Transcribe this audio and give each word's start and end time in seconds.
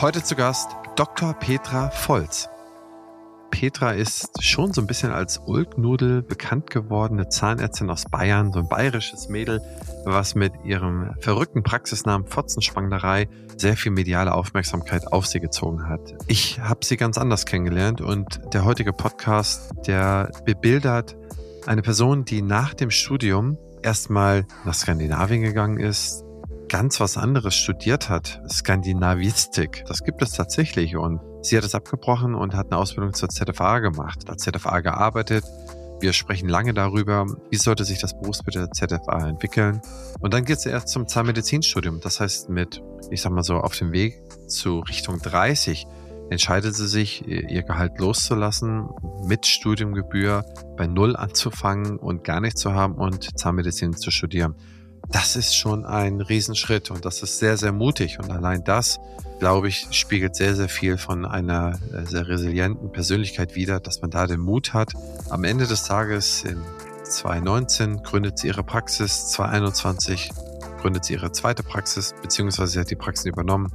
Heute 0.00 0.22
zu 0.22 0.36
Gast 0.36 0.70
Dr. 0.94 1.34
Petra 1.34 1.90
Volz. 1.90 2.48
Petra 3.50 3.90
ist 3.90 4.44
schon 4.44 4.72
so 4.72 4.80
ein 4.80 4.86
bisschen 4.86 5.10
als 5.10 5.38
Ulknudel 5.44 6.22
bekannt 6.22 6.70
gewordene 6.70 7.28
Zahnärztin 7.30 7.90
aus 7.90 8.04
Bayern, 8.04 8.52
so 8.52 8.60
ein 8.60 8.68
bayerisches 8.68 9.28
Mädel, 9.28 9.60
was 10.04 10.36
mit 10.36 10.52
ihrem 10.64 11.14
verrückten 11.18 11.64
Praxisnamen 11.64 12.28
Fotzenspanglerei 12.28 13.28
sehr 13.56 13.76
viel 13.76 13.90
mediale 13.90 14.34
Aufmerksamkeit 14.34 15.12
auf 15.12 15.26
sie 15.26 15.40
gezogen 15.40 15.88
hat. 15.88 16.14
Ich 16.28 16.60
habe 16.60 16.84
sie 16.84 16.96
ganz 16.96 17.18
anders 17.18 17.44
kennengelernt 17.44 18.00
und 18.00 18.40
der 18.52 18.64
heutige 18.64 18.92
Podcast, 18.92 19.72
der 19.88 20.30
bebildert 20.44 21.16
eine 21.66 21.82
Person, 21.82 22.24
die 22.24 22.40
nach 22.42 22.72
dem 22.72 22.92
Studium 22.92 23.58
erstmal 23.82 24.46
nach 24.64 24.74
Skandinavien 24.74 25.42
gegangen 25.42 25.80
ist, 25.80 26.22
ganz 26.68 27.00
was 27.00 27.16
anderes 27.16 27.54
studiert 27.54 28.08
hat, 28.08 28.40
Skandinavistik. 28.48 29.84
Das 29.88 30.04
gibt 30.04 30.22
es 30.22 30.32
tatsächlich 30.32 30.96
und 30.96 31.20
sie 31.42 31.56
hat 31.56 31.64
es 31.64 31.74
abgebrochen 31.74 32.34
und 32.34 32.54
hat 32.54 32.66
eine 32.66 32.76
Ausbildung 32.76 33.14
zur 33.14 33.28
ZFA 33.28 33.78
gemacht, 33.78 34.28
als 34.28 34.42
ZFA 34.42 34.80
gearbeitet. 34.80 35.44
Wir 36.00 36.12
sprechen 36.12 36.48
lange 36.48 36.74
darüber, 36.74 37.26
wie 37.50 37.56
sollte 37.56 37.84
sich 37.84 38.00
das 38.00 38.18
Berufsbild 38.18 38.54
der 38.54 38.70
ZFA 38.70 39.28
entwickeln. 39.28 39.80
Und 40.20 40.32
dann 40.32 40.44
geht 40.44 40.58
es 40.58 40.66
erst 40.66 40.88
zum 40.88 41.08
Zahnmedizinstudium. 41.08 42.00
Das 42.00 42.20
heißt, 42.20 42.50
mit, 42.50 42.82
ich 43.10 43.22
sag 43.22 43.32
mal 43.32 43.42
so, 43.42 43.56
auf 43.56 43.76
dem 43.76 43.92
Weg 43.92 44.20
zu 44.46 44.80
Richtung 44.80 45.18
30 45.18 45.86
entscheidet 46.30 46.76
sie 46.76 46.86
sich, 46.86 47.26
ihr 47.26 47.62
Gehalt 47.62 47.98
loszulassen, 47.98 48.90
mit 49.24 49.46
Studiumgebühr 49.46 50.44
bei 50.76 50.86
Null 50.86 51.16
anzufangen 51.16 51.98
und 51.98 52.22
gar 52.22 52.40
nichts 52.40 52.60
zu 52.60 52.74
haben 52.74 52.94
und 52.94 53.38
Zahnmedizin 53.38 53.96
zu 53.96 54.10
studieren 54.10 54.54
das 55.10 55.36
ist 55.36 55.56
schon 55.56 55.86
ein 55.86 56.20
Riesenschritt 56.20 56.90
und 56.90 57.04
das 57.04 57.22
ist 57.22 57.38
sehr, 57.38 57.56
sehr 57.56 57.72
mutig. 57.72 58.18
Und 58.18 58.30
allein 58.30 58.62
das, 58.64 58.98
glaube 59.38 59.68
ich, 59.68 59.86
spiegelt 59.90 60.36
sehr, 60.36 60.54
sehr 60.54 60.68
viel 60.68 60.98
von 60.98 61.24
einer 61.24 61.78
äh, 61.92 62.04
sehr 62.04 62.28
resilienten 62.28 62.92
Persönlichkeit 62.92 63.54
wider, 63.54 63.80
dass 63.80 64.02
man 64.02 64.10
da 64.10 64.26
den 64.26 64.40
Mut 64.40 64.74
hat. 64.74 64.92
Am 65.30 65.44
Ende 65.44 65.66
des 65.66 65.84
Tages 65.84 66.44
in 66.44 66.62
2019 67.04 68.02
gründet 68.02 68.38
sie 68.38 68.48
ihre 68.48 68.62
Praxis, 68.62 69.28
2021 69.28 70.30
gründet 70.80 71.04
sie 71.04 71.14
ihre 71.14 71.32
zweite 71.32 71.62
Praxis, 71.62 72.14
beziehungsweise 72.20 72.72
sie 72.72 72.80
hat 72.80 72.90
die 72.90 72.96
Praxis 72.96 73.26
übernommen. 73.26 73.72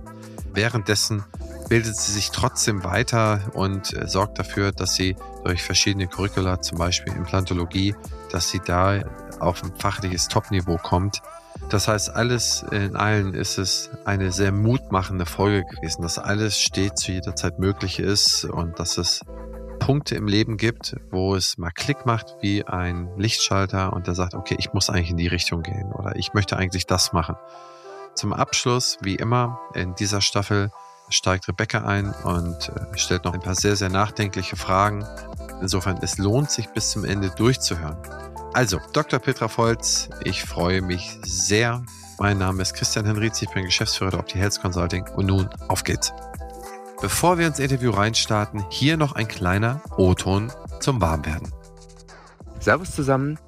Währenddessen 0.54 1.24
bildet 1.68 1.96
sie 1.96 2.12
sich 2.12 2.30
trotzdem 2.30 2.84
weiter 2.84 3.42
und 3.54 3.94
äh, 3.94 4.08
sorgt 4.08 4.38
dafür, 4.38 4.72
dass 4.72 4.94
sie 4.94 5.16
durch 5.44 5.64
verschiedene 5.64 6.08
Curricula, 6.08 6.62
zum 6.62 6.78
Beispiel 6.78 7.14
Implantologie, 7.14 7.96
dass 8.32 8.52
sie 8.52 8.62
da 8.64 9.02
auf 9.40 9.64
ein 9.64 9.74
fachliches 9.78 10.28
Top-Niveau 10.28 10.78
kommt. 10.78 11.22
Das 11.70 11.88
heißt, 11.88 12.16
alles 12.16 12.64
in 12.72 12.96
allen 12.96 13.34
ist 13.34 13.58
es 13.58 13.90
eine 14.06 14.32
sehr 14.32 14.52
mutmachende 14.52 15.26
Folge 15.26 15.64
gewesen, 15.66 16.02
dass 16.02 16.18
alles 16.18 16.60
steht 16.60 16.98
zu 16.98 17.12
jeder 17.12 17.36
Zeit 17.36 17.60
möglich 17.60 18.00
ist 18.00 18.46
und 18.46 18.80
dass 18.80 18.98
es 18.98 19.22
Punkte 19.80 20.16
im 20.16 20.28
Leben 20.28 20.58
gibt, 20.58 20.96
wo 21.12 21.36
es 21.36 21.58
mal 21.58 21.72
Klick 21.72 22.06
macht 22.06 22.38
wie 22.42 22.66
ein 22.66 23.10
Lichtschalter 23.18 23.94
und 23.94 24.08
der 24.08 24.16
sagt, 24.16 24.34
okay, 24.34 24.56
ich 24.58 24.74
muss 24.74 24.90
eigentlich 24.90 25.12
in 25.12 25.18
die 25.18 25.28
Richtung 25.28 25.62
gehen 25.62 25.92
oder 25.92 26.16
ich 26.16 26.34
möchte 26.34 26.58
eigentlich 26.58 26.86
das 26.86 27.12
machen. 27.12 27.36
Zum 28.16 28.32
Abschluss, 28.32 28.98
wie 29.02 29.16
immer, 29.16 29.60
in 29.74 29.96
dieser 29.96 30.22
Staffel 30.22 30.72
steigt 31.10 31.48
Rebecca 31.48 31.84
ein 31.84 32.14
und 32.24 32.70
äh, 32.70 32.98
stellt 32.98 33.26
noch 33.26 33.34
ein 33.34 33.42
paar 33.42 33.56
sehr, 33.56 33.76
sehr 33.76 33.90
nachdenkliche 33.90 34.56
Fragen. 34.56 35.06
Insofern, 35.62 35.98
es 36.02 36.18
lohnt 36.18 36.50
sich 36.50 36.70
bis 36.70 36.92
zum 36.92 37.04
Ende 37.04 37.30
durchzuhören. 37.32 37.98
Also, 38.56 38.80
Dr. 38.94 39.18
Petra 39.18 39.48
Volz, 39.48 40.10
ich 40.24 40.44
freue 40.44 40.84
mich 40.84 41.18
sehr. 41.24 41.84
Mein 42.20 42.38
Name 42.38 42.62
ist 42.62 42.76
Christian 42.76 43.04
Henriz, 43.04 43.42
ich 43.42 43.50
bin 43.50 43.66
Geschäftsführer 43.66 44.12
der 44.12 44.20
Opti 44.20 44.38
Health 44.38 44.62
Consulting 44.62 45.08
und 45.16 45.26
nun 45.26 45.50
auf 45.70 45.84
geht's. 45.84 46.14
Bevor 47.02 47.40
wir 47.40 47.48
ins 47.48 47.58
Interview 47.58 47.90
reinstarten, 47.90 48.64
hier 48.70 48.96
noch 48.96 49.14
ein 49.14 49.28
kleiner 49.28 49.82
O-Ton 49.98 50.52
zum 50.80 51.02
Warmwerden. 51.02 51.52
Servus 52.60 52.92
zusammen, 52.92 53.40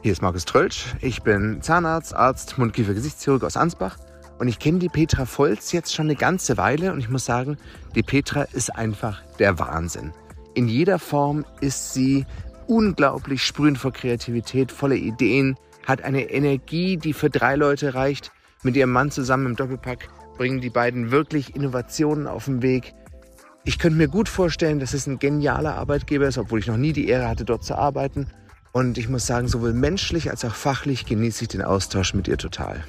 hier 0.00 0.12
ist 0.12 0.22
Markus 0.22 0.44
Trölsch. 0.44 0.94
Ich 1.00 1.22
bin 1.22 1.60
Zahnarzt, 1.60 2.14
Arzt, 2.14 2.56
Mund-Kiefer-Gesichtschirurg 2.56 3.42
aus 3.42 3.56
Ansbach 3.56 3.98
und 4.38 4.46
ich 4.46 4.60
kenne 4.60 4.78
die 4.78 4.88
Petra 4.88 5.24
Volz 5.24 5.72
jetzt 5.72 5.92
schon 5.92 6.06
eine 6.06 6.14
ganze 6.14 6.56
Weile 6.56 6.92
und 6.92 7.00
ich 7.00 7.08
muss 7.08 7.24
sagen, 7.24 7.58
die 7.96 8.04
Petra 8.04 8.42
ist 8.52 8.70
einfach 8.76 9.22
der 9.40 9.58
Wahnsinn. 9.58 10.12
In 10.54 10.68
jeder 10.68 11.00
Form 11.00 11.44
ist 11.60 11.94
sie 11.94 12.26
unglaublich 12.72 13.44
sprühend 13.44 13.76
vor 13.76 13.92
Kreativität, 13.92 14.72
voller 14.72 14.94
Ideen, 14.94 15.56
hat 15.86 16.02
eine 16.02 16.30
Energie, 16.30 16.96
die 16.96 17.12
für 17.12 17.28
drei 17.28 17.54
Leute 17.54 17.94
reicht. 17.94 18.32
Mit 18.62 18.76
ihrem 18.76 18.92
Mann 18.92 19.10
zusammen 19.10 19.46
im 19.46 19.56
Doppelpack 19.56 20.08
bringen 20.38 20.62
die 20.62 20.70
beiden 20.70 21.10
wirklich 21.10 21.54
Innovationen 21.54 22.26
auf 22.26 22.46
den 22.46 22.62
Weg. 22.62 22.94
Ich 23.64 23.78
könnte 23.78 23.98
mir 23.98 24.08
gut 24.08 24.28
vorstellen, 24.28 24.80
dass 24.80 24.94
es 24.94 25.06
ein 25.06 25.18
genialer 25.18 25.76
Arbeitgeber 25.76 26.26
ist, 26.26 26.38
obwohl 26.38 26.60
ich 26.60 26.66
noch 26.66 26.78
nie 26.78 26.94
die 26.94 27.08
Ehre 27.08 27.28
hatte, 27.28 27.44
dort 27.44 27.62
zu 27.62 27.76
arbeiten. 27.76 28.28
Und 28.72 28.96
ich 28.96 29.08
muss 29.08 29.26
sagen, 29.26 29.48
sowohl 29.48 29.74
menschlich 29.74 30.30
als 30.30 30.44
auch 30.44 30.54
fachlich 30.54 31.04
genieße 31.04 31.42
ich 31.42 31.48
den 31.48 31.62
Austausch 31.62 32.14
mit 32.14 32.26
ihr 32.26 32.38
total. 32.38 32.82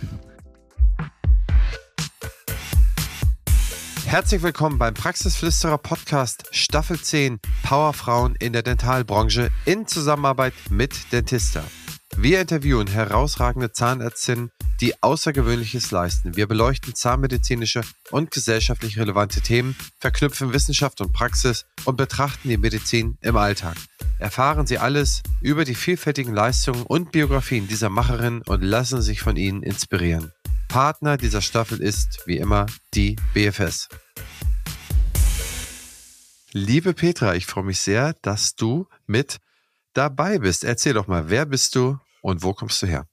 Herzlich 4.06 4.44
willkommen 4.44 4.78
beim 4.78 4.94
Praxisflüsterer 4.94 5.78
Podcast 5.78 6.44
Staffel 6.52 7.02
10 7.02 7.40
Powerfrauen 7.64 8.36
in 8.36 8.54
der 8.54 8.62
Dentalbranche 8.62 9.50
in 9.66 9.88
Zusammenarbeit 9.88 10.54
mit 10.70 11.12
Dentista. 11.12 11.64
Wir 12.16 12.42
interviewen 12.42 12.86
herausragende 12.88 13.72
Zahnärztinnen, 13.72 14.52
die 14.82 15.02
Außergewöhnliches 15.02 15.90
leisten. 15.90 16.36
Wir 16.36 16.48
beleuchten 16.48 16.94
zahnmedizinische 16.94 17.82
und 18.12 18.30
gesellschaftlich 18.30 19.00
relevante 19.00 19.42
Themen, 19.42 19.76
verknüpfen 20.00 20.54
Wissenschaft 20.54 21.02
und 21.02 21.12
Praxis 21.12 21.66
und 21.86 21.96
betrachten 21.96 22.50
die 22.50 22.58
Medizin 22.58 23.18
im 23.22 23.36
Alltag. 23.36 23.78
Erfahren 24.20 24.68
Sie 24.68 24.78
alles 24.78 25.24
über 25.42 25.66
die 25.66 25.76
vielfältigen 25.76 26.36
Leistungen 26.36 26.84
und 26.84 27.12
Biografien 27.12 27.68
dieser 27.68 27.90
Macherinnen 27.90 28.44
und 28.46 28.62
lassen 28.62 29.02
sich 29.02 29.22
von 29.22 29.38
ihnen 29.38 29.64
inspirieren. 29.64 30.32
Partner 30.74 31.18
dieser 31.18 31.44
Staffel 31.44 31.80
ist, 31.80 32.26
wie 32.26 32.38
immer, 32.38 32.66
die 32.96 33.16
BFS. 33.36 33.90
Liebe 36.52 36.96
Petra, 36.96 37.36
ich 37.36 37.46
freue 37.46 37.66
mich 37.66 37.80
sehr, 37.80 38.16
dass 38.24 38.56
du 38.56 38.88
mit 39.06 39.38
dabei 39.94 40.40
bist. 40.40 40.64
Erzähl 40.64 40.94
doch 40.94 41.06
mal, 41.06 41.30
wer 41.30 41.46
bist 41.46 41.76
du 41.76 42.00
und 42.24 42.42
wo 42.42 42.54
kommst 42.54 42.82
du 42.82 42.88
her? 42.88 43.06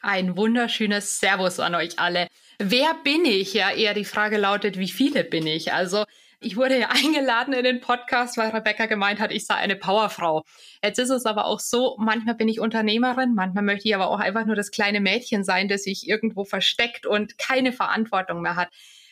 Ein 0.00 0.36
wunderschönes 0.36 1.20
Servus 1.20 1.60
an 1.60 1.76
euch 1.76 1.96
alle. 2.00 2.26
Wer 2.58 2.96
bin 3.04 3.24
ich? 3.24 3.54
Ja, 3.54 3.70
eher 3.70 3.94
die 3.94 4.04
Frage 4.04 4.36
lautet, 4.36 4.76
wie 4.76 4.88
viele 4.88 5.22
bin 5.22 5.46
ich? 5.46 5.72
Also 5.72 6.06
ich 6.40 6.56
wurde 6.56 6.78
ja 6.78 6.88
eingeladen 7.04 7.54
in 7.54 7.64
den 7.64 7.80
Podcast, 7.80 8.36
weil 8.36 8.50
Rebecca 8.50 8.86
gemeint 8.86 9.20
hat, 9.20 9.32
ich 9.32 9.46
sei 9.46 9.54
eine 9.54 9.76
Powerfrau. 9.76 10.42
Jetzt 10.82 10.98
ist 10.98 11.10
es 11.10 11.26
aber 11.26 11.46
auch 11.46 11.60
so, 11.60 11.96
manchmal 11.98 12.34
bin 12.34 12.48
ich 12.48 12.60
Unternehmerin, 12.60 13.34
manchmal 13.34 13.64
möchte 13.64 13.88
ich 13.88 13.94
aber 13.94 14.08
auch 14.08 14.20
einfach 14.20 14.46
nur 14.46 14.56
das 14.56 14.70
kleine 14.70 15.00
Mädchen 15.00 15.44
sein, 15.44 15.68
das 15.68 15.84
sich 15.84 16.08
irgendwo 16.08 16.44
versteckt 16.44 17.06
und 17.06 17.38
keine 17.38 17.72
Verantwortung 17.72 18.42
mehr 18.42 18.56
hat. 18.56 18.68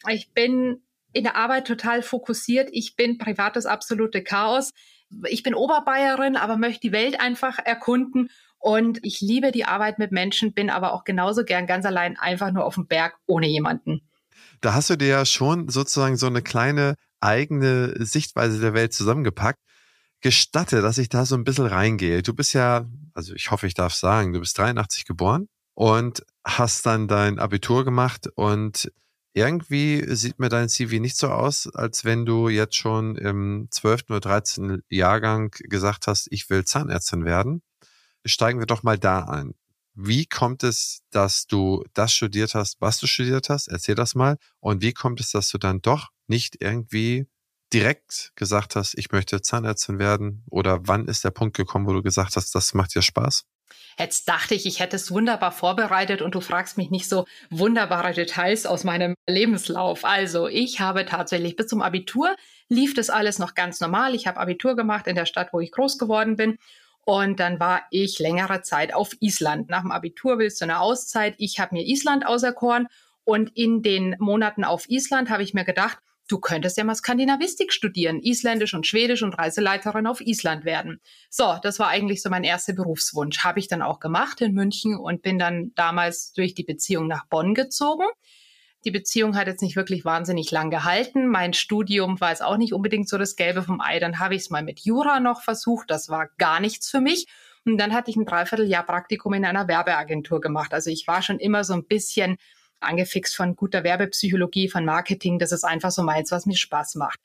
Ich 0.08 0.32
bin 0.32 0.82
in 1.12 1.24
der 1.24 1.36
Arbeit 1.36 1.66
total 1.66 2.02
fokussiert. 2.02 2.68
Ich 2.72 2.96
bin 2.96 3.18
privates 3.18 3.66
absolute 3.66 4.22
Chaos. 4.22 4.72
Ich 5.28 5.42
bin 5.42 5.54
Oberbayerin, 5.54 6.36
aber 6.36 6.56
möchte 6.56 6.80
die 6.80 6.92
Welt 6.92 7.20
einfach 7.20 7.58
erkunden. 7.64 8.30
Und 8.58 8.98
ich 9.02 9.20
liebe 9.20 9.52
die 9.52 9.64
Arbeit 9.64 9.98
mit 9.98 10.10
Menschen, 10.10 10.54
bin 10.54 10.70
aber 10.70 10.92
auch 10.92 11.04
genauso 11.04 11.44
gern 11.44 11.66
ganz 11.66 11.86
allein 11.86 12.18
einfach 12.18 12.50
nur 12.50 12.64
auf 12.64 12.74
dem 12.74 12.86
Berg 12.86 13.14
ohne 13.26 13.46
jemanden. 13.46 14.00
Da 14.60 14.74
hast 14.74 14.90
du 14.90 14.96
dir 14.96 15.08
ja 15.08 15.26
schon 15.26 15.68
sozusagen 15.68 16.16
so 16.16 16.26
eine 16.26 16.42
kleine 16.42 16.94
eigene 17.24 17.94
Sichtweise 18.04 18.60
der 18.60 18.74
Welt 18.74 18.92
zusammengepackt. 18.92 19.60
Gestatte, 20.20 20.80
dass 20.80 20.98
ich 20.98 21.08
da 21.08 21.26
so 21.26 21.34
ein 21.34 21.44
bisschen 21.44 21.66
reingehe. 21.66 22.22
Du 22.22 22.34
bist 22.34 22.54
ja, 22.54 22.86
also 23.12 23.34
ich 23.34 23.50
hoffe, 23.50 23.66
ich 23.66 23.74
darf 23.74 23.94
sagen, 23.94 24.32
du 24.32 24.40
bist 24.40 24.56
83 24.58 25.04
geboren 25.04 25.48
und 25.74 26.24
hast 26.44 26.86
dann 26.86 27.08
dein 27.08 27.38
Abitur 27.38 27.84
gemacht 27.84 28.28
und 28.34 28.90
irgendwie 29.34 30.04
sieht 30.14 30.38
mir 30.38 30.48
dein 30.48 30.68
CV 30.68 31.00
nicht 31.00 31.16
so 31.16 31.28
aus, 31.28 31.68
als 31.74 32.04
wenn 32.04 32.24
du 32.24 32.48
jetzt 32.48 32.76
schon 32.76 33.16
im 33.16 33.66
12. 33.70 34.04
oder 34.10 34.20
13. 34.20 34.82
Jahrgang 34.88 35.50
gesagt 35.50 36.06
hast, 36.06 36.28
ich 36.30 36.48
will 36.48 36.64
Zahnärztin 36.64 37.24
werden. 37.24 37.62
Steigen 38.24 38.60
wir 38.60 38.66
doch 38.66 38.84
mal 38.84 38.98
da 38.98 39.24
ein. 39.24 39.54
Wie 39.94 40.26
kommt 40.26 40.62
es, 40.62 41.02
dass 41.10 41.46
du 41.46 41.84
das 41.94 42.12
studiert 42.12 42.54
hast, 42.54 42.80
was 42.80 42.98
du 42.98 43.06
studiert 43.06 43.48
hast? 43.48 43.68
Erzähl 43.68 43.94
das 43.94 44.14
mal. 44.14 44.38
Und 44.60 44.82
wie 44.82 44.92
kommt 44.92 45.20
es, 45.20 45.30
dass 45.32 45.48
du 45.50 45.58
dann 45.58 45.82
doch 45.82 46.10
nicht 46.26 46.56
irgendwie 46.60 47.26
direkt 47.72 48.32
gesagt 48.36 48.76
hast, 48.76 48.96
ich 48.96 49.10
möchte 49.10 49.42
Zahnärztin 49.42 49.98
werden? 49.98 50.44
Oder 50.50 50.86
wann 50.86 51.06
ist 51.08 51.24
der 51.24 51.30
Punkt 51.30 51.56
gekommen, 51.56 51.86
wo 51.86 51.92
du 51.92 52.02
gesagt 52.02 52.36
hast, 52.36 52.54
das 52.54 52.74
macht 52.74 52.94
dir 52.94 53.02
Spaß? 53.02 53.46
Jetzt 53.98 54.28
dachte 54.28 54.54
ich, 54.54 54.66
ich 54.66 54.80
hätte 54.80 54.96
es 54.96 55.10
wunderbar 55.10 55.52
vorbereitet 55.52 56.20
und 56.20 56.34
du 56.34 56.40
fragst 56.40 56.76
mich 56.76 56.90
nicht 56.90 57.08
so 57.08 57.26
wunderbare 57.50 58.12
Details 58.12 58.66
aus 58.66 58.84
meinem 58.84 59.14
Lebenslauf. 59.28 60.04
Also, 60.04 60.48
ich 60.48 60.80
habe 60.80 61.04
tatsächlich 61.04 61.56
bis 61.56 61.68
zum 61.68 61.82
Abitur 61.82 62.34
lief 62.68 62.94
das 62.94 63.10
alles 63.10 63.38
noch 63.38 63.54
ganz 63.54 63.80
normal. 63.80 64.14
Ich 64.14 64.26
habe 64.26 64.40
Abitur 64.40 64.76
gemacht 64.76 65.06
in 65.06 65.14
der 65.14 65.26
Stadt, 65.26 65.52
wo 65.52 65.60
ich 65.60 65.72
groß 65.72 65.98
geworden 65.98 66.36
bin. 66.36 66.58
Und 67.06 67.38
dann 67.38 67.60
war 67.60 67.82
ich 67.90 68.18
längere 68.18 68.62
Zeit 68.62 68.94
auf 68.94 69.12
Island. 69.20 69.68
Nach 69.68 69.82
dem 69.82 69.92
Abitur 69.92 70.38
willst 70.38 70.60
du 70.60 70.64
eine 70.64 70.80
Auszeit. 70.80 71.34
Ich 71.38 71.60
habe 71.60 71.74
mir 71.74 71.84
Island 71.84 72.26
auserkoren 72.26 72.88
und 73.24 73.56
in 73.56 73.82
den 73.82 74.16
Monaten 74.18 74.64
auf 74.64 74.88
Island 74.88 75.30
habe 75.30 75.42
ich 75.42 75.54
mir 75.54 75.64
gedacht, 75.64 75.98
du 76.28 76.38
könntest 76.38 76.76
ja 76.76 76.84
mal 76.84 76.94
Skandinavistik 76.94 77.72
studieren, 77.72 78.20
Isländisch 78.20 78.74
und 78.74 78.86
Schwedisch 78.86 79.22
und 79.22 79.34
Reiseleiterin 79.34 80.06
auf 80.06 80.20
Island 80.20 80.64
werden. 80.64 81.00
So, 81.30 81.56
das 81.62 81.78
war 81.78 81.88
eigentlich 81.88 82.22
so 82.22 82.30
mein 82.30 82.44
erster 82.44 82.72
Berufswunsch. 82.72 83.44
Habe 83.44 83.58
ich 83.58 83.68
dann 83.68 83.82
auch 83.82 84.00
gemacht 84.00 84.40
in 84.40 84.54
München 84.54 84.96
und 84.96 85.22
bin 85.22 85.38
dann 85.38 85.72
damals 85.74 86.32
durch 86.32 86.54
die 86.54 86.64
Beziehung 86.64 87.06
nach 87.06 87.26
Bonn 87.26 87.54
gezogen. 87.54 88.04
Die 88.84 88.90
Beziehung 88.90 89.36
hat 89.36 89.46
jetzt 89.46 89.62
nicht 89.62 89.76
wirklich 89.76 90.04
wahnsinnig 90.04 90.50
lang 90.50 90.70
gehalten. 90.70 91.26
Mein 91.26 91.54
Studium 91.54 92.20
war 92.20 92.30
jetzt 92.30 92.42
auch 92.42 92.58
nicht 92.58 92.74
unbedingt 92.74 93.08
so 93.08 93.16
das 93.16 93.34
Gelbe 93.34 93.62
vom 93.62 93.80
Ei. 93.80 93.98
Dann 93.98 94.18
habe 94.18 94.34
ich 94.34 94.42
es 94.42 94.50
mal 94.50 94.62
mit 94.62 94.80
Jura 94.80 95.20
noch 95.20 95.42
versucht. 95.42 95.90
Das 95.90 96.10
war 96.10 96.28
gar 96.36 96.60
nichts 96.60 96.90
für 96.90 97.00
mich. 97.00 97.26
Und 97.64 97.78
dann 97.78 97.94
hatte 97.94 98.10
ich 98.10 98.16
ein 98.16 98.26
Dreivierteljahr 98.26 98.84
Praktikum 98.84 99.32
in 99.32 99.46
einer 99.46 99.68
Werbeagentur 99.68 100.42
gemacht. 100.42 100.74
Also 100.74 100.90
ich 100.90 101.06
war 101.06 101.22
schon 101.22 101.38
immer 101.38 101.64
so 101.64 101.72
ein 101.72 101.86
bisschen 101.86 102.36
angefixt 102.84 103.36
von 103.36 103.56
guter 103.56 103.84
Werbepsychologie, 103.84 104.68
von 104.68 104.84
Marketing. 104.84 105.38
Das 105.38 105.52
ist 105.52 105.64
einfach 105.64 105.90
so 105.90 106.02
meins, 106.02 106.30
was 106.30 106.46
mir 106.46 106.56
Spaß 106.56 106.94
macht. 106.96 107.18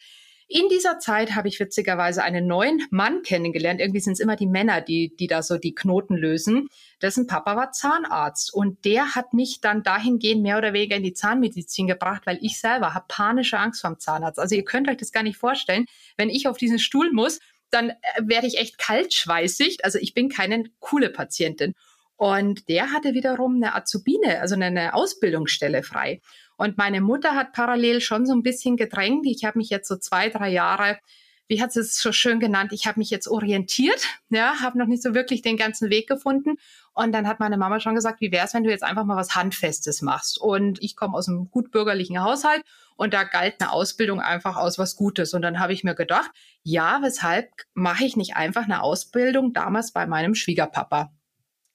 In 0.52 0.68
dieser 0.68 0.98
Zeit 0.98 1.36
habe 1.36 1.48
ich 1.48 1.60
witzigerweise 1.60 2.24
einen 2.24 2.48
neuen 2.48 2.82
Mann 2.90 3.22
kennengelernt. 3.22 3.80
Irgendwie 3.80 4.00
sind 4.00 4.14
es 4.14 4.20
immer 4.20 4.36
die 4.36 4.48
Männer, 4.48 4.82
die, 4.82 5.16
die 5.16 5.28
da 5.28 5.44
so 5.44 5.60
die 5.60 5.76
Knoten 5.76 6.18
lösen. 6.18 6.70
Dessen 7.04 7.28
Papa 7.28 7.56
war 7.56 7.72
Zahnarzt 7.72 8.52
und 8.52 8.84
der 8.84 9.14
hat 9.14 9.36
mich 9.36 9.62
dann 9.62 9.84
dahingehend 9.84 10.42
mehr 10.42 10.58
oder 10.58 10.74
weniger 10.74 10.96
in 10.96 11.04
die 11.04 11.14
Zahnmedizin 11.14 11.86
gebracht, 11.86 12.24
weil 12.26 12.40
ich 12.42 12.60
selber 12.60 12.96
habe 12.96 13.06
panische 13.08 13.60
Angst 13.60 13.82
vorm 13.82 14.00
Zahnarzt. 14.00 14.40
Also 14.40 14.56
ihr 14.56 14.66
könnt 14.66 14.90
euch 14.90 14.98
das 14.98 15.12
gar 15.12 15.22
nicht 15.22 15.38
vorstellen, 15.38 15.86
wenn 16.18 16.32
ich 16.32 16.48
auf 16.48 16.58
diesen 16.58 16.80
Stuhl 16.80 17.12
muss, 17.12 17.40
dann 17.70 17.92
äh, 17.92 17.94
werde 18.24 18.48
ich 18.48 18.58
echt 18.58 18.80
kaltschweißig. 18.80 19.86
Also 19.86 20.00
ich 20.00 20.16
bin 20.16 20.30
keine 20.30 20.64
coole 20.80 21.12
Patientin. 21.12 21.76
Und 22.20 22.68
der 22.68 22.92
hatte 22.92 23.14
wiederum 23.14 23.56
eine 23.56 23.76
Azubine, 23.76 24.42
also 24.42 24.56
eine 24.56 24.94
Ausbildungsstelle 24.94 25.84
frei. 25.84 26.20
Und 26.58 26.78
meine 26.78 27.00
Mutter 27.00 27.34
hat 27.34 27.54
parallel 27.54 28.02
schon 28.02 28.26
so 28.26 28.34
ein 28.34 28.44
bisschen 28.44 28.76
gedrängt. 28.76 29.26
Ich 29.26 29.46
habe 29.46 29.58
mich 29.58 29.70
jetzt 29.70 29.88
so 29.88 29.96
zwei, 29.96 30.28
drei 30.28 30.50
Jahre, 30.50 31.00
wie 31.48 31.62
hat 31.62 31.72
sie 31.72 31.80
es 31.80 31.96
so 31.96 32.12
schön 32.12 32.42
genannt, 32.42 32.74
ich 32.74 32.88
habe 32.88 33.00
mich 33.00 33.10
jetzt 33.10 33.30
orientiert, 33.30 34.06
ja, 34.30 34.60
habe 34.60 34.78
noch 34.78 34.88
nicht 34.88 35.02
so 35.02 35.14
wirklich 35.14 35.44
den 35.44 35.56
ganzen 35.56 35.90
Weg 35.90 36.10
gefunden. 36.10 36.58
Und 36.92 37.14
dann 37.14 37.26
hat 37.26 37.40
meine 37.40 37.58
Mama 37.58 37.80
schon 37.80 37.96
gesagt, 37.96 38.20
wie 38.20 38.34
wäre 38.34 38.46
es, 38.46 38.54
wenn 38.54 38.66
du 38.66 38.70
jetzt 38.70 38.84
einfach 38.84 39.06
mal 39.06 39.16
was 39.16 39.36
Handfestes 39.36 40.02
machst? 40.02 40.42
Und 40.42 40.84
ich 40.84 40.98
komme 40.98 41.16
aus 41.16 41.30
einem 41.30 41.50
gut 41.50 41.72
bürgerlichen 41.72 42.22
Haushalt 42.22 42.64
und 42.98 43.14
da 43.14 43.24
galt 43.24 43.62
eine 43.62 43.72
Ausbildung 43.72 44.20
einfach 44.20 44.58
aus 44.58 44.78
was 44.78 44.98
Gutes. 44.98 45.34
Und 45.34 45.42
dann 45.42 45.62
habe 45.62 45.72
ich 45.72 45.86
mir 45.86 45.96
gedacht, 45.96 46.32
ja, 46.64 47.00
weshalb 47.02 47.50
mache 47.74 48.04
ich 48.04 48.18
nicht 48.18 48.36
einfach 48.36 48.66
eine 48.66 48.84
Ausbildung 48.84 49.54
damals 49.54 49.94
bei 49.94 50.06
meinem 50.06 50.36
Schwiegerpapa? 50.36 51.14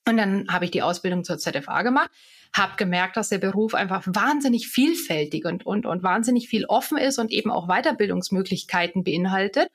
Und 0.07 0.19
dann 0.19 0.47
habe 0.49 0.67
ich 0.67 0.71
die 0.71 0.83
Ausbildung 0.83 1.25
zur 1.25 1.39
ZFA 1.39 1.83
gemacht, 1.83 2.11
habe 2.53 2.77
gemerkt, 2.77 3.17
dass 3.17 3.31
der 3.31 3.39
Beruf 3.39 3.75
einfach 3.75 4.03
wahnsinnig 4.07 4.69
vielfältig 4.69 5.47
und, 5.47 5.65
und, 5.65 5.87
und 5.87 6.03
wahnsinnig 6.03 6.49
viel 6.49 6.67
offen 6.67 6.99
ist 6.99 7.19
und 7.19 7.31
eben 7.31 7.51
auch 7.51 7.69
Weiterbildungsmöglichkeiten 7.69 9.03
beinhaltet. 9.03 9.69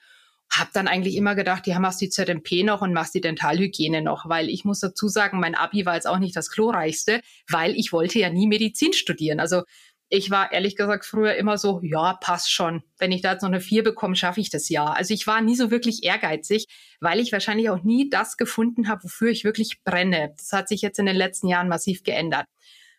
Hab 0.51 0.71
dann 0.73 0.87
eigentlich 0.87 1.15
immer 1.15 1.35
gedacht, 1.35 1.67
ja, 1.67 1.79
machst 1.79 2.01
die 2.01 2.09
ZMP 2.09 2.63
noch 2.63 2.81
und 2.81 2.93
machst 2.93 3.13
die 3.13 3.21
Dentalhygiene 3.21 4.01
noch, 4.01 4.29
weil 4.29 4.49
ich 4.49 4.65
muss 4.65 4.79
dazu 4.79 5.07
sagen, 5.07 5.39
mein 5.39 5.55
Abi 5.55 5.85
war 5.85 5.95
jetzt 5.95 6.07
auch 6.07 6.19
nicht 6.19 6.35
das 6.35 6.49
glorreichste, 6.49 7.21
weil 7.47 7.75
ich 7.75 7.91
wollte 7.91 8.19
ja 8.19 8.29
nie 8.29 8.47
Medizin 8.47 8.93
studieren. 8.93 9.39
Also 9.39 9.63
ich 10.09 10.31
war 10.31 10.51
ehrlich 10.51 10.75
gesagt 10.75 11.05
früher 11.05 11.35
immer 11.35 11.57
so, 11.57 11.79
ja, 11.83 12.13
passt 12.15 12.51
schon. 12.51 12.81
Wenn 12.97 13.11
ich 13.11 13.21
da 13.21 13.33
jetzt 13.33 13.43
noch 13.43 13.49
eine 13.49 13.61
vier 13.61 13.83
bekomme, 13.83 14.15
schaffe 14.15 14.41
ich 14.41 14.49
das 14.49 14.67
ja. 14.67 14.85
Also 14.85 15.13
ich 15.13 15.27
war 15.27 15.39
nie 15.41 15.55
so 15.55 15.69
wirklich 15.69 16.03
ehrgeizig, 16.03 16.65
weil 16.99 17.19
ich 17.19 17.31
wahrscheinlich 17.31 17.69
auch 17.69 17.83
nie 17.83 18.09
das 18.09 18.35
gefunden 18.35 18.87
habe, 18.87 19.03
wofür 19.03 19.29
ich 19.29 19.43
wirklich 19.43 19.83
brenne. 19.83 20.33
Das 20.35 20.51
hat 20.51 20.67
sich 20.67 20.81
jetzt 20.81 20.97
in 20.97 21.05
den 21.05 21.15
letzten 21.15 21.47
Jahren 21.47 21.69
massiv 21.69 22.03
geändert. 22.03 22.45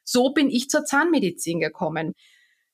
So 0.04 0.32
bin 0.32 0.50
ich 0.50 0.70
zur 0.70 0.84
Zahnmedizin 0.84 1.58
gekommen. 1.58 2.12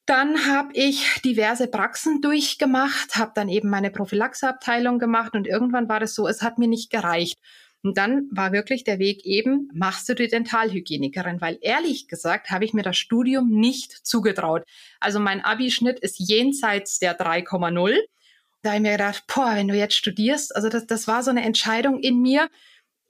Dann 0.04 0.46
habe 0.46 0.68
ich 0.74 1.20
diverse 1.24 1.66
Praxen 1.66 2.20
durchgemacht, 2.20 3.16
habe 3.16 3.32
dann 3.34 3.48
eben 3.48 3.70
meine 3.70 3.90
Prophylaxeabteilung 3.90 4.98
gemacht 4.98 5.34
und 5.34 5.48
irgendwann 5.48 5.88
war 5.88 5.98
das 5.98 6.14
so, 6.14 6.28
es 6.28 6.42
hat 6.42 6.58
mir 6.58 6.68
nicht 6.68 6.90
gereicht. 6.90 7.38
Und 7.86 7.98
dann 7.98 8.26
war 8.32 8.50
wirklich 8.50 8.82
der 8.82 8.98
Weg 8.98 9.24
eben, 9.24 9.70
machst 9.72 10.08
du 10.08 10.14
die 10.14 10.26
Dentalhygienikerin, 10.26 11.40
weil 11.40 11.56
ehrlich 11.60 12.08
gesagt 12.08 12.50
habe 12.50 12.64
ich 12.64 12.74
mir 12.74 12.82
das 12.82 12.96
Studium 12.96 13.48
nicht 13.48 13.92
zugetraut. 14.04 14.64
Also 14.98 15.20
mein 15.20 15.40
Abischnitt 15.40 16.00
ist 16.00 16.18
jenseits 16.18 16.98
der 16.98 17.16
3,0. 17.16 17.96
Da 18.62 18.70
habe 18.70 18.76
ich 18.78 18.82
mir 18.82 18.90
gedacht, 18.90 19.22
boah, 19.32 19.52
wenn 19.54 19.68
du 19.68 19.76
jetzt 19.76 19.94
studierst, 19.94 20.56
also 20.56 20.68
das, 20.68 20.88
das 20.88 21.06
war 21.06 21.22
so 21.22 21.30
eine 21.30 21.44
Entscheidung 21.44 22.00
in 22.00 22.20
mir. 22.20 22.48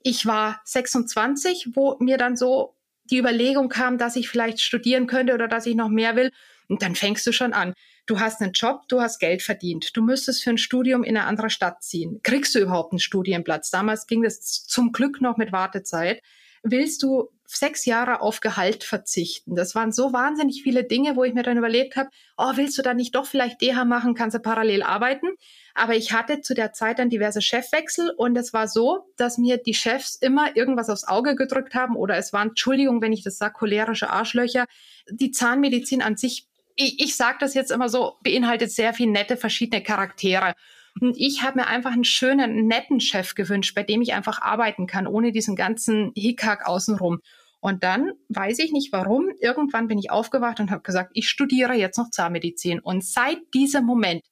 Ich 0.03 0.27
war 0.27 0.61
26, 0.65 1.69
wo 1.73 1.97
mir 1.99 2.19
dann 2.19 2.37
so 2.37 2.75
die 3.05 3.17
Überlegung 3.17 3.69
kam, 3.69 3.97
dass 3.97 4.15
ich 4.15 4.29
vielleicht 4.29 4.61
studieren 4.61 5.07
könnte 5.07 5.33
oder 5.33 5.47
dass 5.47 5.65
ich 5.65 5.73
noch 5.73 5.89
mehr 5.89 6.15
will. 6.15 6.31
Und 6.69 6.83
dann 6.83 6.93
fängst 6.93 7.25
du 7.25 7.31
schon 7.31 7.53
an. 7.53 7.73
Du 8.07 8.21
hast 8.21 8.41
einen 8.41 8.53
Job, 8.53 8.87
du 8.87 9.01
hast 9.01 9.19
Geld 9.19 9.43
verdient. 9.43 9.95
Du 9.95 10.01
müsstest 10.01 10.41
für 10.41 10.49
ein 10.49 10.57
Studium 10.57 11.03
in 11.03 11.17
eine 11.17 11.27
andere 11.27 11.49
Stadt 11.49 11.83
ziehen. 11.83 12.21
Kriegst 12.23 12.55
du 12.55 12.59
überhaupt 12.59 12.93
einen 12.93 12.99
Studienplatz? 12.99 13.69
Damals 13.69 14.07
ging 14.07 14.23
das 14.23 14.39
zum 14.41 14.93
Glück 14.93 15.19
noch 15.19 15.35
mit 15.35 15.51
Wartezeit. 15.51 16.23
Willst 16.63 17.03
du 17.03 17.29
sechs 17.45 17.85
Jahre 17.85 18.21
auf 18.21 18.39
Gehalt 18.39 18.85
verzichten? 18.85 19.55
Das 19.55 19.75
waren 19.75 19.91
so 19.91 20.13
wahnsinnig 20.13 20.63
viele 20.63 20.85
Dinge, 20.85 21.17
wo 21.17 21.25
ich 21.25 21.33
mir 21.33 21.43
dann 21.43 21.57
überlegt 21.57 21.97
habe, 21.97 22.09
oh, 22.37 22.51
willst 22.55 22.77
du 22.77 22.81
da 22.81 22.93
nicht 22.93 23.13
doch 23.13 23.25
vielleicht 23.25 23.61
DH 23.61 23.85
machen? 23.85 24.15
Kannst 24.15 24.35
du 24.35 24.39
parallel 24.39 24.83
arbeiten? 24.83 25.27
Aber 25.75 25.95
ich 25.95 26.13
hatte 26.13 26.41
zu 26.41 26.53
der 26.53 26.73
Zeit 26.73 26.99
dann 26.99 27.09
diverse 27.09 27.41
Chefwechsel 27.41 28.11
und 28.17 28.37
es 28.37 28.53
war 28.53 28.67
so, 28.67 29.11
dass 29.17 29.37
mir 29.37 29.57
die 29.57 29.73
Chefs 29.73 30.15
immer 30.15 30.55
irgendwas 30.55 30.89
aufs 30.89 31.05
Auge 31.05 31.35
gedrückt 31.35 31.73
haben 31.73 31.95
oder 31.95 32.17
es 32.17 32.33
waren, 32.33 32.49
Entschuldigung, 32.49 33.01
wenn 33.01 33.13
ich 33.13 33.23
das 33.23 33.37
sage, 33.37 33.53
cholerische 33.53 34.09
Arschlöcher. 34.09 34.65
Die 35.09 35.31
Zahnmedizin 35.31 36.01
an 36.01 36.17
sich 36.17 36.46
ich, 36.77 37.03
ich 37.03 37.17
sage 37.17 37.37
das 37.39 37.53
jetzt 37.53 37.71
immer 37.71 37.89
so, 37.89 38.15
beinhaltet 38.23 38.71
sehr 38.71 38.93
viel 38.93 39.07
nette 39.07 39.35
verschiedene 39.35 39.83
Charaktere. 39.83 40.53
Und 41.01 41.17
ich 41.17 41.43
habe 41.43 41.59
mir 41.59 41.67
einfach 41.67 41.91
einen 41.91 42.05
schönen, 42.05 42.67
netten 42.67 42.99
Chef 42.99 43.35
gewünscht, 43.35 43.75
bei 43.75 43.83
dem 43.83 44.01
ich 44.01 44.13
einfach 44.13 44.41
arbeiten 44.41 44.87
kann, 44.87 45.07
ohne 45.07 45.31
diesen 45.31 45.55
ganzen 45.55 46.11
Hickhack 46.15 46.65
außenrum. 46.65 47.19
Und 47.59 47.83
dann 47.83 48.11
weiß 48.29 48.59
ich 48.59 48.71
nicht 48.71 48.93
warum. 48.93 49.29
Irgendwann 49.41 49.87
bin 49.87 49.97
ich 49.97 50.11
aufgewacht 50.11 50.59
und 50.59 50.71
habe 50.71 50.83
gesagt, 50.83 51.11
ich 51.13 51.27
studiere 51.27 51.73
jetzt 51.73 51.97
noch 51.97 52.09
Zahnmedizin. 52.11 52.79
Und 52.79 53.03
seit 53.03 53.39
diesem 53.53 53.83
Moment 53.83 54.23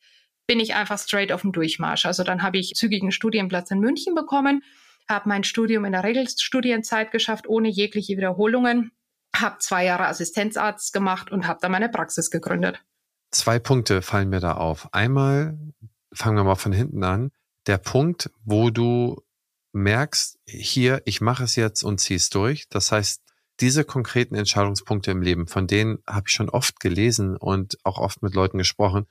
bin 0.48 0.60
ich 0.60 0.76
einfach 0.76 1.00
straight 1.00 1.32
auf 1.32 1.42
dem 1.42 1.52
Durchmarsch. 1.52 2.06
Also 2.06 2.24
dann 2.24 2.44
habe 2.44 2.58
ich 2.58 2.74
zügigen 2.76 3.12
Studienplatz 3.12 3.72
in 3.72 3.80
München 3.80 4.14
bekommen, 4.14 4.64
habe 5.10 5.30
mein 5.30 5.44
Studium 5.44 5.86
in 5.86 5.92
der 5.94 6.04
Regelstudienzeit 6.04 7.12
geschafft, 7.12 7.48
ohne 7.48 7.70
jegliche 7.70 8.16
Wiederholungen 8.16 8.92
habe 9.42 9.58
zwei 9.60 9.86
Jahre 9.86 10.08
Assistenzarzt 10.08 10.94
gemacht 10.94 11.32
und 11.32 11.48
habe 11.48 11.60
dann 11.62 11.72
meine 11.72 11.90
Praxis 11.90 12.30
gegründet. 12.30 12.84
Zwei 13.32 13.60
Punkte 13.60 14.02
fallen 14.02 14.30
mir 14.30 14.40
da 14.40 14.54
auf. 14.54 14.94
Einmal, 14.94 15.58
fangen 16.14 16.38
wir 16.38 16.44
mal 16.44 16.56
von 16.56 16.72
hinten 16.72 17.04
an, 17.04 17.32
der 17.68 17.78
Punkt, 17.78 18.30
wo 18.44 18.70
du 18.70 19.22
merkst, 19.74 20.40
hier, 20.46 21.02
ich 21.06 21.22
mache 21.22 21.44
es 21.44 21.56
jetzt 21.56 21.84
und 21.84 22.00
ziehe 22.00 22.18
es 22.18 22.30
durch. 22.30 22.70
Das 22.70 22.92
heißt, 22.92 23.22
diese 23.60 23.84
konkreten 23.84 24.36
Entscheidungspunkte 24.36 25.12
im 25.12 25.22
Leben, 25.22 25.48
von 25.48 25.68
denen 25.68 26.00
habe 26.08 26.26
ich 26.28 26.34
schon 26.34 26.50
oft 26.50 26.80
gelesen 26.80 27.38
und 27.38 27.78
auch 27.84 27.98
oft 27.98 28.22
mit 28.22 28.36
Leuten 28.36 28.58
gesprochen. 28.58 29.06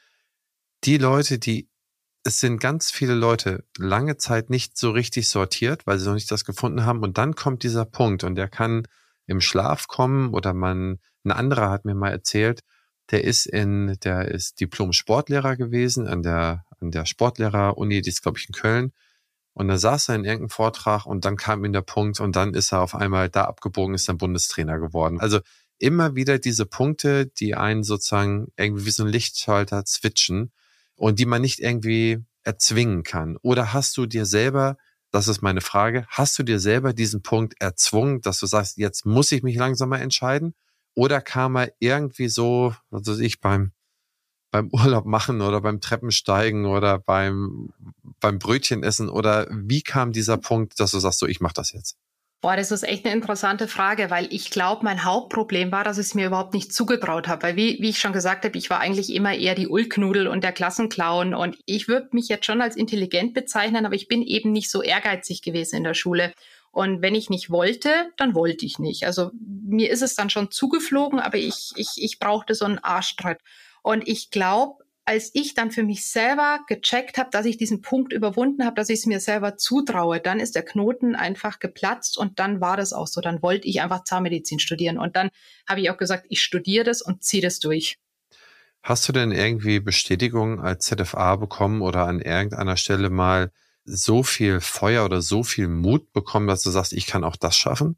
Die 0.84 0.98
Leute, 0.98 1.38
die, 1.38 1.68
es 2.25 2.40
sind 2.40 2.60
ganz 2.60 2.90
viele 2.90 3.14
Leute 3.14 3.64
lange 3.78 4.16
Zeit 4.16 4.50
nicht 4.50 4.76
so 4.76 4.90
richtig 4.90 5.28
sortiert, 5.28 5.87
weil 5.87 5.98
sie 5.98 6.06
noch 6.06 6.14
nicht 6.14 6.30
das 6.30 6.44
gefunden 6.44 6.84
haben. 6.84 7.02
Und 7.02 7.18
dann 7.18 7.34
kommt 7.34 7.62
dieser 7.62 7.84
Punkt 7.84 8.25
und 8.25 8.34
der 8.34 8.48
kann 8.48 8.87
im 9.26 9.40
Schlaf 9.40 9.88
kommen 9.88 10.32
oder 10.32 10.52
man, 10.54 10.98
ein 11.24 11.32
anderer 11.32 11.70
hat 11.70 11.84
mir 11.84 11.94
mal 11.94 12.10
erzählt, 12.10 12.60
der 13.10 13.24
ist 13.24 13.46
in, 13.46 13.96
der 14.02 14.28
ist 14.30 14.60
Diplom-Sportlehrer 14.60 15.56
gewesen 15.56 16.06
an 16.06 16.22
der, 16.22 16.64
an 16.80 16.90
der 16.90 17.06
Sportlehrer-Uni, 17.06 18.00
die 18.02 18.08
ist, 18.08 18.22
glaube 18.22 18.38
ich, 18.38 18.48
in 18.48 18.54
Köln. 18.54 18.92
Und 19.52 19.68
da 19.68 19.78
saß 19.78 20.08
er 20.08 20.16
in 20.16 20.24
irgendeinem 20.24 20.50
Vortrag 20.50 21.06
und 21.06 21.24
dann 21.24 21.36
kam 21.36 21.64
ihm 21.64 21.72
der 21.72 21.82
Punkt 21.82 22.18
und 22.20 22.34
dann 22.34 22.54
ist 22.54 22.72
er 22.72 22.80
auf 22.80 22.94
einmal 22.94 23.28
da 23.28 23.44
abgebogen, 23.44 23.94
ist 23.94 24.08
dann 24.08 24.18
Bundestrainer 24.18 24.78
geworden. 24.78 25.20
Also 25.20 25.40
immer 25.78 26.14
wieder 26.16 26.38
diese 26.38 26.66
Punkte, 26.66 27.26
die 27.26 27.54
einen 27.54 27.84
sozusagen 27.84 28.48
irgendwie 28.56 28.86
wie 28.86 28.90
so 28.90 29.04
ein 29.04 29.08
Lichtschalter 29.08 29.84
switchen 29.86 30.50
und 30.96 31.18
die 31.18 31.26
man 31.26 31.42
nicht 31.42 31.60
irgendwie 31.60 32.24
erzwingen 32.42 33.02
kann. 33.04 33.36
Oder 33.42 33.72
hast 33.72 33.96
du 33.96 34.06
dir 34.06 34.26
selber 34.26 34.76
das 35.14 35.28
ist 35.28 35.42
meine 35.42 35.61
Frage. 35.61 36.06
Hast 36.09 36.37
du 36.40 36.42
dir 36.42 36.59
selber 36.59 36.92
diesen 36.92 37.23
Punkt 37.23 37.54
erzwungen, 37.61 38.21
dass 38.21 38.40
du 38.40 38.47
sagst, 38.47 38.78
jetzt 38.78 39.06
muss 39.06 39.30
ich 39.30 39.44
mich 39.44 39.54
langsam 39.54 39.90
mal 39.90 40.00
entscheiden? 40.00 40.54
Oder 40.97 41.21
kam 41.21 41.56
er 41.56 41.73
irgendwie 41.78 42.28
so, 42.28 42.75
was 42.90 43.06
weiß 43.06 43.21
ich, 43.21 43.40
beim, 43.40 43.71
beim 44.50 44.71
Urlaub 44.73 45.06
machen 45.06 45.40
oder 45.40 45.61
beim 45.61 45.80
Treppensteigen 45.80 46.66
oder 46.66 46.99
beim, 46.99 47.68
beim 48.18 48.40
Brötchen 48.40 48.83
essen? 48.83 49.09
Oder 49.09 49.47
wie 49.52 49.83
kam 49.83 50.11
dieser 50.11 50.37
Punkt, 50.37 50.80
dass 50.80 50.90
du 50.90 50.99
sagst, 50.99 51.21
so, 51.21 51.26
ich 51.26 51.40
mach 51.40 51.52
das 51.52 51.71
jetzt? 51.71 51.97
Boah, 52.44 52.56
das 52.56 52.70
ist 52.72 52.82
echt 52.82 53.06
eine 53.06 53.14
interessante 53.14 53.68
Frage, 53.68 54.10
weil 54.10 54.26
ich 54.30 54.50
glaube, 54.50 54.84
mein 54.84 55.02
Hauptproblem 55.02 55.72
war, 55.72 55.82
dass 55.82 55.96
ich 55.96 56.08
es 56.08 56.14
mir 56.14 56.26
überhaupt 56.26 56.52
nicht 56.52 56.74
zugetraut 56.74 57.26
habe. 57.26 57.42
Weil 57.42 57.56
wie, 57.56 57.78
wie 57.80 57.88
ich 57.88 57.98
schon 57.98 58.12
gesagt 58.12 58.44
habe, 58.44 58.58
ich 58.58 58.68
war 58.68 58.80
eigentlich 58.80 59.14
immer 59.14 59.34
eher 59.34 59.54
die 59.54 59.66
Ulknudel 59.66 60.28
und 60.28 60.44
der 60.44 60.52
Klassenclown. 60.52 61.32
Und 61.32 61.56
ich 61.64 61.88
würde 61.88 62.10
mich 62.12 62.28
jetzt 62.28 62.44
schon 62.44 62.60
als 62.60 62.76
intelligent 62.76 63.32
bezeichnen, 63.32 63.86
aber 63.86 63.94
ich 63.94 64.08
bin 64.08 64.20
eben 64.20 64.52
nicht 64.52 64.70
so 64.70 64.82
ehrgeizig 64.82 65.40
gewesen 65.40 65.76
in 65.76 65.84
der 65.84 65.94
Schule. 65.94 66.34
Und 66.70 67.00
wenn 67.00 67.14
ich 67.14 67.30
nicht 67.30 67.48
wollte, 67.48 67.88
dann 68.18 68.34
wollte 68.34 68.66
ich 68.66 68.78
nicht. 68.78 69.06
Also 69.06 69.30
mir 69.40 69.90
ist 69.90 70.02
es 70.02 70.14
dann 70.14 70.28
schon 70.28 70.50
zugeflogen, 70.50 71.20
aber 71.20 71.38
ich, 71.38 71.72
ich, 71.76 71.92
ich 71.96 72.18
brauchte 72.18 72.54
so 72.54 72.66
einen 72.66 72.78
Arschtritt. 72.78 73.38
Und 73.80 74.06
ich 74.06 74.30
glaube, 74.30 74.83
als 75.06 75.30
ich 75.34 75.54
dann 75.54 75.70
für 75.70 75.82
mich 75.82 76.06
selber 76.06 76.61
gecheckt 76.66 77.18
habe, 77.18 77.30
dass 77.30 77.44
ich 77.44 77.56
diesen 77.56 77.82
Punkt 77.82 78.12
überwunden 78.12 78.64
habe, 78.64 78.76
dass 78.76 78.88
ich 78.88 79.00
es 79.00 79.06
mir 79.06 79.20
selber 79.20 79.56
zutraue, 79.56 80.20
dann 80.20 80.40
ist 80.40 80.54
der 80.54 80.64
Knoten 80.64 81.14
einfach 81.14 81.58
geplatzt 81.58 82.16
und 82.16 82.38
dann 82.38 82.61
war 82.61 82.76
das 82.76 82.92
auch 82.92 83.06
so. 83.06 83.20
Dann 83.20 83.42
wollte 83.42 83.68
ich 83.68 83.82
einfach 83.82 84.04
Zahnmedizin 84.04 84.58
studieren 84.58 84.99
und 84.99 85.16
dann 85.16 85.30
habe 85.68 85.80
ich 85.80 85.90
auch 85.90 85.99
gesagt, 85.99 86.26
ich 86.30 86.42
studiere 86.42 86.84
das 86.84 87.02
und 87.02 87.23
ziehe 87.23 87.42
das 87.42 87.58
durch. 87.58 87.99
Hast 88.82 89.08
du 89.08 89.12
denn 89.12 89.32
irgendwie 89.32 89.80
Bestätigung 89.80 90.61
als 90.61 90.87
ZFA 90.87 91.37
bekommen 91.37 91.82
oder 91.82 92.06
an 92.06 92.20
irgendeiner 92.20 92.76
Stelle 92.76 93.11
mal 93.11 93.50
so 93.84 94.23
viel 94.23 94.61
Feuer 94.61 95.04
oder 95.04 95.23
so 95.23 95.42
viel 95.42 95.68
Mut 95.68 96.12
bekommen, 96.12 96.46
dass 96.46 96.62
du 96.62 96.70
sagst, 96.70 96.92
ich 96.92 97.06
kann 97.06 97.25
auch 97.25 97.37
das 97.37 97.56
schaffen? 97.56 97.96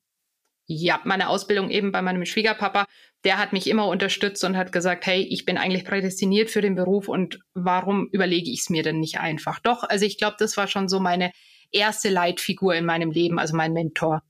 Ja, 0.69 1.01
meine 1.05 1.29
Ausbildung 1.29 1.71
eben 1.71 1.93
bei 1.93 2.03
meinem 2.03 2.25
Schwiegerpapa, 2.25 2.87
der 3.25 3.39
hat 3.39 3.53
mich 3.53 3.69
immer 3.69 3.87
unterstützt 3.87 4.43
und 4.45 4.57
hat 4.57 4.73
gesagt, 4.73 5.07
hey, 5.07 5.23
ich 5.23 5.45
bin 5.45 5.59
eigentlich 5.59 5.85
prädestiniert 5.85 6.51
für 6.51 6.61
den 6.61 6.75
Beruf 6.75 7.09
und 7.09 7.39
warum 7.55 8.09
überlege 8.11 8.51
ich 8.51 8.61
es 8.61 8.71
mir 8.71 8.83
denn 8.83 8.99
nicht 8.99 9.21
einfach? 9.21 9.61
Doch, 9.61 9.85
also 9.85 10.05
ich 10.05 10.19
glaube, 10.19 10.37
das 10.39 10.57
war 10.57 10.67
schon 10.67 10.89
so 10.89 10.99
meine 10.99 11.31
erste 11.71 12.09
Leitfigur 12.09 12.75
in 12.75 12.85
meinem 12.85 13.13
Leben, 13.13 13.39
also 13.39 13.57
mein 13.57 13.73
Mentor. 13.73 14.23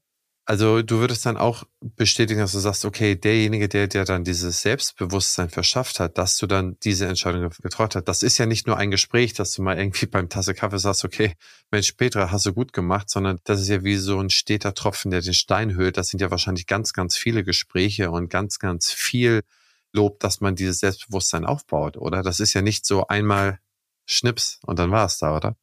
Also 0.48 0.80
du 0.80 1.00
würdest 1.00 1.26
dann 1.26 1.36
auch 1.36 1.64
bestätigen, 1.80 2.38
dass 2.38 2.52
du 2.52 2.60
sagst, 2.60 2.84
okay, 2.84 3.16
derjenige, 3.16 3.68
der 3.68 3.88
dir 3.88 4.04
dann 4.04 4.22
dieses 4.22 4.62
Selbstbewusstsein 4.62 5.50
verschafft 5.50 5.98
hat, 5.98 6.18
dass 6.18 6.38
du 6.38 6.46
dann 6.46 6.76
diese 6.84 7.08
Entscheidung 7.08 7.50
getroffen 7.62 7.96
hast, 7.96 8.04
das 8.04 8.22
ist 8.22 8.38
ja 8.38 8.46
nicht 8.46 8.64
nur 8.68 8.76
ein 8.76 8.92
Gespräch, 8.92 9.32
dass 9.34 9.52
du 9.54 9.62
mal 9.62 9.76
irgendwie 9.76 10.06
beim 10.06 10.28
Tasse 10.28 10.54
Kaffee 10.54 10.78
sagst, 10.78 11.04
okay, 11.04 11.34
Mensch, 11.72 11.90
Petra, 11.92 12.30
hast 12.30 12.46
du 12.46 12.52
gut 12.52 12.72
gemacht, 12.72 13.10
sondern 13.10 13.40
das 13.42 13.60
ist 13.60 13.66
ja 13.68 13.82
wie 13.82 13.96
so 13.96 14.20
ein 14.20 14.30
steter 14.30 14.72
Tropfen, 14.72 15.10
der 15.10 15.20
den 15.20 15.34
Stein 15.34 15.74
höhlt. 15.74 15.96
Das 15.96 16.10
sind 16.10 16.20
ja 16.20 16.30
wahrscheinlich 16.30 16.68
ganz, 16.68 16.92
ganz 16.92 17.16
viele 17.16 17.42
Gespräche 17.42 18.12
und 18.12 18.28
ganz, 18.30 18.60
ganz 18.60 18.92
viel 18.92 19.42
Lob, 19.92 20.20
dass 20.20 20.40
man 20.40 20.54
dieses 20.54 20.78
Selbstbewusstsein 20.78 21.44
aufbaut, 21.44 21.96
oder? 21.96 22.22
Das 22.22 22.38
ist 22.38 22.54
ja 22.54 22.62
nicht 22.62 22.86
so 22.86 23.08
einmal 23.08 23.58
Schnips 24.04 24.60
und 24.64 24.78
dann 24.78 24.92
war 24.92 25.06
es 25.06 25.18
da, 25.18 25.36
oder? 25.36 25.56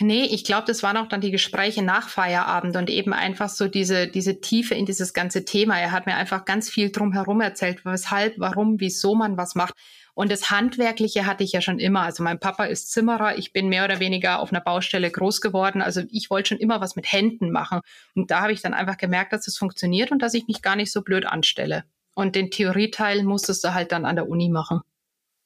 Nee, 0.00 0.24
ich 0.24 0.44
glaube, 0.44 0.66
das 0.66 0.82
waren 0.82 0.96
auch 0.96 1.08
dann 1.08 1.20
die 1.20 1.30
Gespräche 1.30 1.82
nach 1.82 2.08
Feierabend 2.08 2.76
und 2.76 2.88
eben 2.88 3.12
einfach 3.12 3.50
so 3.50 3.68
diese, 3.68 4.08
diese 4.08 4.40
Tiefe 4.40 4.74
in 4.74 4.86
dieses 4.86 5.12
ganze 5.12 5.44
Thema. 5.44 5.78
Er 5.78 5.92
hat 5.92 6.06
mir 6.06 6.14
einfach 6.14 6.46
ganz 6.46 6.70
viel 6.70 6.90
drumherum 6.90 7.40
erzählt, 7.40 7.84
weshalb, 7.84 8.38
warum, 8.38 8.80
wieso 8.80 9.14
man 9.14 9.36
was 9.36 9.54
macht. 9.54 9.74
Und 10.14 10.32
das 10.32 10.50
Handwerkliche 10.50 11.26
hatte 11.26 11.44
ich 11.44 11.52
ja 11.52 11.60
schon 11.60 11.78
immer. 11.78 12.00
Also 12.00 12.22
mein 12.22 12.40
Papa 12.40 12.64
ist 12.64 12.90
Zimmerer. 12.90 13.38
Ich 13.38 13.52
bin 13.52 13.68
mehr 13.68 13.84
oder 13.84 14.00
weniger 14.00 14.40
auf 14.40 14.52
einer 14.52 14.60
Baustelle 14.60 15.10
groß 15.10 15.40
geworden. 15.40 15.82
Also 15.82 16.02
ich 16.10 16.30
wollte 16.30 16.50
schon 16.50 16.58
immer 16.58 16.80
was 16.80 16.96
mit 16.96 17.10
Händen 17.10 17.50
machen. 17.50 17.80
Und 18.14 18.30
da 18.30 18.40
habe 18.40 18.52
ich 18.52 18.62
dann 18.62 18.74
einfach 18.74 18.96
gemerkt, 18.96 19.32
dass 19.32 19.46
es 19.46 19.58
funktioniert 19.58 20.12
und 20.12 20.20
dass 20.20 20.34
ich 20.34 20.46
mich 20.46 20.62
gar 20.62 20.76
nicht 20.76 20.92
so 20.92 21.02
blöd 21.02 21.26
anstelle. 21.26 21.84
Und 22.14 22.36
den 22.36 22.50
Theorieteil 22.50 23.22
musstest 23.22 23.64
du 23.64 23.74
halt 23.74 23.92
dann 23.92 24.04
an 24.04 24.16
der 24.16 24.28
Uni 24.28 24.48
machen. 24.48 24.80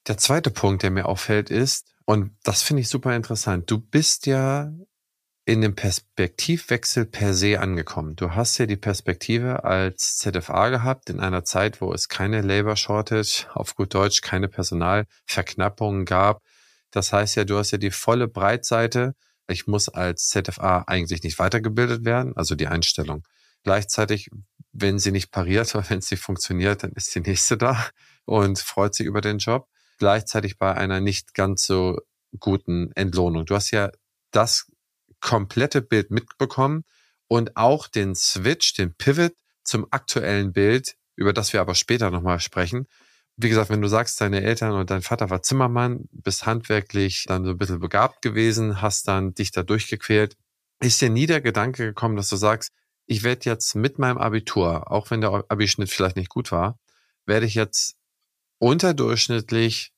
Der 0.07 0.17
zweite 0.17 0.51
Punkt, 0.51 0.83
der 0.83 0.91
mir 0.91 1.07
auffällt, 1.07 1.49
ist, 1.49 1.94
und 2.05 2.37
das 2.43 2.61
finde 2.61 2.81
ich 2.81 2.89
super 2.89 3.15
interessant. 3.15 3.69
Du 3.69 3.79
bist 3.79 4.27
ja 4.27 4.71
in 5.45 5.61
dem 5.61 5.75
Perspektivwechsel 5.75 7.05
per 7.05 7.33
se 7.33 7.59
angekommen. 7.59 8.15
Du 8.15 8.31
hast 8.33 8.57
ja 8.57 8.65
die 8.65 8.77
Perspektive 8.77 9.63
als 9.63 10.17
ZFA 10.17 10.69
gehabt 10.69 11.09
in 11.09 11.19
einer 11.19 11.43
Zeit, 11.43 11.81
wo 11.81 11.93
es 11.93 12.09
keine 12.09 12.41
Labor 12.41 12.75
Shortage, 12.75 13.45
auf 13.53 13.75
gut 13.75 13.93
Deutsch 13.93 14.21
keine 14.21 14.47
Personalverknappungen 14.47 16.05
gab. 16.05 16.41
Das 16.89 17.13
heißt 17.13 17.35
ja, 17.35 17.43
du 17.43 17.57
hast 17.57 17.71
ja 17.71 17.77
die 17.77 17.91
volle 17.91 18.27
Breitseite. 18.27 19.13
Ich 19.47 19.67
muss 19.67 19.87
als 19.89 20.29
ZFA 20.29 20.85
eigentlich 20.87 21.21
nicht 21.21 21.37
weitergebildet 21.37 22.05
werden, 22.05 22.35
also 22.35 22.55
die 22.55 22.67
Einstellung. 22.67 23.23
Gleichzeitig, 23.63 24.29
wenn 24.71 24.97
sie 24.97 25.11
nicht 25.11 25.31
pariert 25.31 25.73
oder 25.75 25.87
wenn 25.89 25.99
nicht 25.99 26.21
funktioniert, 26.21 26.81
dann 26.83 26.91
ist 26.93 27.13
die 27.13 27.19
nächste 27.19 27.57
da 27.57 27.87
und 28.25 28.57
freut 28.57 28.95
sich 28.95 29.05
über 29.05 29.21
den 29.21 29.37
Job 29.37 29.67
gleichzeitig 29.97 30.57
bei 30.57 30.73
einer 30.73 31.01
nicht 31.01 31.33
ganz 31.33 31.65
so 31.65 31.99
guten 32.39 32.91
Entlohnung. 32.93 33.45
Du 33.45 33.55
hast 33.55 33.71
ja 33.71 33.91
das 34.31 34.71
komplette 35.19 35.81
Bild 35.81 36.11
mitbekommen 36.11 36.83
und 37.27 37.57
auch 37.57 37.87
den 37.87 38.15
Switch, 38.15 38.73
den 38.73 38.93
Pivot 38.93 39.33
zum 39.63 39.87
aktuellen 39.91 40.53
Bild, 40.53 40.95
über 41.15 41.33
das 41.33 41.53
wir 41.53 41.61
aber 41.61 41.75
später 41.75 42.11
nochmal 42.11 42.39
sprechen. 42.39 42.87
Wie 43.37 43.49
gesagt, 43.49 43.69
wenn 43.69 43.81
du 43.81 43.87
sagst, 43.87 44.21
deine 44.21 44.43
Eltern 44.43 44.73
und 44.73 44.89
dein 44.89 45.01
Vater 45.01 45.29
war 45.29 45.41
Zimmermann, 45.41 46.07
bist 46.11 46.45
handwerklich 46.45 47.25
dann 47.27 47.43
so 47.43 47.51
ein 47.51 47.57
bisschen 47.57 47.79
begabt 47.79 48.21
gewesen, 48.21 48.81
hast 48.81 49.07
dann 49.07 49.33
dich 49.33 49.51
da 49.51 49.63
durchgequält, 49.63 50.37
ist 50.79 51.01
dir 51.01 51.09
nie 51.09 51.25
der 51.25 51.41
Gedanke 51.41 51.85
gekommen, 51.85 52.15
dass 52.15 52.29
du 52.29 52.35
sagst, 52.35 52.71
ich 53.07 53.23
werde 53.23 53.49
jetzt 53.49 53.75
mit 53.75 53.99
meinem 53.99 54.17
Abitur, 54.17 54.91
auch 54.91 55.11
wenn 55.11 55.21
der 55.21 55.45
Abischnitt 55.49 55.89
vielleicht 55.89 56.15
nicht 56.15 56.29
gut 56.29 56.51
war, 56.51 56.79
werde 57.25 57.45
ich 57.45 57.55
jetzt 57.55 57.97
unterdurchschnittlich 58.59 59.93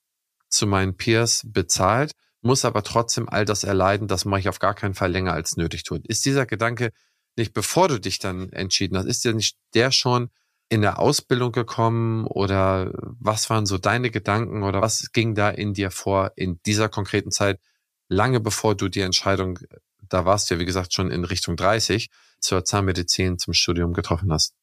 zu 0.49 0.67
meinen 0.67 0.95
Peers 0.95 1.43
bezahlt, 1.45 2.11
muss 2.41 2.65
aber 2.65 2.83
trotzdem 2.83 3.27
all 3.27 3.45
das 3.45 3.63
erleiden, 3.63 4.07
das 4.07 4.25
mache 4.25 4.39
ich 4.41 4.49
auf 4.49 4.59
gar 4.59 4.73
keinen 4.73 4.93
Fall 4.93 5.11
länger 5.11 5.33
als 5.33 5.57
nötig 5.57 5.83
tun. 5.83 6.01
Ist 6.03 6.25
dieser 6.25 6.45
Gedanke 6.45 6.91
nicht, 7.35 7.53
bevor 7.53 7.87
du 7.87 7.99
dich 7.99 8.19
dann 8.19 8.51
entschieden 8.51 8.97
hast, 8.97 9.05
ist 9.05 9.23
dir 9.23 9.33
nicht 9.33 9.57
der 9.73 9.91
schon 9.91 10.29
in 10.69 10.81
der 10.81 10.99
Ausbildung 10.99 11.51
gekommen 11.51 12.25
oder 12.25 12.91
was 13.19 13.49
waren 13.49 13.65
so 13.65 13.77
deine 13.77 14.09
Gedanken 14.11 14.63
oder 14.63 14.81
was 14.81 15.11
ging 15.13 15.33
da 15.35 15.49
in 15.49 15.73
dir 15.73 15.91
vor 15.91 16.31
in 16.35 16.59
dieser 16.65 16.89
konkreten 16.89 17.31
Zeit, 17.31 17.59
lange 18.09 18.39
bevor 18.39 18.75
du 18.75 18.89
die 18.89 19.01
Entscheidung, 19.01 19.59
da 20.09 20.25
warst 20.25 20.49
du 20.49 20.55
ja 20.55 20.59
wie 20.59 20.65
gesagt 20.65 20.93
schon 20.93 21.09
in 21.11 21.23
Richtung 21.23 21.55
30, 21.55 22.09
zur 22.39 22.65
Zahnmedizin 22.65 23.39
zum 23.39 23.53
Studium 23.53 23.93
getroffen 23.93 24.31
hast? 24.31 24.53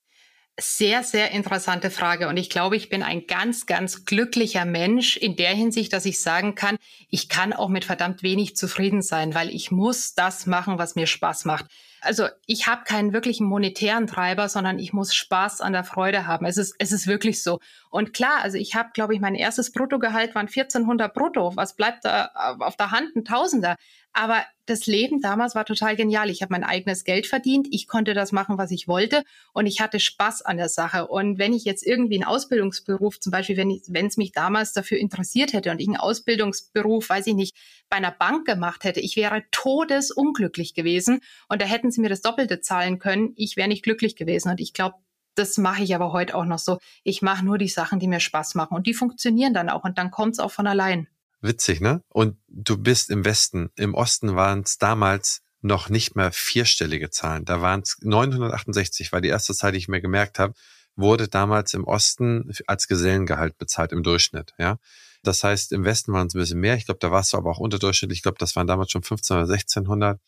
Sehr, 0.60 1.02
sehr 1.02 1.32
interessante 1.32 1.90
Frage. 1.90 2.28
Und 2.28 2.36
ich 2.36 2.48
glaube, 2.48 2.76
ich 2.76 2.88
bin 2.88 3.02
ein 3.02 3.26
ganz, 3.26 3.66
ganz 3.66 4.04
glücklicher 4.04 4.64
Mensch 4.64 5.16
in 5.16 5.34
der 5.34 5.50
Hinsicht, 5.50 5.92
dass 5.92 6.04
ich 6.04 6.20
sagen 6.20 6.54
kann, 6.54 6.76
ich 7.10 7.28
kann 7.28 7.52
auch 7.52 7.68
mit 7.68 7.84
verdammt 7.84 8.22
wenig 8.22 8.54
zufrieden 8.54 9.02
sein, 9.02 9.34
weil 9.34 9.50
ich 9.50 9.72
muss 9.72 10.14
das 10.14 10.46
machen, 10.46 10.78
was 10.78 10.94
mir 10.94 11.08
Spaß 11.08 11.44
macht. 11.44 11.66
Also 12.02 12.28
ich 12.46 12.68
habe 12.68 12.84
keinen 12.84 13.12
wirklichen 13.12 13.46
monetären 13.46 14.06
Treiber, 14.06 14.48
sondern 14.48 14.78
ich 14.78 14.92
muss 14.92 15.12
Spaß 15.12 15.60
an 15.60 15.72
der 15.72 15.82
Freude 15.82 16.26
haben. 16.26 16.46
Es 16.46 16.56
ist, 16.56 16.76
es 16.78 16.92
ist 16.92 17.08
wirklich 17.08 17.42
so. 17.42 17.58
Und 17.90 18.12
klar, 18.12 18.42
also 18.42 18.56
ich 18.56 18.76
habe, 18.76 18.90
glaube 18.92 19.14
ich, 19.14 19.20
mein 19.20 19.34
erstes 19.34 19.72
Bruttogehalt 19.72 20.36
waren 20.36 20.46
1400 20.46 21.12
brutto. 21.12 21.56
Was 21.56 21.74
bleibt 21.74 22.04
da 22.04 22.26
auf 22.60 22.76
der 22.76 22.92
Hand? 22.92 23.16
Ein 23.16 23.24
Tausender. 23.24 23.76
Aber 24.16 24.44
das 24.66 24.86
Leben 24.86 25.20
damals 25.20 25.56
war 25.56 25.64
total 25.66 25.96
genial. 25.96 26.30
Ich 26.30 26.40
habe 26.40 26.52
mein 26.52 26.62
eigenes 26.62 27.02
Geld 27.02 27.26
verdient, 27.26 27.66
ich 27.72 27.88
konnte 27.88 28.14
das 28.14 28.30
machen, 28.30 28.56
was 28.58 28.70
ich 28.70 28.86
wollte 28.86 29.24
und 29.52 29.66
ich 29.66 29.80
hatte 29.80 29.98
Spaß 29.98 30.42
an 30.42 30.56
der 30.56 30.68
Sache. 30.68 31.08
Und 31.08 31.38
wenn 31.38 31.52
ich 31.52 31.64
jetzt 31.64 31.84
irgendwie 31.84 32.14
einen 32.14 32.24
Ausbildungsberuf, 32.24 33.18
zum 33.18 33.32
Beispiel, 33.32 33.56
wenn 33.56 34.06
es 34.06 34.16
mich 34.16 34.30
damals 34.30 34.72
dafür 34.72 34.98
interessiert 34.98 35.52
hätte 35.52 35.72
und 35.72 35.80
ich 35.80 35.88
einen 35.88 35.96
Ausbildungsberuf, 35.96 37.08
weiß 37.08 37.26
ich 37.26 37.34
nicht, 37.34 37.56
bei 37.90 37.96
einer 37.96 38.12
Bank 38.12 38.46
gemacht 38.46 38.84
hätte, 38.84 39.00
ich 39.00 39.16
wäre 39.16 39.42
todesunglücklich 39.50 40.74
gewesen 40.74 41.20
und 41.48 41.60
da 41.60 41.66
hätten 41.66 41.90
sie 41.90 42.00
mir 42.00 42.08
das 42.08 42.22
Doppelte 42.22 42.60
zahlen 42.60 43.00
können. 43.00 43.32
Ich 43.34 43.56
wäre 43.56 43.68
nicht 43.68 43.82
glücklich 43.82 44.14
gewesen. 44.14 44.48
Und 44.48 44.60
ich 44.60 44.72
glaube, 44.72 44.94
das 45.34 45.58
mache 45.58 45.82
ich 45.82 45.92
aber 45.94 46.12
heute 46.12 46.36
auch 46.36 46.44
noch 46.44 46.60
so. 46.60 46.78
Ich 47.02 47.20
mache 47.20 47.44
nur 47.44 47.58
die 47.58 47.68
Sachen, 47.68 47.98
die 47.98 48.06
mir 48.06 48.20
Spaß 48.20 48.54
machen 48.54 48.74
und 48.76 48.86
die 48.86 48.94
funktionieren 48.94 49.54
dann 49.54 49.68
auch 49.68 49.82
und 49.82 49.98
dann 49.98 50.12
kommt 50.12 50.34
es 50.34 50.38
auch 50.38 50.52
von 50.52 50.68
allein. 50.68 51.08
Witzig, 51.44 51.82
ne? 51.82 52.02
Und 52.08 52.38
du 52.48 52.78
bist 52.78 53.10
im 53.10 53.26
Westen. 53.26 53.68
Im 53.76 53.92
Osten 53.92 54.34
waren 54.34 54.62
es 54.62 54.78
damals 54.78 55.42
noch 55.60 55.90
nicht 55.90 56.16
mehr 56.16 56.32
vierstellige 56.32 57.10
Zahlen. 57.10 57.44
Da 57.44 57.60
waren 57.60 57.80
es 57.80 57.98
968, 58.00 59.12
war 59.12 59.20
die 59.20 59.28
erste 59.28 59.52
Zahl, 59.52 59.72
die 59.72 59.78
ich 59.78 59.88
mir 59.88 60.00
gemerkt 60.00 60.38
habe, 60.38 60.54
wurde 60.96 61.28
damals 61.28 61.74
im 61.74 61.84
Osten 61.84 62.50
als 62.66 62.88
Gesellengehalt 62.88 63.58
bezahlt 63.58 63.92
im 63.92 64.02
Durchschnitt, 64.02 64.54
ja. 64.58 64.78
Das 65.22 65.44
heißt, 65.44 65.72
im 65.72 65.84
Westen 65.84 66.14
waren 66.14 66.28
es 66.28 66.34
ein 66.34 66.38
bisschen 66.38 66.60
mehr. 66.60 66.76
Ich 66.76 66.86
glaube, 66.86 67.00
da 67.00 67.10
warst 67.10 67.34
du 67.34 67.36
aber 67.36 67.50
auch 67.50 67.58
unterdurchschnittlich. 67.58 68.20
Ich 68.20 68.22
glaube, 68.22 68.38
das 68.38 68.56
waren 68.56 68.66
damals 68.66 68.90
schon 68.90 69.02
15 69.02 69.36
oder 69.36 69.46
1600. 69.46 70.20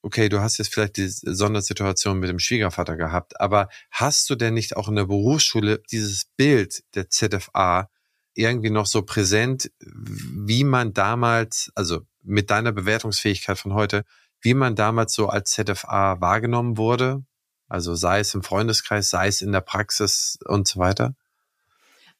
Okay, 0.00 0.30
du 0.30 0.40
hast 0.40 0.56
jetzt 0.56 0.72
vielleicht 0.72 0.96
die 0.96 1.08
Sondersituation 1.08 2.18
mit 2.18 2.30
dem 2.30 2.38
Schwiegervater 2.38 2.96
gehabt, 2.96 3.38
aber 3.38 3.68
hast 3.90 4.30
du 4.30 4.34
denn 4.34 4.54
nicht 4.54 4.76
auch 4.76 4.88
in 4.88 4.96
der 4.96 5.06
Berufsschule 5.06 5.82
dieses 5.90 6.24
Bild 6.36 6.84
der 6.94 7.10
ZFA 7.10 7.90
irgendwie 8.34 8.70
noch 8.70 8.86
so 8.86 9.02
präsent, 9.02 9.70
wie 9.80 10.64
man 10.64 10.92
damals, 10.92 11.72
also 11.74 12.00
mit 12.22 12.50
deiner 12.50 12.72
Bewertungsfähigkeit 12.72 13.58
von 13.58 13.74
heute, 13.74 14.04
wie 14.40 14.54
man 14.54 14.74
damals 14.74 15.14
so 15.14 15.28
als 15.28 15.50
ZFA 15.50 16.20
wahrgenommen 16.20 16.76
wurde? 16.76 17.24
Also 17.68 17.94
sei 17.94 18.20
es 18.20 18.34
im 18.34 18.42
Freundeskreis, 18.42 19.10
sei 19.10 19.28
es 19.28 19.40
in 19.40 19.52
der 19.52 19.60
Praxis 19.60 20.38
und 20.44 20.68
so 20.68 20.78
weiter? 20.78 21.14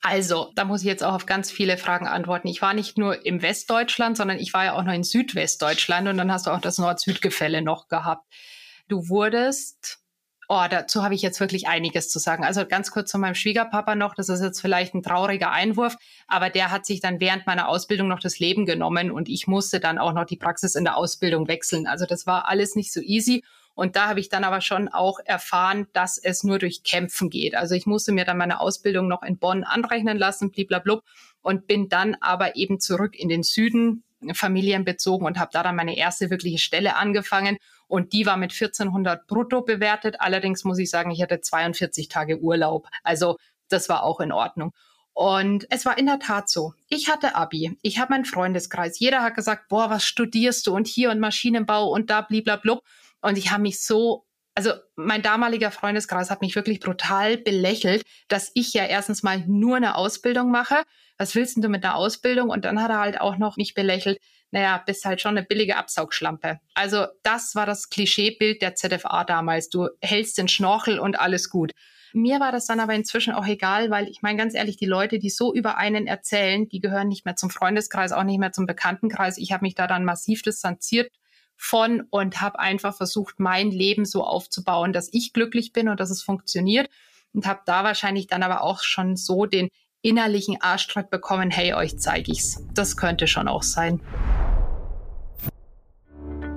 Also, 0.06 0.52
da 0.54 0.66
muss 0.66 0.83
ich 0.83 0.87
jetzt 0.87 1.02
auch 1.02 1.14
auf 1.14 1.25
ganz 1.25 1.50
viele 1.50 1.78
Fragen 1.78 2.06
antworten. 2.06 2.49
Ich 2.49 2.61
war 2.61 2.75
nicht 2.75 2.99
nur 2.99 3.25
im 3.25 3.40
Westdeutschland, 3.40 4.18
sondern 4.18 4.38
ich 4.38 4.52
war 4.52 4.64
ja 4.66 4.75
auch 4.75 4.83
noch 4.83 4.92
in 4.92 5.02
Südwestdeutschland 5.02 6.09
und 6.09 6.18
dann 6.18 6.30
hast 6.30 6.47
du 6.47 6.50
auch 6.50 6.61
das 6.61 6.76
Nord-Süd-Gefälle 6.76 7.62
noch 7.62 7.88
gehabt. 7.88 8.26
Du 8.88 9.09
wurdest 9.09 10.03
Oh, 10.48 10.62
dazu 10.68 11.02
habe 11.02 11.14
ich 11.14 11.22
jetzt 11.22 11.40
wirklich 11.40 11.68
einiges 11.68 12.08
zu 12.08 12.18
sagen. 12.18 12.44
Also 12.44 12.66
ganz 12.66 12.90
kurz 12.90 13.10
zu 13.10 13.18
meinem 13.18 13.34
Schwiegerpapa 13.34 13.94
noch. 13.94 14.14
Das 14.14 14.28
ist 14.28 14.42
jetzt 14.42 14.60
vielleicht 14.60 14.94
ein 14.94 15.02
trauriger 15.02 15.50
Einwurf, 15.50 15.96
aber 16.28 16.50
der 16.50 16.70
hat 16.70 16.84
sich 16.84 17.00
dann 17.00 17.20
während 17.20 17.46
meiner 17.46 17.68
Ausbildung 17.68 18.08
noch 18.08 18.20
das 18.20 18.38
Leben 18.38 18.66
genommen 18.66 19.10
und 19.10 19.28
ich 19.28 19.46
musste 19.46 19.80
dann 19.80 19.98
auch 19.98 20.12
noch 20.12 20.26
die 20.26 20.36
Praxis 20.36 20.74
in 20.74 20.84
der 20.84 20.96
Ausbildung 20.96 21.48
wechseln. 21.48 21.86
Also 21.86 22.04
das 22.06 22.26
war 22.26 22.48
alles 22.48 22.76
nicht 22.76 22.92
so 22.92 23.00
easy. 23.00 23.42
Und 23.74 23.96
da 23.96 24.08
habe 24.08 24.20
ich 24.20 24.28
dann 24.28 24.44
aber 24.44 24.60
schon 24.60 24.88
auch 24.88 25.18
erfahren, 25.24 25.88
dass 25.92 26.16
es 26.16 26.44
nur 26.44 26.60
durch 26.60 26.84
Kämpfen 26.84 27.28
geht. 27.28 27.56
Also 27.56 27.74
ich 27.74 27.86
musste 27.86 28.12
mir 28.12 28.24
dann 28.24 28.38
meine 28.38 28.60
Ausbildung 28.60 29.08
noch 29.08 29.22
in 29.22 29.36
Bonn 29.36 29.64
anrechnen 29.64 30.16
lassen, 30.16 30.50
bliblablub. 30.50 31.02
und 31.42 31.66
bin 31.66 31.88
dann 31.88 32.16
aber 32.20 32.56
eben 32.56 32.80
zurück 32.80 33.18
in 33.18 33.28
den 33.28 33.42
Süden 33.42 34.04
familienbezogen 34.32 35.26
und 35.26 35.38
habe 35.38 35.50
da 35.52 35.62
dann 35.62 35.76
meine 35.76 35.96
erste 35.96 36.30
wirkliche 36.30 36.58
Stelle 36.58 36.96
angefangen 36.96 37.58
und 37.94 38.12
die 38.12 38.26
war 38.26 38.36
mit 38.36 38.50
1400 38.50 39.28
brutto 39.28 39.62
bewertet. 39.62 40.16
Allerdings 40.18 40.64
muss 40.64 40.80
ich 40.80 40.90
sagen, 40.90 41.12
ich 41.12 41.22
hatte 41.22 41.40
42 41.40 42.08
Tage 42.08 42.40
Urlaub. 42.40 42.88
Also 43.04 43.36
das 43.68 43.88
war 43.88 44.02
auch 44.02 44.18
in 44.18 44.32
Ordnung. 44.32 44.72
Und 45.12 45.68
es 45.70 45.86
war 45.86 45.96
in 45.96 46.06
der 46.06 46.18
Tat 46.18 46.48
so. 46.48 46.74
Ich 46.88 47.08
hatte 47.08 47.36
Abi, 47.36 47.78
ich 47.82 48.00
habe 48.00 48.12
meinen 48.12 48.24
Freundeskreis. 48.24 48.98
Jeder 48.98 49.22
hat 49.22 49.36
gesagt, 49.36 49.68
boah, 49.68 49.90
was 49.90 50.02
studierst 50.02 50.66
du 50.66 50.74
und 50.74 50.88
hier 50.88 51.12
und 51.12 51.20
Maschinenbau 51.20 51.88
und 51.88 52.10
da 52.10 52.22
bliblablub. 52.22 52.82
Und 53.22 53.38
ich 53.38 53.52
habe 53.52 53.62
mich 53.62 53.80
so, 53.80 54.24
also 54.56 54.72
mein 54.96 55.22
damaliger 55.22 55.70
Freundeskreis 55.70 56.30
hat 56.30 56.40
mich 56.40 56.56
wirklich 56.56 56.80
brutal 56.80 57.38
belächelt, 57.38 58.02
dass 58.26 58.50
ich 58.54 58.72
ja 58.74 58.86
erstens 58.86 59.22
mal 59.22 59.44
nur 59.46 59.76
eine 59.76 59.94
Ausbildung 59.94 60.50
mache. 60.50 60.82
Was 61.16 61.36
willst 61.36 61.62
du 61.62 61.68
mit 61.68 61.84
einer 61.84 61.94
Ausbildung? 61.94 62.50
Und 62.50 62.64
dann 62.64 62.82
hat 62.82 62.90
er 62.90 62.98
halt 62.98 63.20
auch 63.20 63.38
noch 63.38 63.56
mich 63.56 63.74
belächelt, 63.74 64.18
naja, 64.54 64.80
bist 64.87 65.04
halt 65.04 65.20
schon 65.20 65.37
eine 65.37 65.44
billige 65.44 65.76
Absaugschlampe. 65.76 66.61
Also 66.75 67.06
das 67.25 67.56
war 67.56 67.66
das 67.66 67.90
Klischeebild 67.90 68.62
der 68.62 68.76
ZFA 68.76 69.25
damals. 69.25 69.68
Du 69.68 69.88
hältst 70.00 70.38
den 70.38 70.46
Schnorchel 70.46 71.00
und 71.00 71.18
alles 71.18 71.50
gut. 71.50 71.73
Mir 72.12 72.38
war 72.38 72.52
das 72.52 72.66
dann 72.66 72.78
aber 72.78 72.94
inzwischen 72.94 73.34
auch 73.34 73.46
egal, 73.49 73.90
weil 73.90 74.06
ich 74.06 74.23
meine 74.23 74.38
ganz 74.38 74.54
ehrlich, 74.54 74.76
die 74.76 74.87
Leute, 74.87 75.18
die 75.18 75.28
so 75.28 75.52
über 75.52 75.76
einen 75.76 76.06
erzählen, 76.06 76.68
die 76.68 76.78
gehören 76.78 77.08
nicht 77.08 77.25
mehr 77.25 77.34
zum 77.34 77.50
Freundeskreis, 77.50 78.12
auch 78.12 78.23
nicht 78.23 78.38
mehr 78.38 78.52
zum 78.52 78.66
Bekanntenkreis. 78.66 79.38
Ich 79.38 79.50
habe 79.50 79.64
mich 79.64 79.75
da 79.75 79.88
dann 79.88 80.04
massiv 80.04 80.42
distanziert 80.42 81.11
von 81.56 82.04
und 82.11 82.40
habe 82.40 82.61
einfach 82.61 82.96
versucht, 82.96 83.40
mein 83.40 83.73
Leben 83.73 84.04
so 84.04 84.23
aufzubauen, 84.23 84.92
dass 84.92 85.08
ich 85.12 85.32
glücklich 85.32 85.73
bin 85.73 85.88
und 85.88 85.99
dass 85.99 86.11
es 86.11 86.23
funktioniert 86.23 86.88
und 87.32 87.44
habe 87.44 87.62
da 87.66 87.82
wahrscheinlich 87.82 88.28
dann 88.28 88.44
aber 88.44 88.62
auch 88.62 88.84
schon 88.84 89.16
so 89.16 89.46
den 89.46 89.68
innerlichen 90.04 90.61
Arschtritt 90.61 91.11
bekommen, 91.11 91.50
hey, 91.50 91.75
euch 91.75 91.99
zeige 91.99 92.30
ich's. 92.30 92.62
Das 92.75 92.96
könnte 92.96 93.26
schon 93.26 93.49
auch 93.49 93.62
sein. 93.62 94.00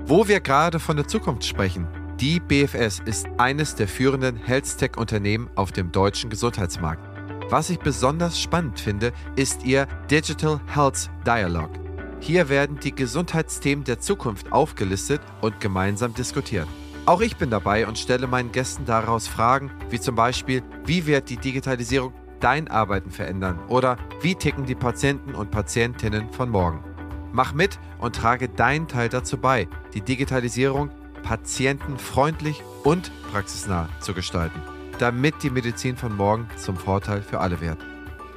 Wo 0.05 0.27
wir 0.27 0.41
gerade 0.41 0.79
von 0.79 0.97
der 0.97 1.07
Zukunft 1.07 1.45
sprechen, 1.45 1.87
die 2.19 2.39
BFS 2.39 3.01
ist 3.05 3.27
eines 3.37 3.75
der 3.75 3.87
führenden 3.87 4.37
Health-Tech-Unternehmen 4.37 5.49
auf 5.55 5.71
dem 5.71 5.91
deutschen 5.91 6.29
Gesundheitsmarkt. 6.29 7.03
Was 7.49 7.69
ich 7.69 7.79
besonders 7.79 8.39
spannend 8.39 8.79
finde, 8.79 9.13
ist 9.35 9.63
ihr 9.63 9.87
Digital 10.11 10.59
Health 10.67 11.09
Dialogue. 11.25 11.79
Hier 12.19 12.49
werden 12.49 12.79
die 12.79 12.93
Gesundheitsthemen 12.93 13.85
der 13.85 13.99
Zukunft 13.99 14.51
aufgelistet 14.51 15.21
und 15.41 15.61
gemeinsam 15.61 16.13
diskutiert. 16.13 16.67
Auch 17.05 17.21
ich 17.21 17.37
bin 17.37 17.49
dabei 17.49 17.87
und 17.87 17.97
stelle 17.97 18.27
meinen 18.27 18.51
Gästen 18.51 18.85
daraus 18.85 19.27
Fragen, 19.27 19.71
wie 19.89 19.99
zum 19.99 20.15
Beispiel, 20.15 20.63
wie 20.85 21.05
wird 21.05 21.29
die 21.29 21.37
Digitalisierung 21.37 22.11
dein 22.39 22.67
Arbeiten 22.67 23.11
verändern 23.11 23.59
oder 23.67 23.97
wie 24.21 24.35
ticken 24.35 24.65
die 24.65 24.75
Patienten 24.75 25.35
und 25.35 25.51
Patientinnen 25.51 26.31
von 26.31 26.49
morgen. 26.49 26.83
Mach 27.31 27.53
mit 27.53 27.79
und 27.99 28.15
trage 28.15 28.49
deinen 28.49 28.87
Teil 28.87 29.09
dazu 29.09 29.37
bei, 29.37 29.67
die 29.93 30.01
Digitalisierung 30.01 30.89
patientenfreundlich 31.23 32.63
und 32.83 33.11
praxisnah 33.31 33.89
zu 33.99 34.13
gestalten, 34.13 34.61
damit 34.99 35.43
die 35.43 35.49
Medizin 35.49 35.97
von 35.97 36.15
morgen 36.15 36.47
zum 36.55 36.77
Vorteil 36.77 37.21
für 37.21 37.39
alle 37.39 37.59
wird. 37.59 37.79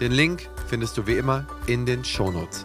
Den 0.00 0.12
Link 0.12 0.48
findest 0.66 0.96
du 0.96 1.06
wie 1.06 1.16
immer 1.16 1.44
in 1.66 1.84
den 1.84 2.02
Shownotes. 2.04 2.64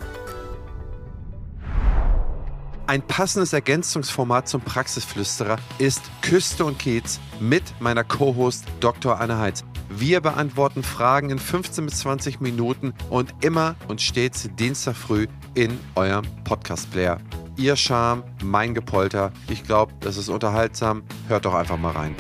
Ein 2.88 3.02
passendes 3.02 3.52
Ergänzungsformat 3.52 4.48
zum 4.48 4.62
Praxisflüsterer 4.62 5.58
ist 5.80 6.04
Küste 6.22 6.66
und 6.66 6.78
Kiez 6.78 7.20
mit 7.40 7.64
meiner 7.80 8.04
Co-Host 8.04 8.66
Dr. 8.80 9.20
Anne 9.20 9.40
Heitz. 9.40 9.66
Wir 9.90 10.22
beantworten 10.22 10.84
Fragen 10.84 11.32
in 11.32 11.40
15 11.40 11.86
bis 11.86 12.00
20 12.00 12.42
Minuten 12.42 12.94
und 13.10 13.34
immer 13.42 13.76
und 13.88 14.02
stets 14.02 14.48
Dienstag 14.56 14.96
früh 14.96 15.26
in 15.56 15.80
eurem 15.96 16.26
Podcast-Player. 16.44 17.20
Ihr 17.58 17.76
Charme, 17.76 18.24
mein 18.44 18.74
Gepolter. 18.74 19.34
Ich 19.50 19.64
glaube, 19.64 19.94
das 20.02 20.18
ist 20.18 20.30
unterhaltsam. 20.30 21.04
Hört 21.28 21.46
doch 21.46 21.54
einfach 21.54 21.78
mal 21.78 21.92
rein. 21.92 22.16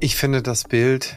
Ich 0.00 0.16
finde 0.16 0.42
das 0.42 0.64
Bild 0.64 1.16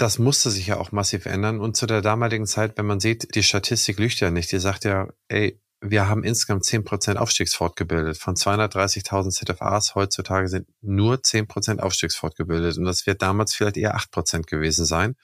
das 0.00 0.18
musste 0.18 0.50
sich 0.50 0.66
ja 0.66 0.78
auch 0.78 0.92
massiv 0.92 1.26
ändern. 1.26 1.60
Und 1.60 1.76
zu 1.76 1.86
der 1.86 2.00
damaligen 2.00 2.46
Zeit, 2.46 2.78
wenn 2.78 2.86
man 2.86 3.00
sieht, 3.00 3.34
die 3.34 3.42
Statistik 3.42 3.98
lügt 3.98 4.18
ja 4.20 4.30
nicht. 4.30 4.50
Die 4.50 4.58
sagt 4.58 4.84
ja, 4.84 5.08
ey, 5.28 5.60
wir 5.82 6.08
haben 6.08 6.24
insgesamt 6.24 6.64
10% 6.64 7.16
Aufstiegsfortgebildet. 7.16 8.16
Von 8.16 8.34
230.000 8.34 9.30
ZFAs 9.30 9.94
heutzutage 9.94 10.48
sind 10.48 10.68
nur 10.80 11.16
10% 11.16 11.80
Aufstiegsfortgebildet. 11.80 12.78
Und 12.78 12.84
das 12.84 13.06
wird 13.06 13.20
damals 13.20 13.54
vielleicht 13.54 13.76
eher 13.76 13.96
8% 13.96 14.46
gewesen 14.46 14.86
sein. 14.86 15.16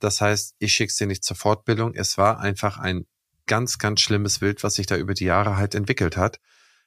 Das 0.00 0.20
heißt, 0.20 0.56
ich 0.58 0.72
schicke 0.72 0.92
sie 0.92 1.06
nicht 1.06 1.24
zur 1.24 1.36
Fortbildung. 1.36 1.94
Es 1.94 2.18
war 2.18 2.40
einfach 2.40 2.78
ein 2.78 3.06
ganz, 3.46 3.78
ganz 3.78 4.00
schlimmes 4.00 4.38
Bild, 4.38 4.62
was 4.62 4.74
sich 4.74 4.86
da 4.86 4.96
über 4.96 5.14
die 5.14 5.26
Jahre 5.26 5.56
halt 5.56 5.74
entwickelt 5.74 6.16
hat. 6.16 6.40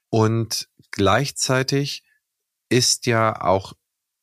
Und 0.10 0.70
gleichzeitig 0.92 2.04
ist 2.70 3.06
ja 3.06 3.42
auch 3.42 3.74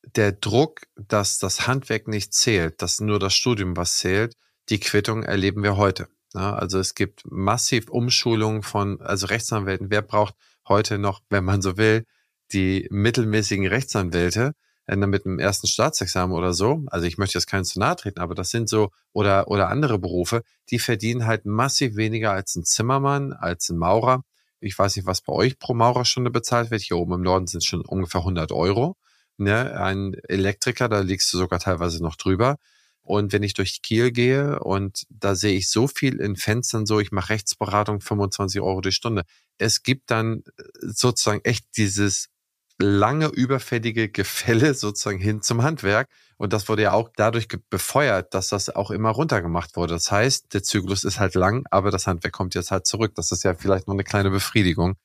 der 0.03 0.33
Druck, 0.33 0.83
dass 0.97 1.39
das 1.39 1.67
Handwerk 1.67 2.09
nicht 2.09 2.35
zählt, 2.35 2.83
dass 2.83 3.01
nur 3.01 3.19
das 3.19 3.35
Studium 3.35 3.77
was 3.77 3.99
zählt, 3.99 4.37
die 4.69 4.81
Quittung 4.81 5.23
erleben 5.23 5.63
wir 5.63 5.77
heute. 5.77 6.09
Also 6.35 6.79
es 6.79 6.95
gibt 6.95 7.23
massiv 7.25 7.89
Umschulungen 7.89 8.63
von, 8.63 9.01
also 9.01 9.27
Rechtsanwälten. 9.27 9.91
Wer 9.91 10.03
braucht 10.03 10.35
heute 10.67 10.99
noch, 10.99 11.23
wenn 11.31 11.45
man 11.45 11.63
so 11.63 11.77
will, 11.77 12.05
die 12.53 12.89
mittelmäßigen 12.91 13.67
Rechtsanwälte 13.67 14.55
äh, 14.87 14.97
mit 14.97 15.27
einem 15.27 15.39
ersten 15.39 15.67
Staatsexamen 15.67 16.37
oder 16.37 16.53
so? 16.53 16.83
Also 16.87 17.07
ich 17.07 17.19
möchte 17.19 17.39
jetzt 17.39 17.47
keinen 17.47 17.65
zu 17.65 17.79
nahe 17.79 17.97
treten, 17.97 18.21
aber 18.21 18.35
das 18.35 18.51
sind 18.51 18.69
so, 18.69 18.91
oder, 19.13 19.49
oder 19.49 19.69
andere 19.69 19.99
Berufe, 19.99 20.43
die 20.71 20.79
verdienen 20.79 21.27
halt 21.27 21.47
massiv 21.47 21.97
weniger 21.97 22.33
als 22.33 22.57
ein 22.57 22.65
Zimmermann, 22.65 23.33
als 23.33 23.69
ein 23.71 23.79
Maurer. 23.79 24.25
Ich 24.61 24.79
weiß 24.79 24.97
nicht, 24.97 25.07
was 25.07 25.21
bei 25.21 25.33
euch 25.33 25.59
pro 25.59 25.75
Maurerstunde 25.75 26.31
bezahlt 26.31 26.71
wird. 26.71 26.83
Hier 26.83 26.97
oben 26.97 27.15
im 27.15 27.23
Norden 27.23 27.47
sind 27.47 27.59
es 27.59 27.67
schon 27.67 27.83
ungefähr 27.83 28.21
100 28.21 28.53
Euro 28.53 28.97
ne, 29.39 29.79
ein 29.79 30.15
Elektriker, 30.29 30.89
da 30.89 31.01
liegst 31.01 31.33
du 31.33 31.39
sogar 31.39 31.59
teilweise 31.59 32.03
noch 32.03 32.17
drüber. 32.17 32.59
Und 33.03 33.33
wenn 33.33 33.43
ich 33.43 33.53
durch 33.55 33.83
Kiel 33.83 34.13
gehe 34.13 34.61
und 34.61 35.05
da 35.11 35.35
sehe 35.35 35.55
ich 35.55 35.69
so 35.69 35.87
viel 35.89 36.21
in 36.21 36.37
Fenstern 36.37 36.87
so, 36.87 37.01
ich 37.01 37.13
mache 37.13 37.31
Rechtsberatung 37.31 38.01
25 38.01 38.63
Euro 38.63 38.81
die 38.81 38.93
Stunde. 38.93 39.25
Es 39.59 39.83
gibt 39.83 40.11
dann 40.11 40.43
äh, 40.57 40.63
sozusagen 40.81 41.45
echt 41.45 41.67
dieses 41.77 42.29
lange 42.79 43.29
überfällige 43.29 44.09
Gefälle 44.09 44.75
sozusagen 44.75 45.19
hin 45.19 45.43
zum 45.43 45.63
Handwerk. 45.63 46.09
Und 46.37 46.53
das 46.53 46.69
wurde 46.69 46.83
ja 46.83 46.93
auch 46.93 47.11
dadurch 47.17 47.49
befeuert, 47.71 48.35
dass 48.35 48.49
das 48.49 48.69
auch 48.71 48.91
immer 48.91 49.11
runtergemacht 49.11 49.77
wurde. 49.77 49.95
Das 49.95 50.11
heißt, 50.11 50.53
der 50.53 50.63
Zyklus 50.63 51.05
ist 51.05 51.21
halt 51.21 51.35
lang, 51.35 51.65
aber 51.71 51.91
das 51.91 52.07
Handwerk 52.07 52.35
kommt 52.35 52.55
jetzt 52.55 52.71
halt 52.71 52.87
zurück. 52.87 53.15
Das 53.15 53.31
ist 53.33 53.45
ja 53.45 53.55
vielleicht 53.55 53.87
noch 53.87 53.95
eine 53.95 54.05
kleine 54.05 54.31
Befriedigung, 54.31 54.97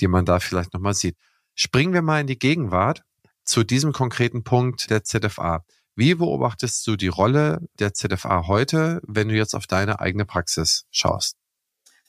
die 0.00 0.08
man 0.08 0.24
da 0.24 0.40
vielleicht 0.40 0.74
nochmal 0.74 0.94
sieht. 0.94 1.16
Springen 1.54 1.92
wir 1.92 2.02
mal 2.02 2.20
in 2.20 2.26
die 2.26 2.38
Gegenwart 2.38 3.02
zu 3.44 3.62
diesem 3.62 3.92
konkreten 3.92 4.42
Punkt 4.42 4.90
der 4.90 5.04
ZFA. 5.04 5.64
Wie 5.96 6.16
beobachtest 6.16 6.84
du 6.88 6.96
die 6.96 7.08
Rolle 7.08 7.60
der 7.78 7.94
ZFA 7.94 8.48
heute, 8.48 9.00
wenn 9.06 9.28
du 9.28 9.36
jetzt 9.36 9.54
auf 9.54 9.68
deine 9.68 10.00
eigene 10.00 10.24
Praxis 10.24 10.86
schaust? 10.90 11.36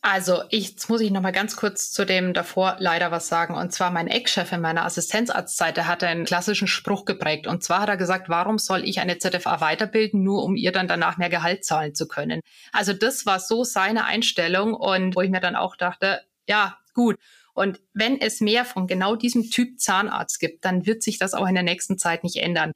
Also, 0.08 0.44
ich, 0.52 0.70
jetzt 0.70 0.88
muss 0.88 1.02
ich 1.02 1.10
noch 1.10 1.24
mal 1.24 1.32
ganz 1.32 1.56
kurz 1.56 1.92
zu 1.92 2.06
dem 2.06 2.36
davor 2.36 2.76
leider 2.78 3.10
was 3.10 3.28
sagen. 3.28 3.56
Und 3.56 3.74
zwar 3.74 3.90
mein 3.90 4.08
Ex-Chef 4.08 4.52
in 4.52 4.62
meiner 4.62 4.86
Assistenzarztzeit, 4.86 5.78
der 5.78 5.88
hatte 5.88 6.06
einen 6.06 6.26
klassischen 6.26 6.68
Spruch 6.68 7.06
geprägt. 7.06 7.48
Und 7.48 7.64
zwar 7.64 7.80
hat 7.80 7.90
er 7.90 7.98
gesagt, 7.98 8.30
warum 8.30 8.60
soll 8.60 8.84
ich 8.88 9.00
eine 9.00 9.18
ZFA 9.18 9.62
weiterbilden, 9.62 10.22
nur 10.22 10.44
um 10.44 10.56
ihr 10.58 10.72
dann 10.72 10.88
danach 10.88 11.18
mehr 11.18 11.32
Gehalt 11.32 11.66
zahlen 11.66 11.96
zu 11.96 12.08
können? 12.08 12.42
Also, 12.72 12.94
das 12.94 13.26
war 13.26 13.40
so 13.40 13.64
seine 13.64 14.06
Einstellung 14.06 14.76
und 14.76 15.16
wo 15.16 15.22
ich 15.22 15.32
mir 15.32 15.40
dann 15.40 15.56
auch 15.56 15.76
dachte, 15.76 16.22
ja, 16.48 16.78
gut. 16.94 17.18
Und 17.56 17.80
wenn 17.96 18.22
es 18.22 18.42
mehr 18.42 18.64
von 18.64 18.86
genau 18.86 19.16
diesem 19.16 19.50
Typ 19.50 19.80
Zahnarzt 19.80 20.40
gibt, 20.40 20.66
dann 20.66 20.86
wird 20.86 21.02
sich 21.02 21.18
das 21.18 21.34
auch 21.34 21.48
in 21.48 21.56
der 21.56 21.64
nächsten 21.64 21.98
Zeit 21.98 22.24
nicht 22.24 22.36
ändern. 22.36 22.74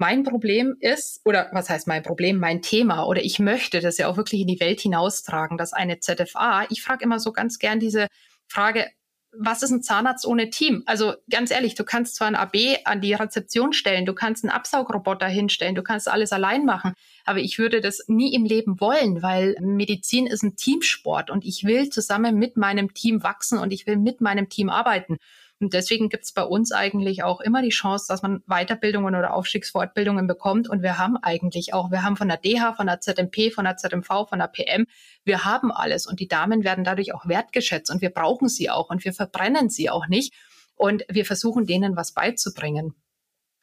Mein 0.00 0.24
Problem 0.24 0.76
ist, 0.80 1.20
oder 1.26 1.50
was 1.52 1.68
heißt 1.68 1.86
mein 1.86 2.02
Problem, 2.02 2.38
mein 2.38 2.62
Thema, 2.62 3.04
oder 3.04 3.22
ich 3.22 3.38
möchte 3.38 3.80
das 3.80 3.98
ja 3.98 4.08
auch 4.08 4.16
wirklich 4.16 4.40
in 4.40 4.46
die 4.46 4.58
Welt 4.58 4.80
hinaustragen, 4.80 5.58
dass 5.58 5.74
eine 5.74 6.00
ZFA, 6.00 6.64
ich 6.70 6.82
frage 6.82 7.04
immer 7.04 7.20
so 7.20 7.32
ganz 7.32 7.58
gern 7.58 7.80
diese 7.80 8.06
Frage, 8.48 8.86
was 9.36 9.62
ist 9.62 9.72
ein 9.72 9.82
Zahnarzt 9.82 10.26
ohne 10.26 10.48
Team? 10.48 10.84
Also 10.86 11.16
ganz 11.28 11.50
ehrlich, 11.50 11.74
du 11.74 11.84
kannst 11.84 12.16
zwar 12.16 12.28
ein 12.28 12.34
AB 12.34 12.78
an 12.86 13.02
die 13.02 13.12
Rezeption 13.12 13.74
stellen, 13.74 14.06
du 14.06 14.14
kannst 14.14 14.42
einen 14.42 14.50
Absaugroboter 14.50 15.28
hinstellen, 15.28 15.74
du 15.74 15.82
kannst 15.82 16.08
alles 16.08 16.32
allein 16.32 16.64
machen, 16.64 16.94
aber 17.26 17.40
ich 17.40 17.58
würde 17.58 17.82
das 17.82 18.02
nie 18.08 18.32
im 18.32 18.46
Leben 18.46 18.80
wollen, 18.80 19.22
weil 19.22 19.54
Medizin 19.60 20.26
ist 20.26 20.42
ein 20.42 20.56
Teamsport 20.56 21.28
und 21.28 21.44
ich 21.44 21.64
will 21.64 21.90
zusammen 21.90 22.36
mit 22.36 22.56
meinem 22.56 22.94
Team 22.94 23.22
wachsen 23.22 23.58
und 23.58 23.70
ich 23.70 23.86
will 23.86 23.98
mit 23.98 24.22
meinem 24.22 24.48
Team 24.48 24.70
arbeiten. 24.70 25.18
Und 25.60 25.74
deswegen 25.74 26.08
gibt 26.08 26.24
es 26.24 26.32
bei 26.32 26.42
uns 26.42 26.72
eigentlich 26.72 27.22
auch 27.22 27.40
immer 27.40 27.60
die 27.60 27.68
Chance, 27.68 28.06
dass 28.08 28.22
man 28.22 28.42
Weiterbildungen 28.46 29.14
oder 29.14 29.34
Aufstiegsfortbildungen 29.34 30.26
bekommt. 30.26 30.70
Und 30.70 30.82
wir 30.82 30.96
haben 30.96 31.18
eigentlich 31.18 31.74
auch, 31.74 31.90
wir 31.90 32.02
haben 32.02 32.16
von 32.16 32.28
der 32.28 32.38
DH, 32.38 32.72
von 32.74 32.86
der 32.86 33.00
ZMP, 33.00 33.52
von 33.52 33.66
der 33.66 33.76
ZMV, 33.76 34.26
von 34.26 34.38
der 34.38 34.46
PM, 34.46 34.86
wir 35.24 35.44
haben 35.44 35.70
alles. 35.70 36.06
Und 36.06 36.18
die 36.18 36.28
Damen 36.28 36.64
werden 36.64 36.82
dadurch 36.82 37.12
auch 37.14 37.28
wertgeschätzt 37.28 37.90
und 37.90 38.00
wir 38.00 38.08
brauchen 38.08 38.48
sie 38.48 38.70
auch 38.70 38.88
und 38.88 39.04
wir 39.04 39.12
verbrennen 39.12 39.68
sie 39.68 39.90
auch 39.90 40.08
nicht. 40.08 40.32
Und 40.76 41.04
wir 41.10 41.26
versuchen 41.26 41.66
denen 41.66 41.94
was 41.94 42.12
beizubringen. 42.12 42.94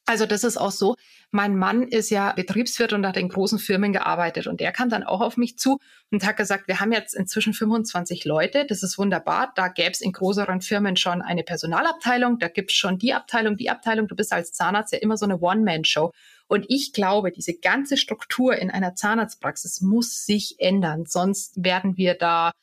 Also 0.09 0.25
das 0.25 0.45
ist 0.45 0.55
auch 0.55 0.71
so. 0.71 0.95
Mein 1.31 1.57
Mann 1.57 1.83
ist 1.83 2.09
ja 2.09 2.31
Betriebswirt 2.31 2.93
und 2.93 3.05
hat 3.05 3.17
in 3.17 3.27
großen 3.27 3.59
Firmen 3.59 3.91
gearbeitet 3.91 4.47
und 4.47 4.61
der 4.61 4.71
kam 4.71 4.89
dann 4.89 5.03
auch 5.03 5.19
auf 5.19 5.35
mich 5.35 5.57
zu 5.57 5.79
und 6.11 6.25
hat 6.25 6.37
gesagt, 6.37 6.69
wir 6.69 6.79
haben 6.79 6.93
jetzt 6.93 7.13
inzwischen 7.13 7.53
25 7.53 8.23
Leute, 8.23 8.65
das 8.65 8.83
ist 8.83 8.97
wunderbar. 8.97 9.51
Da 9.55 9.67
gäbe 9.67 9.91
es 9.91 9.99
in 9.99 10.13
größeren 10.13 10.61
Firmen 10.61 10.95
schon 10.95 11.21
eine 11.21 11.43
Personalabteilung, 11.43 12.39
da 12.39 12.47
gibt 12.47 12.71
es 12.71 12.77
schon 12.77 12.97
die 12.97 13.13
Abteilung, 13.13 13.57
die 13.57 13.69
Abteilung. 13.69 14.07
Du 14.07 14.15
bist 14.15 14.31
als 14.31 14.53
Zahnarzt 14.53 14.93
ja 14.93 14.99
immer 14.99 15.17
so 15.17 15.25
eine 15.25 15.39
One-Man-Show. 15.39 16.13
Und 16.47 16.65
ich 16.69 16.93
glaube, 16.93 17.33
diese 17.33 17.55
ganze 17.55 17.97
Struktur 17.97 18.55
in 18.55 18.71
einer 18.71 18.95
Zahnarztpraxis 18.95 19.81
muss 19.81 20.25
sich 20.25 20.55
ändern, 20.59 21.03
sonst 21.05 21.61
werden 21.61 21.97
wir 21.97 22.13
da 22.13 22.53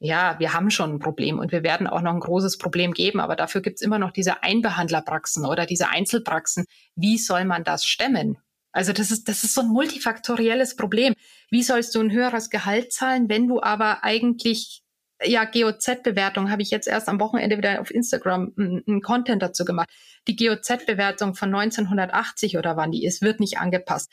ja, 0.00 0.36
wir 0.38 0.52
haben 0.52 0.70
schon 0.70 0.94
ein 0.94 0.98
Problem 1.00 1.38
und 1.38 1.50
wir 1.50 1.62
werden 1.62 1.86
auch 1.86 2.00
noch 2.00 2.12
ein 2.12 2.20
großes 2.20 2.58
Problem 2.58 2.92
geben, 2.92 3.20
aber 3.20 3.34
dafür 3.34 3.60
gibt's 3.60 3.82
immer 3.82 3.98
noch 3.98 4.12
diese 4.12 4.42
Einbehandlerpraxen 4.42 5.44
oder 5.44 5.66
diese 5.66 5.88
Einzelpraxen. 5.88 6.66
Wie 6.94 7.18
soll 7.18 7.44
man 7.44 7.64
das 7.64 7.84
stemmen? 7.84 8.38
Also 8.70 8.92
das 8.92 9.10
ist, 9.10 9.28
das 9.28 9.42
ist 9.42 9.54
so 9.54 9.62
ein 9.62 9.68
multifaktorielles 9.68 10.76
Problem. 10.76 11.14
Wie 11.50 11.62
sollst 11.62 11.94
du 11.94 12.00
ein 12.00 12.12
höheres 12.12 12.48
Gehalt 12.50 12.92
zahlen, 12.92 13.28
wenn 13.28 13.48
du 13.48 13.60
aber 13.60 14.04
eigentlich 14.04 14.82
ja, 15.24 15.44
GOZ-Bewertung 15.44 16.50
habe 16.50 16.62
ich 16.62 16.70
jetzt 16.70 16.86
erst 16.86 17.08
am 17.08 17.18
Wochenende 17.18 17.58
wieder 17.58 17.80
auf 17.80 17.90
Instagram 17.90 18.52
einen 18.56 19.02
Content 19.02 19.42
dazu 19.42 19.64
gemacht. 19.64 19.88
Die 20.28 20.36
GOZ-Bewertung 20.36 21.34
von 21.34 21.52
1980 21.52 22.56
oder 22.56 22.76
wann 22.76 22.92
die 22.92 23.04
ist, 23.04 23.20
wird 23.22 23.40
nicht 23.40 23.58
angepasst. 23.58 24.12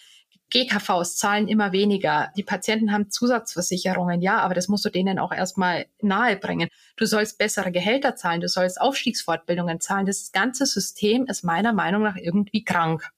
GKVs 0.52 1.18
zahlen 1.18 1.48
immer 1.48 1.72
weniger. 1.72 2.32
Die 2.38 2.44
Patienten 2.44 2.92
haben 2.92 3.10
Zusatzversicherungen, 3.10 4.22
ja, 4.22 4.40
aber 4.40 4.54
das 4.54 4.68
musst 4.68 4.86
du 4.86 4.90
denen 4.90 5.20
auch 5.20 5.32
erstmal 5.32 5.88
nahebringen. 6.02 6.70
Du 6.96 7.06
sollst 7.06 7.38
bessere 7.38 7.72
Gehälter 7.72 8.16
zahlen, 8.16 8.42
du 8.42 8.48
sollst 8.48 8.80
Aufstiegsfortbildungen 8.80 9.80
zahlen. 9.82 10.06
Das 10.06 10.32
ganze 10.32 10.66
System 10.66 11.26
ist 11.26 11.44
meiner 11.44 11.74
Meinung 11.74 12.04
nach 12.04 12.16
irgendwie 12.16 12.64
krank. 12.64 13.10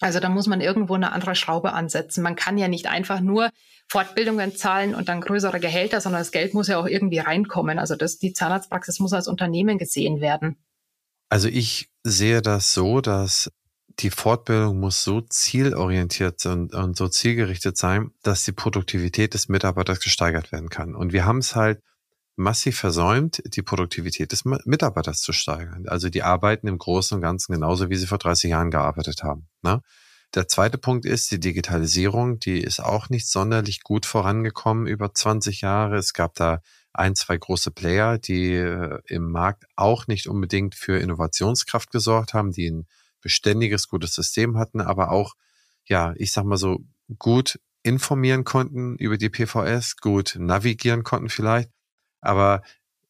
Also 0.00 0.20
da 0.20 0.28
muss 0.28 0.46
man 0.46 0.60
irgendwo 0.60 0.94
eine 0.94 1.12
andere 1.12 1.34
Schraube 1.34 1.72
ansetzen. 1.72 2.22
Man 2.22 2.36
kann 2.36 2.58
ja 2.58 2.68
nicht 2.68 2.88
einfach 2.88 3.20
nur 3.20 3.50
Fortbildungen 3.88 4.56
zahlen 4.56 4.94
und 4.94 5.08
dann 5.08 5.20
größere 5.20 5.60
Gehälter, 5.60 6.00
sondern 6.00 6.20
das 6.20 6.32
Geld 6.32 6.54
muss 6.54 6.68
ja 6.68 6.78
auch 6.78 6.86
irgendwie 6.86 7.18
reinkommen. 7.18 7.78
Also 7.78 7.94
das, 7.94 8.18
die 8.18 8.32
Zahnarztpraxis 8.32 8.98
muss 8.98 9.12
als 9.12 9.28
Unternehmen 9.28 9.78
gesehen 9.78 10.20
werden. 10.20 10.56
Also 11.28 11.48
ich 11.48 11.88
sehe 12.02 12.42
das 12.42 12.74
so, 12.74 13.00
dass 13.00 13.50
die 14.00 14.10
Fortbildung 14.10 14.80
muss 14.80 15.04
so 15.04 15.20
zielorientiert 15.20 16.44
und, 16.46 16.74
und 16.74 16.96
so 16.96 17.08
zielgerichtet 17.08 17.76
sein, 17.76 18.10
dass 18.22 18.44
die 18.44 18.52
Produktivität 18.52 19.34
des 19.34 19.48
Mitarbeiters 19.48 20.00
gesteigert 20.00 20.52
werden 20.52 20.68
kann. 20.68 20.94
Und 20.94 21.12
wir 21.12 21.24
haben 21.24 21.38
es 21.38 21.54
halt 21.54 21.80
massiv 22.36 22.78
versäumt, 22.78 23.42
die 23.46 23.62
Produktivität 23.62 24.32
des 24.32 24.44
Mitarbeiters 24.44 25.20
zu 25.20 25.32
steigern. 25.32 25.86
Also 25.86 26.08
die 26.08 26.22
arbeiten 26.22 26.66
im 26.66 26.78
Großen 26.78 27.14
und 27.14 27.22
Ganzen 27.22 27.52
genauso, 27.52 27.90
wie 27.90 27.96
sie 27.96 28.06
vor 28.06 28.18
30 28.18 28.50
Jahren 28.50 28.70
gearbeitet 28.70 29.22
haben. 29.22 29.48
Ne? 29.62 29.80
Der 30.34 30.48
zweite 30.48 30.78
Punkt 30.78 31.06
ist 31.06 31.30
die 31.30 31.38
Digitalisierung. 31.38 32.40
Die 32.40 32.60
ist 32.60 32.80
auch 32.82 33.08
nicht 33.08 33.28
sonderlich 33.28 33.82
gut 33.84 34.04
vorangekommen 34.04 34.88
über 34.88 35.14
20 35.14 35.60
Jahre. 35.60 35.96
Es 35.96 36.12
gab 36.12 36.34
da 36.34 36.60
ein, 36.92 37.14
zwei 37.14 37.36
große 37.36 37.70
Player, 37.70 38.18
die 38.18 38.54
äh, 38.54 38.98
im 39.06 39.30
Markt 39.30 39.64
auch 39.76 40.08
nicht 40.08 40.26
unbedingt 40.26 40.74
für 40.74 40.98
Innovationskraft 40.98 41.90
gesorgt 41.92 42.34
haben, 42.34 42.50
die 42.50 42.70
ein 42.70 42.86
beständiges, 43.24 43.88
gutes 43.88 44.14
System 44.14 44.56
hatten, 44.56 44.80
aber 44.80 45.10
auch, 45.10 45.34
ja, 45.86 46.14
ich 46.16 46.32
sag 46.32 46.44
mal 46.44 46.56
so, 46.56 46.84
gut 47.18 47.58
informieren 47.82 48.44
konnten 48.44 48.96
über 48.96 49.18
die 49.18 49.28
PVS, 49.28 49.96
gut 49.96 50.36
navigieren 50.38 51.02
konnten 51.02 51.28
vielleicht. 51.28 51.70
Aber 52.20 52.62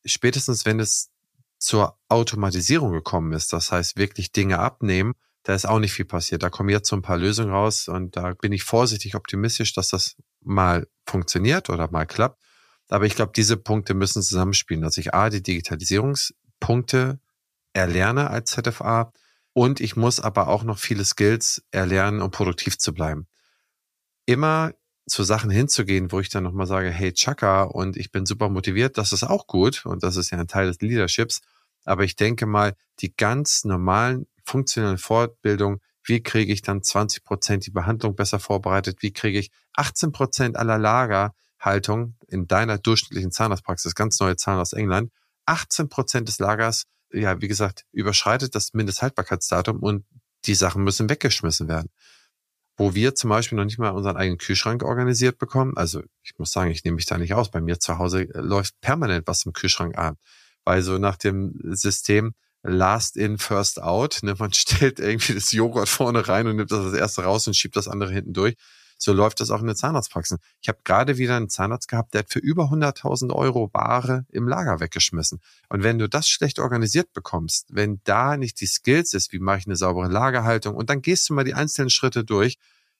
spätestens, 0.05 0.65
wenn 0.65 0.81
es 0.81 1.11
zur 1.59 1.99
Automatisierung 2.09 2.93
gekommen 2.93 3.33
ist, 3.33 3.53
das 3.53 3.71
heißt 3.71 3.97
wirklich 3.97 4.33
Dinge 4.33 4.59
abnehmen, 4.59 5.15
da 5.45 5.55
ist 5.55 5.67
auch 5.67 5.79
nicht 5.79 5.93
viel 5.93 6.07
passiert. 6.07 6.43
Da 6.43 6.51
kommen 6.51 6.71
jetzt 6.71 6.89
so 6.89 6.97
ein 6.97 7.03
paar 7.03 7.19
Lösungen 7.19 7.51
raus 7.51 7.89
und 7.89 8.17
da 8.17 8.33
bin 8.33 8.53
ich 8.53 8.65
vorsichtig 8.65 9.15
optimistisch, 9.15 9.75
dass 9.75 9.89
das 9.89 10.17
mal 10.41 10.89
funktioniert 11.07 11.71
oder 11.71 11.91
mal 11.91 12.07
klappt. 12.07 12.43
Aber 12.89 13.07
ich 13.07 13.15
glaube, 13.15 13.33
diese 13.35 13.57
Punkte 13.57 13.95
müssen 13.95 14.23
zusammenspielen, 14.23 14.83
dass 14.83 14.97
ich 14.97 15.15
A, 15.15 15.31
die 15.31 15.43
Digitalisierungspunkte 15.43 17.21
erlerne 17.73 18.31
als 18.31 18.51
ZFA 18.53 19.13
und 19.55 19.81
ich 19.81 19.97
muss 19.97 20.21
aber 20.21 20.49
auch 20.49 20.65
noch 20.65 20.79
viele 20.79 21.05
Skills 21.05 21.65
erlernen, 21.71 22.21
um 22.21 22.31
produktiv 22.31 22.77
zu 22.77 22.93
bleiben. 22.93 23.27
Immer 24.27 24.73
zu 25.07 25.23
Sachen 25.23 25.51
hinzugehen, 25.51 26.13
wo 26.13 26.21
ich 26.21 26.29
dann 26.29 26.45
nochmal 26.45 26.67
sage, 26.67 26.91
hey, 26.91 27.13
Chaka, 27.13 27.63
und 27.63 27.97
ich 27.97 28.11
bin 28.11 28.27
super 28.27 28.49
motiviert, 28.49 28.99
das 28.99 29.13
ist 29.13 29.23
auch 29.23 29.47
gut 29.47 29.87
und 29.87 30.03
das 30.03 30.17
ist 30.17 30.31
ja 30.31 30.39
ein 30.39 30.49
Teil 30.49 30.67
des 30.67 30.81
Leaderships. 30.81 31.41
Aber 31.85 32.05
ich 32.05 32.17
denke 32.17 32.47
mal, 32.47 32.75
die 33.01 33.15
ganz 33.15 33.65
normalen 33.65 34.27
funktionellen 34.45 34.99
Fortbildungen, 34.99 35.81
wie 36.03 36.23
kriege 36.23 36.53
ich 36.53 36.63
dann 36.63 36.83
20 36.83 37.23
Prozent 37.23 37.67
die 37.67 37.71
Behandlung 37.71 38.17
besser 38.17 38.41
vorbereitet? 38.41 39.03
Wie 39.03 39.13
kriege 39.13 39.39
ich 39.39 39.51
18 39.75 40.13
Prozent 40.13 40.57
aller 40.57 40.79
Lagerhaltung 40.79 42.17
in 42.27 42.47
deiner 42.47 42.79
durchschnittlichen 42.79 43.31
Zahnarztpraxis, 43.31 43.95
ganz 43.95 44.19
neue 44.21 44.37
Zahlen 44.37 44.61
aus 44.61 44.73
England, 44.73 45.13
18 45.47 45.89
Prozent 45.89 46.29
des 46.29 46.39
Lagers 46.39 46.85
ja, 47.15 47.41
wie 47.41 47.49
gesagt, 47.49 47.85
überschreitet 47.93 48.55
das 48.55 48.75
Mindesthaltbarkeitsdatum 48.75 49.81
und 49.81 50.05
die 50.47 50.55
Sachen 50.55 50.85
müssen 50.85 51.09
weggeschmissen 51.09 51.69
werden. 51.69 51.91
Wo 52.77 52.95
wir 52.95 53.15
zum 53.15 53.31
Beispiel 53.31 53.57
noch 53.57 53.65
nicht 53.65 53.79
mal 53.79 53.91
unseren 53.91 54.17
eigenen 54.17 54.39
Kühlschrank 54.39 54.83
organisiert 54.83 55.39
bekommen. 55.39 55.77
Also 55.77 56.03
ich 56.23 56.33
muss 56.39 56.51
sagen, 56.51 56.71
ich 56.71 56.85
nehme 56.85 56.97
mich 56.97 57.07
da 57.07 57.19
nicht 57.19 57.35
aus. 57.35 57.51
Bei 57.51 57.61
mir 57.61 57.79
zu 57.79 57.99
Hause 57.99 58.23
äh, 58.23 58.41
läuft 58.41 58.81
permanent 58.81 59.27
was 59.27 59.47
im 59.47 59.53
Kühlschrank 59.53 59.97
an. 59.97 60.17
Weil 60.65 60.83
so 60.83 60.99
nach 60.99 61.17
dem 61.17 61.55
System 61.63 62.35
Last 62.63 63.17
in, 63.17 63.39
First 63.39 63.81
out. 63.81 64.21
Ne? 64.23 64.35
Man 64.39 64.53
stellt 64.55 64.99
irgendwie 64.99 65.35
das 65.35 65.53
Joghurt 65.53 65.89
vorne 65.89 66.27
rein 66.27 66.47
und 66.47 66.57
nimmt 66.57 66.73
das 66.73 66.85
als 66.85 66.95
erste 66.95 67.23
raus 67.23 67.47
und 67.47 67.55
schiebt 67.55 67.77
das 67.77 67.89
andere 67.89 68.13
hinten 68.13 68.33
durch. 68.33 68.57
So 69.05 69.13
läuft 69.13 69.41
das 69.41 69.51
auch 69.51 69.61
in 69.61 69.67
der 69.67 69.77
Zahnarztpraxis. 69.77 70.39
Ich 70.63 70.69
habe 70.69 70.79
gerade 70.83 71.19
wieder 71.19 71.37
einen 71.37 71.51
Zahnarzt 71.51 71.89
gehabt, 71.89 72.15
der 72.15 72.21
hat 72.21 72.33
für 72.33 72.39
über 72.39 72.71
100.000 72.71 73.35
Euro 73.35 73.69
Ware 73.75 74.25
im 74.31 74.49
Lager 74.49 74.81
weggeschmissen. 74.81 75.41
Und 75.69 75.83
wenn 75.83 75.99
du 75.99 76.09
das 76.09 76.27
schlecht 76.27 76.59
organisiert 76.59 77.13
bekommst, 77.13 77.67
wenn 77.69 78.01
da 78.05 78.39
nicht 78.39 78.63
die 78.63 78.67
Skills 78.67 79.13
ist, 79.13 79.31
wie 79.35 79.41
mache 79.41 79.59
ich 79.59 79.67
eine 79.67 79.77
saubere 79.77 80.09
Lagerhaltung, 80.09 80.75
und 80.75 80.89
dann 80.89 81.03
gehst 81.03 81.29
du 81.29 81.35
mal 81.35 81.45
die 81.45 81.53
einzelnen 81.53 81.91
Schritte 81.91 82.25
durch, 82.25 82.57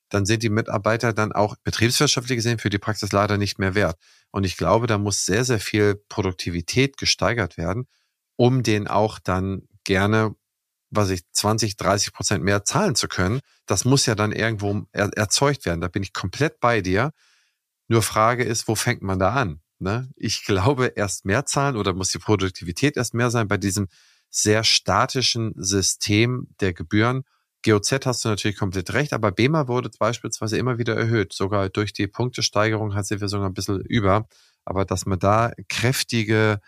dann 0.09 0.27
sind 0.27 0.43
die 0.43 0.49
Mitarbeiter 0.49 1.11
dann 1.11 1.31
auch 1.31 1.55
betriebswirtschaftlich 1.63 2.37
gesehen 2.37 2.59
für 2.59 2.69
die 2.69 2.77
Praxis 2.77 3.11
leider 3.11 3.37
nicht 3.37 3.57
mehr 3.57 3.73
wert. 3.73 3.97
Und 4.29 4.43
ich 4.43 4.57
glaube, 4.57 4.85
da 4.85 4.99
muss 4.99 5.25
sehr, 5.25 5.43
sehr 5.43 5.59
viel 5.59 5.95
Produktivität 6.07 6.97
gesteigert 6.97 7.57
werden, 7.57 7.87
um 8.35 8.61
den 8.61 8.87
auch 8.87 9.17
dann 9.17 9.63
gerne 9.83 10.35
was 10.89 11.09
ich 11.09 11.21
20, 11.31 11.77
30 11.77 12.13
Prozent 12.13 12.43
mehr 12.43 12.63
zahlen 12.63 12.95
zu 12.95 13.07
können, 13.07 13.41
das 13.65 13.85
muss 13.85 14.05
ja 14.05 14.15
dann 14.15 14.31
irgendwo 14.31 14.83
er, 14.91 15.09
erzeugt 15.15 15.65
werden. 15.65 15.81
Da 15.81 15.87
bin 15.87 16.03
ich 16.03 16.13
komplett 16.13 16.59
bei 16.59 16.81
dir. 16.81 17.11
Nur 17.87 18.01
Frage 18.01 18.43
ist, 18.43 18.67
wo 18.67 18.75
fängt 18.75 19.01
man 19.01 19.19
da 19.19 19.33
an? 19.33 19.61
Ne? 19.79 20.09
Ich 20.15 20.45
glaube, 20.45 20.93
erst 20.95 21.25
mehr 21.25 21.45
zahlen 21.45 21.75
oder 21.75 21.93
muss 21.93 22.09
die 22.09 22.19
Produktivität 22.19 22.97
erst 22.97 23.13
mehr 23.13 23.29
sein 23.29 23.47
bei 23.47 23.57
diesem 23.57 23.87
sehr 24.29 24.63
statischen 24.63 25.53
System 25.55 26.47
der 26.59 26.73
Gebühren. 26.73 27.23
GOZ 27.63 28.05
hast 28.05 28.23
du 28.23 28.29
natürlich 28.29 28.57
komplett 28.57 28.93
recht, 28.93 29.13
aber 29.13 29.31
BEMA 29.31 29.67
wurde 29.67 29.89
beispielsweise 29.97 30.57
immer 30.57 30.77
wieder 30.77 30.95
erhöht. 30.95 31.33
Sogar 31.33 31.69
durch 31.69 31.93
die 31.93 32.07
Punktesteigerung 32.07 32.93
hat 32.93 33.07
sie 33.07 33.19
wir 33.19 33.27
sogar 33.27 33.49
ein 33.49 33.53
bisschen 33.53 33.81
über. 33.81 34.27
Aber 34.65 34.85
dass 34.85 35.05
man 35.05 35.19
da 35.19 35.51
kräftige 35.67 36.59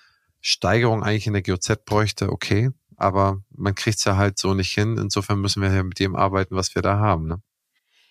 Steigerung 0.42 1.04
eigentlich 1.04 1.28
in 1.28 1.34
der 1.34 1.44
GOZ 1.44 1.84
bräuchte, 1.86 2.32
okay, 2.32 2.72
aber 2.98 3.42
man 3.56 3.76
kriegt 3.76 4.00
es 4.00 4.04
ja 4.04 4.18
halt 4.18 4.38
so 4.38 4.54
nicht 4.54 4.74
hin. 4.74 4.98
Insofern 4.98 5.40
müssen 5.40 5.62
wir 5.62 5.72
ja 5.72 5.84
mit 5.84 6.00
dem 6.00 6.16
arbeiten, 6.16 6.56
was 6.56 6.76
wir 6.76 6.82
da 6.82 6.98
haben. 6.98 7.28
Ne? 7.28 7.42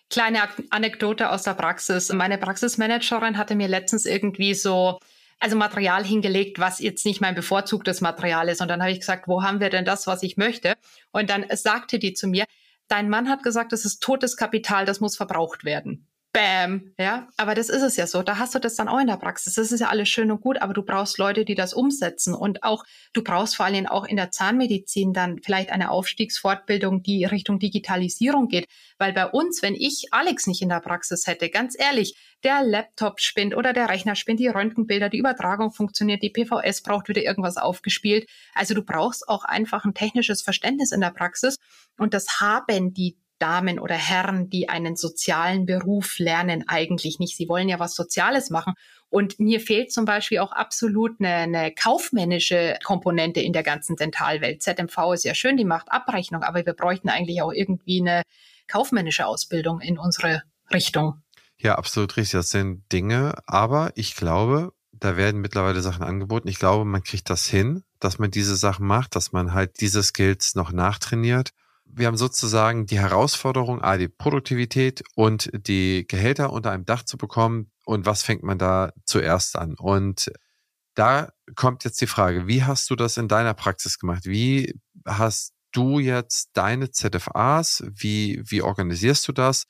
Kleine 0.09 0.39
Anekdote 0.71 1.31
aus 1.31 1.43
der 1.43 1.55
Praxis. 1.55 2.13
Meine 2.13 2.39
Praxismanagerin 2.39 3.37
hatte 3.37 3.57
mir 3.57 3.69
letztens 3.69 4.07
irgendwie 4.07 4.55
so 4.55 5.01
also 5.39 5.57
Material 5.57 6.05
hingelegt, 6.05 6.59
was 6.59 6.79
jetzt 6.79 7.05
nicht 7.05 7.21
mein 7.21 7.35
bevorzugtes 7.35 8.01
Material 8.01 8.49
ist. 8.49 8.63
Und 8.63 8.69
dann 8.69 8.81
habe 8.81 8.93
ich 8.93 9.01
gesagt, 9.01 9.29
wo 9.29 9.43
haben 9.43 9.61
wir 9.61 9.69
denn 9.69 9.85
das, 9.85 10.07
was 10.07 10.23
ich 10.23 10.37
möchte? 10.37 10.75
Und 11.13 11.29
dann 11.29 11.45
sagte 11.53 11.99
die 11.99 12.15
zu 12.15 12.27
mir, 12.27 12.47
dein 12.89 13.11
Mann 13.11 13.29
hat 13.29 13.43
gesagt, 13.43 13.73
das 13.73 13.85
ist 13.85 14.03
totes 14.03 14.37
Kapital, 14.37 14.87
das 14.87 15.01
muss 15.01 15.17
verbraucht 15.17 15.65
werden. 15.65 16.07
Bam, 16.37 16.93
ja, 16.99 17.29
aber 17.39 17.55
das 17.55 17.71
ist 17.71 17.81
es 17.81 17.97
ja 17.97 18.07
so. 18.07 18.23
Da 18.23 18.37
hast 18.37 18.55
du 18.55 18.59
das 18.59 18.75
dann 18.75 18.89
auch 18.89 18.99
in 19.01 19.07
der 19.07 19.17
Praxis. 19.17 19.55
Das 19.55 19.73
ist 19.73 19.81
ja 19.81 19.89
alles 19.89 20.11
schön 20.11 20.31
und 20.31 20.43
gut, 20.43 20.61
aber 20.61 20.75
du 20.75 20.83
brauchst 20.83 21.17
Leute, 21.17 21.47
die 21.47 21.55
das 21.55 21.73
umsetzen 21.73 22.35
und 22.35 22.63
auch 22.63 22.85
du 23.15 23.25
brauchst 23.25 23.57
vor 23.57 23.65
allem 23.65 23.87
auch 23.87 24.05
in 24.05 24.17
der 24.17 24.31
Zahnmedizin 24.31 25.15
dann 25.15 25.41
vielleicht 25.43 25.71
eine 25.71 25.91
Aufstiegsfortbildung, 25.91 27.03
die 27.03 27.25
Richtung 27.25 27.59
Digitalisierung 27.59 28.49
geht, 28.49 28.67
weil 28.99 29.15
bei 29.15 29.25
uns, 29.25 29.63
wenn 29.63 29.75
ich 29.75 30.09
Alex 30.11 30.47
nicht 30.47 30.61
in 30.61 30.69
der 30.69 30.81
Praxis 30.81 31.27
hätte, 31.27 31.49
ganz 31.49 31.75
ehrlich, 31.79 32.15
der 32.45 32.63
Laptop 32.63 33.21
spinnt 33.21 33.57
oder 33.57 33.73
der 33.73 33.89
Rechner 33.89 34.15
spinnt, 34.15 34.39
die 34.39 34.49
Röntgenbilder, 34.49 35.09
die 35.09 35.17
Übertragung 35.17 35.73
funktioniert, 35.73 36.23
die 36.23 36.29
PVS 36.29 36.83
braucht 36.83 37.09
wieder 37.09 37.23
irgendwas 37.23 37.57
aufgespielt. 37.57 38.29
Also 38.55 38.75
du 38.75 38.83
brauchst 38.83 39.27
auch 39.27 39.45
einfach 39.45 39.87
ein 39.87 39.95
technisches 39.95 40.43
Verständnis 40.43 40.93
in 40.93 41.01
der 41.01 41.13
Praxis 41.13 41.57
und 41.97 42.13
das 42.13 42.41
haben 42.41 42.93
die 42.93 43.17
Damen 43.39 43.79
oder 43.79 43.95
Herren, 43.95 44.49
die 44.49 44.69
einen 44.69 44.97
sozialen 44.97 45.67
Beruf 45.67 46.19
lernen, 46.19 46.65
eigentlich 46.69 47.19
nicht. 47.19 47.37
Sie 47.37 47.49
wollen 47.49 47.69
ja 47.69 47.79
was 47.79 47.95
Soziales 47.95 48.51
machen. 48.51 48.75
Und 49.09 49.39
mir 49.39 49.61
fehlt 49.61 49.93
zum 49.93 50.05
Beispiel 50.05 50.39
auch 50.39 50.53
absolut 50.53 51.21
eine, 51.21 51.35
eine 51.35 51.73
kaufmännische 51.73 52.77
Komponente 52.83 53.41
in 53.41 53.53
der 53.53 53.63
ganzen 53.63 53.97
Dentalwelt. 53.97 54.63
ZMV 54.63 55.13
ist 55.15 55.25
ja 55.25 55.35
schön, 55.35 55.57
die 55.57 55.65
macht 55.65 55.91
Abrechnung, 55.91 56.43
aber 56.43 56.67
wir 56.67 56.73
bräuchten 56.73 57.09
eigentlich 57.09 57.43
auch 57.43 57.53
irgendwie 57.53 58.01
eine 58.01 58.23
kaufmännische 58.67 59.27
Ausbildung 59.27 59.81
in 59.81 59.99
unsere 59.99 60.43
Richtung. 60.73 61.23
Ja, 61.59 61.77
absolut 61.77 62.17
richtig. 62.17 62.33
Das 62.33 62.51
sind 62.51 62.91
Dinge, 62.93 63.35
aber 63.47 63.93
ich 63.95 64.17
glaube, 64.17 64.73
da 64.93 65.17
werden 65.17 65.41
mittlerweile 65.41 65.81
Sachen 65.81 66.03
angeboten. 66.03 66.49
Ich 66.49 66.59
glaube, 66.59 66.85
man 66.85 67.03
kriegt 67.03 67.31
das 67.31 67.47
hin, 67.47 67.85
dass 68.01 68.19
man 68.19 68.31
diese 68.31 68.57
Sachen 68.57 68.87
macht, 68.87 69.15
dass 69.15 69.33
man 69.33 69.53
halt 69.53 69.81
diese 69.81 70.03
Skills 70.03 70.55
noch 70.55 70.73
nachtrainiert 70.73 71.51
wir 71.89 72.07
haben 72.07 72.17
sozusagen 72.17 72.87
die 72.87 72.99
Herausforderung, 72.99 73.83
A, 73.83 73.97
die 73.97 74.09
Produktivität 74.09 75.03
und 75.15 75.51
die 75.53 76.07
Gehälter 76.07 76.53
unter 76.53 76.71
einem 76.71 76.85
Dach 76.85 77.05
zu 77.05 77.17
bekommen. 77.17 77.71
Und 77.85 78.05
was 78.07 78.23
fängt 78.23 78.43
man 78.43 78.59
da 78.59 78.93
zuerst 79.05 79.57
an? 79.57 79.75
Und 79.79 80.31
da 80.95 81.31
kommt 81.55 81.85
jetzt 81.85 82.01
die 82.01 82.07
Frage, 82.07 82.47
wie 82.47 82.65
hast 82.65 82.91
du 82.91 82.97
das 82.97 83.17
in 83.17 83.29
deiner 83.29 83.55
Praxis 83.55 83.99
gemacht? 83.99 84.25
Wie 84.25 84.75
hast 85.07 85.53
du 85.73 85.99
jetzt 85.99 86.51
deine 86.55 86.91
ZFAs? 86.91 87.85
Wie, 87.89 88.43
wie 88.47 88.63
organisierst 88.63 89.27
du 89.29 89.33
das? 89.33 89.65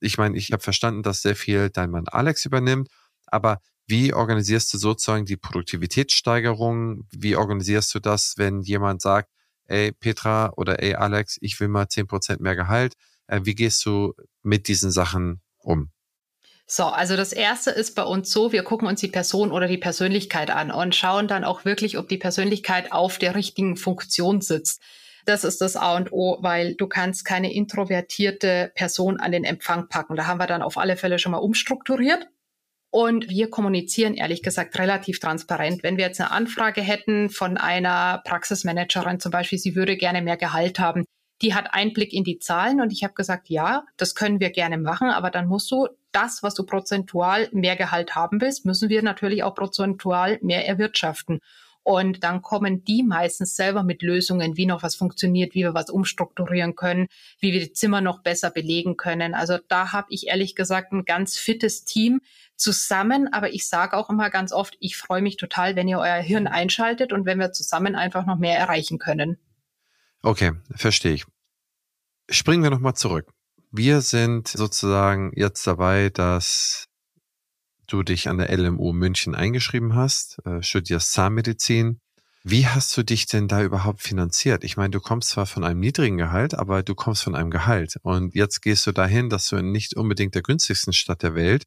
Ich 0.00 0.18
meine, 0.18 0.36
ich 0.36 0.52
habe 0.52 0.62
verstanden, 0.62 1.02
dass 1.02 1.22
sehr 1.22 1.36
viel 1.36 1.70
dein 1.70 1.90
Mann 1.90 2.08
Alex 2.08 2.46
übernimmt, 2.46 2.88
aber 3.26 3.60
wie 3.86 4.14
organisierst 4.14 4.72
du 4.72 4.78
sozusagen 4.78 5.26
die 5.26 5.36
Produktivitätssteigerung? 5.36 7.06
Wie 7.10 7.36
organisierst 7.36 7.94
du 7.94 7.98
das, 7.98 8.34
wenn 8.36 8.62
jemand 8.62 9.02
sagt, 9.02 9.30
ey 9.70 9.92
Petra 9.92 10.52
oder 10.56 10.82
ey 10.82 10.94
Alex, 10.94 11.38
ich 11.40 11.58
will 11.60 11.68
mal 11.68 11.88
zehn 11.88 12.06
Prozent 12.06 12.40
mehr 12.40 12.56
Gehalt. 12.56 12.94
Äh, 13.26 13.40
wie 13.44 13.54
gehst 13.54 13.84
du 13.86 14.14
mit 14.42 14.68
diesen 14.68 14.90
Sachen 14.90 15.40
um? 15.58 15.90
So, 16.66 16.84
also 16.84 17.16
das 17.16 17.32
erste 17.32 17.70
ist 17.70 17.96
bei 17.96 18.04
uns 18.04 18.30
so, 18.30 18.52
wir 18.52 18.62
gucken 18.62 18.86
uns 18.86 19.00
die 19.00 19.08
Person 19.08 19.50
oder 19.50 19.66
die 19.66 19.78
Persönlichkeit 19.78 20.50
an 20.50 20.70
und 20.70 20.94
schauen 20.94 21.26
dann 21.26 21.42
auch 21.42 21.64
wirklich, 21.64 21.98
ob 21.98 22.08
die 22.08 22.16
Persönlichkeit 22.16 22.92
auf 22.92 23.18
der 23.18 23.34
richtigen 23.34 23.76
Funktion 23.76 24.40
sitzt. 24.40 24.80
Das 25.26 25.44
ist 25.44 25.60
das 25.60 25.76
A 25.76 25.96
und 25.96 26.12
O, 26.12 26.38
weil 26.40 26.76
du 26.76 26.86
kannst 26.86 27.24
keine 27.24 27.52
introvertierte 27.52 28.72
Person 28.74 29.18
an 29.18 29.32
den 29.32 29.44
Empfang 29.44 29.88
packen. 29.88 30.16
Da 30.16 30.26
haben 30.26 30.38
wir 30.38 30.46
dann 30.46 30.62
auf 30.62 30.78
alle 30.78 30.96
Fälle 30.96 31.18
schon 31.18 31.32
mal 31.32 31.38
umstrukturiert 31.38 32.28
und 32.90 33.28
wir 33.28 33.50
kommunizieren 33.50 34.14
ehrlich 34.14 34.42
gesagt 34.42 34.78
relativ 34.78 35.20
transparent. 35.20 35.82
Wenn 35.82 35.96
wir 35.96 36.06
jetzt 36.06 36.20
eine 36.20 36.32
Anfrage 36.32 36.80
hätten 36.80 37.30
von 37.30 37.56
einer 37.56 38.22
Praxismanagerin 38.24 39.20
zum 39.20 39.30
Beispiel, 39.30 39.58
sie 39.58 39.76
würde 39.76 39.96
gerne 39.96 40.22
mehr 40.22 40.36
Gehalt 40.36 40.78
haben, 40.78 41.04
die 41.42 41.54
hat 41.54 41.72
Einblick 41.72 42.12
in 42.12 42.24
die 42.24 42.38
Zahlen 42.38 42.80
und 42.80 42.92
ich 42.92 43.02
habe 43.02 43.14
gesagt, 43.14 43.48
ja, 43.48 43.84
das 43.96 44.14
können 44.14 44.40
wir 44.40 44.50
gerne 44.50 44.76
machen, 44.76 45.08
aber 45.08 45.30
dann 45.30 45.46
musst 45.46 45.70
du 45.70 45.88
das, 46.12 46.42
was 46.42 46.54
du 46.54 46.64
prozentual 46.64 47.48
mehr 47.52 47.76
Gehalt 47.76 48.14
haben 48.14 48.40
willst, 48.40 48.66
müssen 48.66 48.88
wir 48.88 49.02
natürlich 49.02 49.42
auch 49.42 49.54
prozentual 49.54 50.38
mehr 50.42 50.66
erwirtschaften. 50.66 51.40
Und 51.90 52.22
dann 52.22 52.40
kommen 52.40 52.84
die 52.84 53.02
meistens 53.02 53.56
selber 53.56 53.82
mit 53.82 54.02
Lösungen, 54.02 54.56
wie 54.56 54.64
noch 54.64 54.84
was 54.84 54.94
funktioniert, 54.94 55.56
wie 55.56 55.64
wir 55.64 55.74
was 55.74 55.90
umstrukturieren 55.90 56.76
können, 56.76 57.08
wie 57.40 57.52
wir 57.52 57.58
die 57.58 57.72
Zimmer 57.72 58.00
noch 58.00 58.22
besser 58.22 58.52
belegen 58.52 58.96
können. 58.96 59.34
Also 59.34 59.58
da 59.66 59.90
habe 59.90 60.06
ich 60.10 60.28
ehrlich 60.28 60.54
gesagt 60.54 60.92
ein 60.92 61.04
ganz 61.04 61.36
fittes 61.36 61.84
Team 61.84 62.20
zusammen. 62.54 63.26
Aber 63.32 63.52
ich 63.52 63.66
sage 63.66 63.96
auch 63.96 64.08
immer 64.08 64.30
ganz 64.30 64.52
oft, 64.52 64.76
ich 64.78 64.96
freue 64.96 65.20
mich 65.20 65.36
total, 65.36 65.74
wenn 65.74 65.88
ihr 65.88 65.98
euer 65.98 66.22
Hirn 66.22 66.46
einschaltet 66.46 67.12
und 67.12 67.26
wenn 67.26 67.40
wir 67.40 67.50
zusammen 67.50 67.96
einfach 67.96 68.24
noch 68.24 68.38
mehr 68.38 68.56
erreichen 68.56 69.00
können. 69.00 69.36
Okay, 70.22 70.52
verstehe 70.76 71.14
ich. 71.14 71.24
Springen 72.30 72.62
wir 72.62 72.70
nochmal 72.70 72.94
zurück. 72.94 73.32
Wir 73.72 74.00
sind 74.00 74.46
sozusagen 74.46 75.32
jetzt 75.34 75.66
dabei, 75.66 76.08
dass 76.08 76.86
du 77.92 78.02
dich 78.02 78.28
an 78.28 78.38
der 78.38 78.56
LMU 78.56 78.92
München 78.92 79.34
eingeschrieben 79.34 79.94
hast, 79.94 80.38
äh, 80.46 80.62
studierst 80.62 81.12
Zahnmedizin. 81.12 82.00
Wie 82.42 82.66
hast 82.66 82.96
du 82.96 83.02
dich 83.02 83.26
denn 83.26 83.48
da 83.48 83.62
überhaupt 83.62 84.00
finanziert? 84.00 84.64
Ich 84.64 84.76
meine, 84.76 84.90
du 84.90 85.00
kommst 85.00 85.30
zwar 85.30 85.44
von 85.44 85.62
einem 85.62 85.80
niedrigen 85.80 86.16
Gehalt, 86.16 86.54
aber 86.54 86.82
du 86.82 86.94
kommst 86.94 87.22
von 87.22 87.34
einem 87.34 87.50
Gehalt. 87.50 87.96
Und 88.02 88.34
jetzt 88.34 88.62
gehst 88.62 88.86
du 88.86 88.92
dahin, 88.92 89.28
dass 89.28 89.48
du 89.48 89.56
in 89.56 89.72
nicht 89.72 89.94
unbedingt 89.94 90.34
der 90.34 90.42
günstigsten 90.42 90.94
Stadt 90.94 91.22
der 91.22 91.34
Welt 91.34 91.64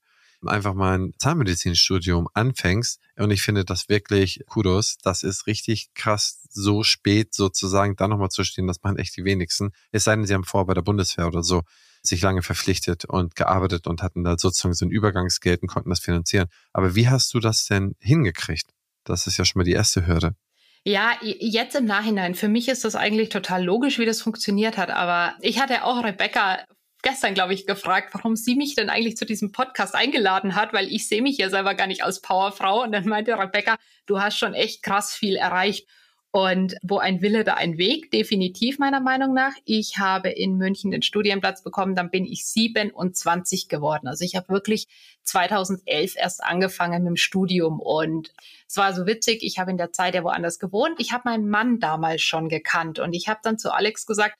einfach 0.47 0.73
mal 0.73 0.97
ein 0.97 1.13
Zahnmedizinstudium 1.19 2.27
anfängst. 2.33 2.99
Und 3.17 3.31
ich 3.31 3.41
finde 3.41 3.65
das 3.65 3.89
wirklich 3.89 4.43
Kudos. 4.47 4.97
Das 5.03 5.23
ist 5.23 5.47
richtig 5.47 5.93
krass, 5.93 6.41
so 6.49 6.83
spät 6.83 7.33
sozusagen 7.33 7.95
da 7.95 8.07
nochmal 8.07 8.29
zu 8.29 8.43
stehen. 8.43 8.67
Das 8.67 8.81
machen 8.81 8.97
echt 8.97 9.15
die 9.15 9.25
wenigsten. 9.25 9.71
Es 9.91 10.03
sei 10.05 10.15
denn, 10.15 10.25
sie 10.25 10.33
haben 10.33 10.43
vor 10.43 10.65
bei 10.65 10.73
der 10.73 10.81
Bundeswehr 10.81 11.27
oder 11.27 11.43
so 11.43 11.63
sich 12.05 12.21
lange 12.21 12.41
verpflichtet 12.41 13.05
und 13.05 13.35
gearbeitet 13.35 13.87
und 13.87 14.01
hatten 14.01 14.23
da 14.23 14.37
sozusagen 14.37 14.73
so 14.73 14.85
ein 14.85 14.91
Übergangsgeld 14.91 15.61
und 15.61 15.67
konnten 15.67 15.89
das 15.89 16.01
finanzieren. 16.01 16.47
Aber 16.73 16.95
wie 16.95 17.07
hast 17.07 17.33
du 17.33 17.39
das 17.39 17.65
denn 17.65 17.95
hingekriegt? 17.99 18.69
Das 19.05 19.27
ist 19.27 19.37
ja 19.37 19.45
schon 19.45 19.59
mal 19.59 19.63
die 19.63 19.71
erste 19.71 20.05
Hürde. 20.05 20.35
Ja, 20.85 21.13
jetzt 21.21 21.75
im 21.75 21.85
Nachhinein. 21.85 22.35
Für 22.35 22.49
mich 22.49 22.67
ist 22.67 22.83
das 22.83 22.95
eigentlich 22.95 23.29
total 23.29 23.63
logisch, 23.63 23.99
wie 23.99 24.05
das 24.05 24.21
funktioniert 24.21 24.77
hat. 24.77 24.89
Aber 24.89 25.33
ich 25.39 25.61
hatte 25.61 25.85
auch 25.85 26.03
Rebecca 26.03 26.59
gestern, 27.03 27.33
glaube 27.33 27.53
ich, 27.53 27.65
gefragt, 27.65 28.13
warum 28.13 28.35
sie 28.35 28.55
mich 28.55 28.75
denn 28.75 28.89
eigentlich 28.89 29.15
zu 29.15 29.25
diesem 29.25 29.51
Podcast 29.53 29.95
eingeladen 29.95 30.55
hat, 30.55 30.73
weil 30.73 30.91
ich 30.91 31.07
sehe 31.07 31.21
mich 31.21 31.37
ja 31.37 31.49
selber 31.49 31.73
gar 31.75 31.87
nicht 31.87 32.03
als 32.03 32.21
Powerfrau. 32.21 32.83
Und 32.83 32.91
dann 32.91 33.07
meinte 33.07 33.37
Rebecca, 33.37 33.77
du 34.07 34.19
hast 34.19 34.37
schon 34.37 34.53
echt 34.53 34.83
krass 34.83 35.13
viel 35.13 35.37
erreicht. 35.37 35.87
Und 36.35 36.77
wo 36.81 36.97
ein 36.97 37.21
Wille, 37.21 37.43
da 37.43 37.53
ein 37.53 37.77
Weg, 37.77 38.09
definitiv 38.09 38.79
meiner 38.79 38.99
Meinung 38.99 39.35
nach. 39.35 39.53
Ich 39.65 39.99
habe 39.99 40.29
in 40.29 40.57
München 40.57 40.89
den 40.89 41.03
Studienplatz 41.03 41.61
bekommen, 41.61 41.93
dann 41.93 42.09
bin 42.09 42.25
ich 42.25 42.47
27 42.47 43.69
geworden. 43.69 44.07
Also 44.07 44.25
ich 44.25 44.35
habe 44.35 44.49
wirklich 44.49 44.87
2011 45.25 46.15
erst 46.17 46.43
angefangen 46.43 47.03
mit 47.03 47.09
dem 47.11 47.17
Studium 47.17 47.79
und 47.79 48.33
es 48.67 48.77
war 48.77 48.95
so 48.95 49.05
witzig, 49.05 49.43
ich 49.43 49.59
habe 49.59 49.69
in 49.69 49.77
der 49.77 49.91
Zeit 49.91 50.15
ja 50.15 50.23
woanders 50.23 50.57
gewohnt. 50.57 50.95
Ich 50.97 51.11
habe 51.11 51.29
meinen 51.29 51.49
Mann 51.49 51.79
damals 51.79 52.23
schon 52.23 52.49
gekannt 52.49 52.97
und 52.97 53.13
ich 53.13 53.27
habe 53.27 53.41
dann 53.43 53.59
zu 53.59 53.71
Alex 53.71 54.07
gesagt, 54.07 54.39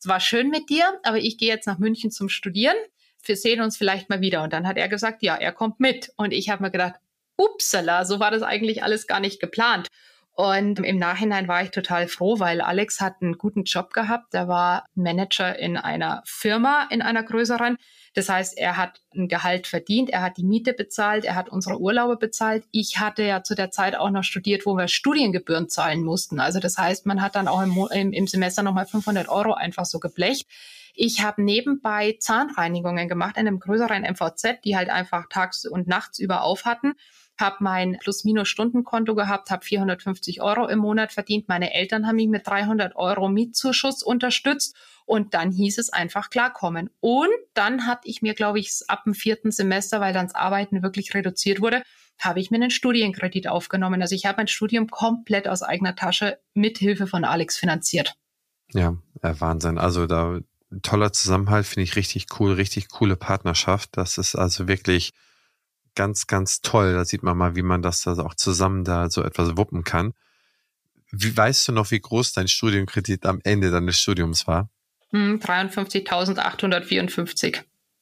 es 0.00 0.08
war 0.08 0.20
schön 0.20 0.48
mit 0.48 0.70
dir, 0.70 0.98
aber 1.02 1.18
ich 1.18 1.36
gehe 1.36 1.48
jetzt 1.48 1.66
nach 1.66 1.78
München 1.78 2.10
zum 2.10 2.30
Studieren. 2.30 2.76
Wir 3.22 3.36
sehen 3.36 3.60
uns 3.60 3.76
vielleicht 3.76 4.08
mal 4.08 4.22
wieder. 4.22 4.42
Und 4.42 4.54
dann 4.54 4.66
hat 4.66 4.78
er 4.78 4.88
gesagt, 4.88 5.22
ja, 5.22 5.34
er 5.34 5.52
kommt 5.52 5.78
mit. 5.78 6.10
Und 6.16 6.32
ich 6.32 6.48
habe 6.48 6.62
mir 6.62 6.70
gedacht, 6.70 6.94
upsala, 7.36 8.06
so 8.06 8.18
war 8.18 8.30
das 8.30 8.42
eigentlich 8.42 8.82
alles 8.82 9.06
gar 9.06 9.20
nicht 9.20 9.40
geplant. 9.40 9.88
Und 10.36 10.80
im 10.80 10.98
Nachhinein 10.98 11.46
war 11.46 11.62
ich 11.62 11.70
total 11.70 12.08
froh, 12.08 12.40
weil 12.40 12.60
Alex 12.60 13.00
hat 13.00 13.22
einen 13.22 13.38
guten 13.38 13.62
Job 13.62 13.92
gehabt. 13.92 14.34
Er 14.34 14.48
war 14.48 14.84
Manager 14.96 15.56
in 15.56 15.76
einer 15.76 16.22
Firma, 16.26 16.88
in 16.90 17.02
einer 17.02 17.22
größeren. 17.22 17.78
Das 18.14 18.28
heißt, 18.28 18.58
er 18.58 18.76
hat 18.76 19.00
ein 19.14 19.28
Gehalt 19.28 19.68
verdient, 19.68 20.10
er 20.10 20.22
hat 20.22 20.36
die 20.36 20.44
Miete 20.44 20.72
bezahlt, 20.72 21.24
er 21.24 21.36
hat 21.36 21.48
unsere 21.48 21.80
Urlaube 21.80 22.16
bezahlt. 22.16 22.64
Ich 22.72 22.98
hatte 22.98 23.22
ja 23.22 23.44
zu 23.44 23.54
der 23.54 23.70
Zeit 23.70 23.94
auch 23.94 24.10
noch 24.10 24.24
studiert, 24.24 24.66
wo 24.66 24.76
wir 24.76 24.88
Studiengebühren 24.88 25.68
zahlen 25.68 26.02
mussten. 26.02 26.40
Also 26.40 26.58
das 26.58 26.78
heißt, 26.78 27.06
man 27.06 27.22
hat 27.22 27.36
dann 27.36 27.46
auch 27.46 27.62
im, 27.62 27.88
im, 27.92 28.12
im 28.12 28.26
Semester 28.26 28.64
nochmal 28.64 28.86
500 28.86 29.28
Euro 29.28 29.54
einfach 29.54 29.84
so 29.84 30.00
geblecht. 30.00 30.48
Ich 30.96 31.22
habe 31.22 31.42
nebenbei 31.42 32.16
Zahnreinigungen 32.18 33.08
gemacht 33.08 33.36
in 33.36 33.46
einem 33.46 33.60
größeren 33.60 34.02
MVZ, 34.02 34.62
die 34.64 34.76
halt 34.76 34.90
einfach 34.90 35.26
tags 35.28 35.64
und 35.64 35.86
nachts 35.86 36.18
über 36.18 36.42
auf 36.42 36.64
hatten 36.64 36.94
habe 37.38 37.56
mein 37.60 37.98
Plus-Minus-Stundenkonto 37.98 39.14
gehabt, 39.14 39.50
habe 39.50 39.64
450 39.64 40.40
Euro 40.40 40.68
im 40.68 40.78
Monat 40.78 41.12
verdient. 41.12 41.48
Meine 41.48 41.74
Eltern 41.74 42.06
haben 42.06 42.16
mich 42.16 42.28
mit 42.28 42.46
300 42.46 42.94
Euro 42.96 43.28
Mietzuschuss 43.28 44.02
unterstützt 44.02 44.76
und 45.04 45.34
dann 45.34 45.50
hieß 45.50 45.78
es 45.78 45.90
einfach 45.90 46.30
klarkommen. 46.30 46.90
Und 47.00 47.30
dann 47.54 47.86
hatte 47.86 48.08
ich 48.08 48.22
mir, 48.22 48.34
glaube 48.34 48.60
ich, 48.60 48.82
ab 48.88 49.04
dem 49.04 49.14
vierten 49.14 49.50
Semester, 49.50 50.00
weil 50.00 50.12
dann 50.12 50.26
das 50.26 50.34
Arbeiten 50.34 50.82
wirklich 50.82 51.14
reduziert 51.14 51.60
wurde, 51.60 51.82
habe 52.18 52.40
ich 52.40 52.50
mir 52.50 52.56
einen 52.56 52.70
Studienkredit 52.70 53.48
aufgenommen. 53.48 54.00
Also 54.00 54.14
ich 54.14 54.26
habe 54.26 54.36
mein 54.38 54.48
Studium 54.48 54.88
komplett 54.88 55.48
aus 55.48 55.62
eigener 55.62 55.96
Tasche 55.96 56.38
mit 56.54 56.78
Hilfe 56.78 57.06
von 57.06 57.24
Alex 57.24 57.56
finanziert. 57.56 58.14
Ja, 58.72 58.96
Wahnsinn. 59.20 59.78
Also 59.78 60.06
da 60.06 60.38
toller 60.82 61.12
Zusammenhalt 61.12 61.66
finde 61.66 61.84
ich 61.84 61.96
richtig 61.96 62.26
cool, 62.38 62.52
richtig 62.52 62.88
coole 62.88 63.16
Partnerschaft. 63.16 63.96
Das 63.96 64.18
ist 64.18 64.34
also 64.34 64.68
wirklich 64.68 65.12
ganz, 65.94 66.26
ganz 66.26 66.60
toll. 66.60 66.94
Da 66.94 67.04
sieht 67.04 67.22
man 67.22 67.36
mal, 67.36 67.54
wie 67.56 67.62
man 67.62 67.82
das 67.82 68.06
also 68.06 68.24
auch 68.24 68.34
zusammen 68.34 68.84
da 68.84 69.10
so 69.10 69.22
etwas 69.22 69.56
wuppen 69.56 69.84
kann. 69.84 70.14
Wie 71.10 71.36
weißt 71.36 71.68
du 71.68 71.72
noch, 71.72 71.90
wie 71.90 72.00
groß 72.00 72.32
dein 72.32 72.48
Studienkredit 72.48 73.26
am 73.26 73.40
Ende 73.44 73.70
deines 73.70 74.00
Studiums 74.00 74.46
war? 74.46 74.70
Hm, 75.10 75.38
53.854. 75.38 77.58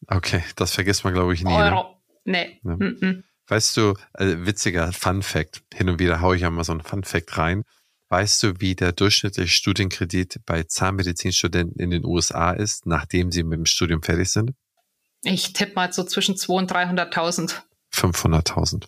Okay, 0.06 0.44
das 0.56 0.72
vergisst 0.72 1.04
man, 1.04 1.12
glaube 1.12 1.34
ich, 1.34 1.44
nie. 1.44 1.50
Ne? 1.50 1.56
Euro. 1.56 1.96
Ne? 2.24 2.32
Nee. 2.32 2.60
Ja. 2.64 2.76
Mm 2.76 2.96
-mm. 3.00 3.22
Weißt 3.48 3.76
du, 3.76 3.94
äh, 4.14 4.46
witziger 4.46 4.92
Fun 4.92 5.22
Fact, 5.22 5.62
hin 5.74 5.90
und 5.90 5.98
wieder 5.98 6.20
haue 6.20 6.36
ich 6.36 6.42
ja 6.42 6.50
mal 6.50 6.64
so 6.64 6.72
einen 6.72 6.82
Fun 6.82 7.04
Fact 7.04 7.36
rein. 7.36 7.64
Weißt 8.08 8.42
du, 8.42 8.60
wie 8.60 8.74
der 8.74 8.92
durchschnittliche 8.92 9.48
Studienkredit 9.48 10.40
bei 10.46 10.62
Zahnmedizinstudenten 10.62 11.80
in 11.80 11.90
den 11.90 12.04
USA 12.04 12.52
ist, 12.52 12.86
nachdem 12.86 13.32
sie 13.32 13.42
mit 13.42 13.58
dem 13.58 13.66
Studium 13.66 14.02
fertig 14.02 14.30
sind? 14.30 14.52
Ich 15.24 15.52
tippe 15.52 15.74
mal 15.74 15.92
so 15.92 16.04
zwischen 16.04 16.34
200.000 16.34 16.58
und 16.58 16.72
300.000. 16.72 17.62
500.000. 17.94 18.86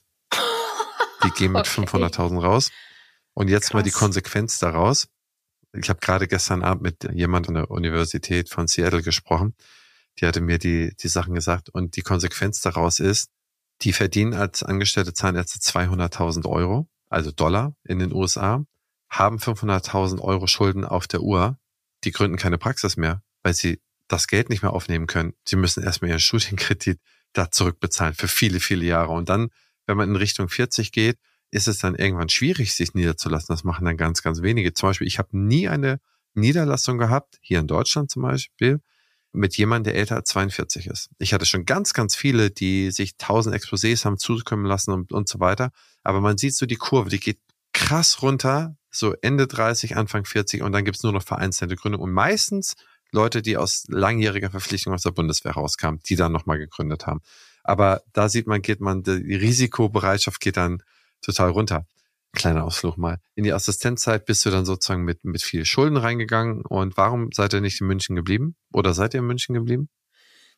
Die 1.24 1.30
gehen 1.30 1.52
mit 1.52 1.66
okay. 1.78 1.86
500.000 1.86 2.40
raus. 2.42 2.70
Und 3.34 3.48
jetzt 3.48 3.66
Krass. 3.66 3.74
mal 3.74 3.82
die 3.82 3.90
Konsequenz 3.90 4.58
daraus. 4.58 5.08
Ich 5.72 5.88
habe 5.88 6.00
gerade 6.00 6.28
gestern 6.28 6.62
Abend 6.62 6.82
mit 6.82 7.12
jemand 7.12 7.48
an 7.48 7.54
der 7.54 7.70
Universität 7.70 8.48
von 8.48 8.68
Seattle 8.68 9.02
gesprochen. 9.02 9.54
Die 10.20 10.26
hatte 10.26 10.40
mir 10.40 10.58
die, 10.58 10.94
die 10.96 11.08
Sachen 11.08 11.34
gesagt. 11.34 11.68
Und 11.68 11.96
die 11.96 12.02
Konsequenz 12.02 12.60
daraus 12.60 13.00
ist, 13.00 13.30
die 13.82 13.92
verdienen 13.92 14.34
als 14.34 14.62
angestellte 14.62 15.12
Zahnärzte 15.12 15.58
200.000 15.58 16.46
Euro, 16.46 16.88
also 17.08 17.32
Dollar 17.32 17.74
in 17.82 17.98
den 17.98 18.12
USA, 18.12 18.64
haben 19.10 19.38
500.000 19.38 20.20
Euro 20.20 20.46
Schulden 20.46 20.84
auf 20.84 21.08
der 21.08 21.22
Uhr. 21.22 21.58
Die 22.04 22.12
gründen 22.12 22.36
keine 22.36 22.58
Praxis 22.58 22.96
mehr, 22.96 23.22
weil 23.42 23.54
sie 23.54 23.80
das 24.08 24.28
Geld 24.28 24.50
nicht 24.50 24.62
mehr 24.62 24.72
aufnehmen 24.72 25.06
können. 25.06 25.34
Sie 25.44 25.56
müssen 25.56 25.82
erstmal 25.82 26.10
ihren 26.10 26.20
Studienkredit 26.20 27.00
da 27.34 27.50
zurückbezahlen 27.50 28.14
für 28.14 28.28
viele, 28.28 28.60
viele 28.60 28.84
Jahre. 28.84 29.12
Und 29.12 29.28
dann, 29.28 29.50
wenn 29.86 29.96
man 29.96 30.08
in 30.08 30.16
Richtung 30.16 30.48
40 30.48 30.92
geht, 30.92 31.18
ist 31.50 31.68
es 31.68 31.78
dann 31.78 31.94
irgendwann 31.94 32.30
schwierig, 32.30 32.74
sich 32.74 32.94
niederzulassen. 32.94 33.54
Das 33.54 33.64
machen 33.64 33.84
dann 33.84 33.96
ganz, 33.96 34.22
ganz 34.22 34.42
wenige. 34.42 34.72
Zum 34.72 34.88
Beispiel, 34.88 35.06
ich 35.06 35.18
habe 35.18 35.36
nie 35.36 35.68
eine 35.68 36.00
Niederlassung 36.34 36.98
gehabt, 36.98 37.38
hier 37.42 37.60
in 37.60 37.66
Deutschland 37.66 38.10
zum 38.10 38.22
Beispiel, 38.22 38.80
mit 39.32 39.56
jemandem, 39.56 39.92
der 39.92 40.00
älter 40.00 40.16
als 40.16 40.30
42 40.30 40.86
ist. 40.86 41.10
Ich 41.18 41.34
hatte 41.34 41.46
schon 41.46 41.64
ganz, 41.64 41.92
ganz 41.92 42.16
viele, 42.16 42.50
die 42.50 42.90
sich 42.90 43.16
tausend 43.16 43.54
Exposés 43.54 44.04
haben 44.04 44.18
zukommen 44.18 44.64
lassen 44.64 44.92
und, 44.92 45.12
und 45.12 45.28
so 45.28 45.40
weiter. 45.40 45.70
Aber 46.02 46.20
man 46.20 46.38
sieht 46.38 46.54
so 46.54 46.66
die 46.66 46.76
Kurve, 46.76 47.10
die 47.10 47.20
geht 47.20 47.40
krass 47.72 48.22
runter, 48.22 48.76
so 48.90 49.14
Ende 49.22 49.46
30, 49.46 49.96
Anfang 49.96 50.24
40 50.24 50.62
und 50.62 50.72
dann 50.72 50.84
gibt's 50.84 51.02
nur 51.02 51.12
noch 51.12 51.24
vereinzelte 51.24 51.74
Gründe. 51.74 51.98
Und 51.98 52.12
meistens 52.12 52.74
Leute, 53.14 53.42
die 53.42 53.56
aus 53.56 53.84
langjähriger 53.88 54.50
Verpflichtung 54.50 54.92
aus 54.92 55.02
der 55.02 55.12
Bundeswehr 55.12 55.52
rauskamen, 55.52 56.00
die 56.08 56.16
dann 56.16 56.32
nochmal 56.32 56.58
gegründet 56.58 57.06
haben. 57.06 57.20
Aber 57.62 58.02
da 58.12 58.28
sieht 58.28 58.46
man, 58.46 58.60
geht 58.60 58.80
man, 58.80 59.02
die 59.02 59.34
Risikobereitschaft 59.34 60.40
geht 60.40 60.56
dann 60.56 60.82
total 61.22 61.50
runter. 61.50 61.86
Kleiner 62.32 62.64
Ausflug 62.64 62.98
mal. 62.98 63.20
In 63.36 63.44
die 63.44 63.52
Assistenzzeit 63.52 64.26
bist 64.26 64.44
du 64.44 64.50
dann 64.50 64.66
sozusagen 64.66 65.04
mit, 65.04 65.24
mit 65.24 65.42
viel 65.42 65.64
Schulden 65.64 65.96
reingegangen. 65.96 66.62
Und 66.66 66.96
warum 66.96 67.30
seid 67.32 67.54
ihr 67.54 67.60
nicht 67.60 67.80
in 67.80 67.86
München 67.86 68.16
geblieben? 68.16 68.56
Oder 68.72 68.92
seid 68.92 69.14
ihr 69.14 69.20
in 69.20 69.26
München 69.26 69.54
geblieben? 69.54 69.88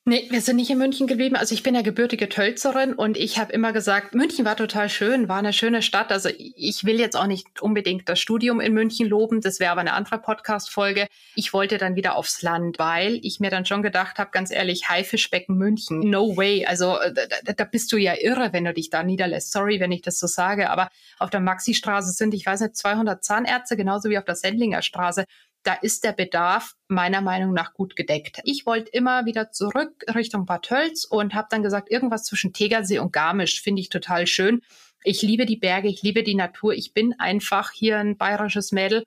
Nee, 0.09 0.29
wir 0.31 0.41
sind 0.41 0.55
nicht 0.55 0.71
in 0.71 0.79
München 0.79 1.09
geblieben. 1.09 1.35
Also 1.35 1.53
ich 1.53 1.65
bin 1.65 1.75
ja 1.75 1.83
gebürtige 1.83 2.29
Tölzerin 2.29 2.95
und 2.95 3.17
ich 3.17 3.41
habe 3.41 3.53
immer 3.53 3.73
gesagt, 3.73 4.15
München 4.15 4.45
war 4.45 4.57
total 4.57 4.89
schön, 4.89 5.29
war 5.29 5.39
eine 5.39 5.53
schöne 5.53 5.83
Stadt. 5.83 6.13
Also 6.13 6.29
ich 6.39 6.85
will 6.85 7.01
jetzt 7.01 7.17
auch 7.17 7.27
nicht 7.27 7.61
unbedingt 7.61 8.09
das 8.09 8.21
Studium 8.21 8.61
in 8.61 8.73
München 8.73 9.09
loben, 9.09 9.41
das 9.41 9.59
wäre 9.59 9.73
aber 9.73 9.81
eine 9.81 9.95
andere 9.95 10.19
Podcast-Folge. 10.19 11.09
Ich 11.35 11.53
wollte 11.53 11.77
dann 11.77 11.97
wieder 11.97 12.15
aufs 12.15 12.41
Land, 12.43 12.79
weil 12.79 13.19
ich 13.25 13.41
mir 13.41 13.51
dann 13.51 13.67
schon 13.67 13.83
gedacht 13.83 14.21
habe, 14.21 14.31
ganz 14.31 14.53
ehrlich, 14.53 14.89
Haifischbecken 14.89 15.57
München, 15.57 16.09
no 16.09 16.37
way. 16.37 16.65
Also 16.67 17.01
äh, 17.01 17.13
da, 17.43 17.55
da 17.55 17.65
bist 17.65 17.91
du 17.91 17.97
ja 17.97 18.15
irre, 18.17 18.53
wenn 18.53 18.65
du 18.65 18.73
dich 18.73 18.91
da 18.91 19.03
niederlässt. 19.03 19.51
Sorry, 19.51 19.81
wenn 19.81 19.91
ich 19.91 20.03
das 20.03 20.21
so 20.21 20.29
sage, 20.29 20.71
aber 20.71 20.89
auf 21.19 21.31
der 21.31 21.41
Maxi-Straße 21.41 22.13
sind, 22.13 22.33
ich 22.33 22.47
weiß 22.47 22.61
nicht, 22.61 22.77
200 22.77 23.25
Zahnärzte, 23.25 23.77
genauso 23.77 24.09
wie 24.09 24.19
auf 24.19 24.25
der 24.25 24.37
Sendlinger 24.37 24.83
Straße 24.83 25.25
da 25.67 25.75
ist 25.75 26.05
der 26.05 26.13
Bedarf 26.13 26.75
meiner 26.87 27.21
Meinung 27.21 27.53
nach 27.53 27.75
gut 27.75 27.97
gedeckt. 27.97 28.41
Ich 28.45 28.67
wollte 28.67 28.91
immer 28.91 29.27
wieder 29.27 29.51
zurück 29.51 30.05
Richtung 30.15 30.47
Bad 30.47 30.63
Tölz 30.67 31.05
und 31.05 31.35
habe 31.35 31.49
dann 31.51 31.63
gesagt, 31.65 31.91
irgendwas 31.91 32.25
zwischen 32.25 32.53
Tegersee 32.53 33.01
und 33.01 33.13
Garmisch 33.13 33.61
finde 33.63 33.81
ich 33.81 33.89
total 33.89 34.29
schön. 34.29 34.63
Ich 35.03 35.23
liebe 35.23 35.45
die 35.45 35.57
Berge, 35.57 35.89
ich 35.89 36.03
liebe 36.03 36.23
die 36.23 36.37
Natur. 36.37 36.73
Ich 36.73 36.95
bin 36.95 37.19
einfach 37.19 37.73
hier 37.73 37.99
ein 37.99 38.17
bayerisches 38.17 38.71
Mädel. 38.71 39.05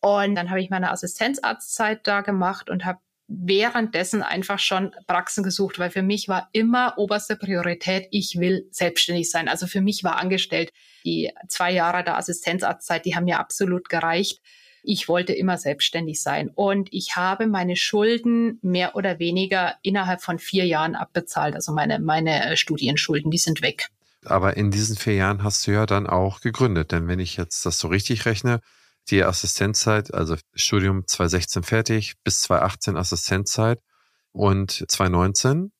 Und 0.00 0.34
dann 0.34 0.50
habe 0.50 0.60
ich 0.60 0.68
meine 0.68 0.90
Assistenzarztzeit 0.90 2.06
da 2.06 2.20
gemacht 2.20 2.68
und 2.68 2.84
habe 2.84 2.98
währenddessen 3.26 4.22
einfach 4.22 4.58
schon 4.58 4.94
Praxen 5.06 5.42
gesucht, 5.42 5.78
weil 5.78 5.90
für 5.90 6.02
mich 6.02 6.28
war 6.28 6.50
immer 6.52 6.98
oberste 6.98 7.36
Priorität, 7.36 8.08
ich 8.10 8.38
will 8.38 8.68
selbstständig 8.70 9.30
sein. 9.30 9.48
Also 9.48 9.66
für 9.66 9.80
mich 9.80 10.04
war 10.04 10.18
angestellt. 10.20 10.70
Die 11.06 11.32
zwei 11.48 11.72
Jahre 11.72 12.04
der 12.04 12.18
Assistenzarztzeit, 12.18 13.06
die 13.06 13.16
haben 13.16 13.24
mir 13.24 13.38
absolut 13.38 13.88
gereicht. 13.88 14.42
Ich 14.86 15.08
wollte 15.08 15.32
immer 15.32 15.56
selbstständig 15.56 16.20
sein 16.22 16.50
und 16.54 16.88
ich 16.92 17.16
habe 17.16 17.46
meine 17.46 17.74
Schulden 17.74 18.58
mehr 18.60 18.94
oder 18.96 19.18
weniger 19.18 19.74
innerhalb 19.82 20.20
von 20.20 20.38
vier 20.38 20.66
Jahren 20.66 20.94
abbezahlt. 20.94 21.54
Also 21.54 21.72
meine, 21.72 21.98
meine 21.98 22.50
äh, 22.50 22.56
Studienschulden, 22.56 23.30
die 23.30 23.38
sind 23.38 23.62
weg. 23.62 23.88
Aber 24.26 24.56
in 24.56 24.70
diesen 24.70 24.96
vier 24.96 25.14
Jahren 25.14 25.42
hast 25.42 25.66
du 25.66 25.70
ja 25.70 25.86
dann 25.86 26.06
auch 26.06 26.40
gegründet. 26.40 26.92
Denn 26.92 27.08
wenn 27.08 27.18
ich 27.18 27.36
jetzt 27.36 27.64
das 27.64 27.78
so 27.78 27.88
richtig 27.88 28.26
rechne, 28.26 28.60
die 29.10 29.22
Assistenzzeit, 29.22 30.12
also 30.12 30.36
Studium 30.54 31.06
2016 31.06 31.62
fertig, 31.62 32.14
bis 32.22 32.42
2018 32.42 32.96
Assistenzzeit 32.96 33.80
und 34.32 34.70
2019, 34.70 35.72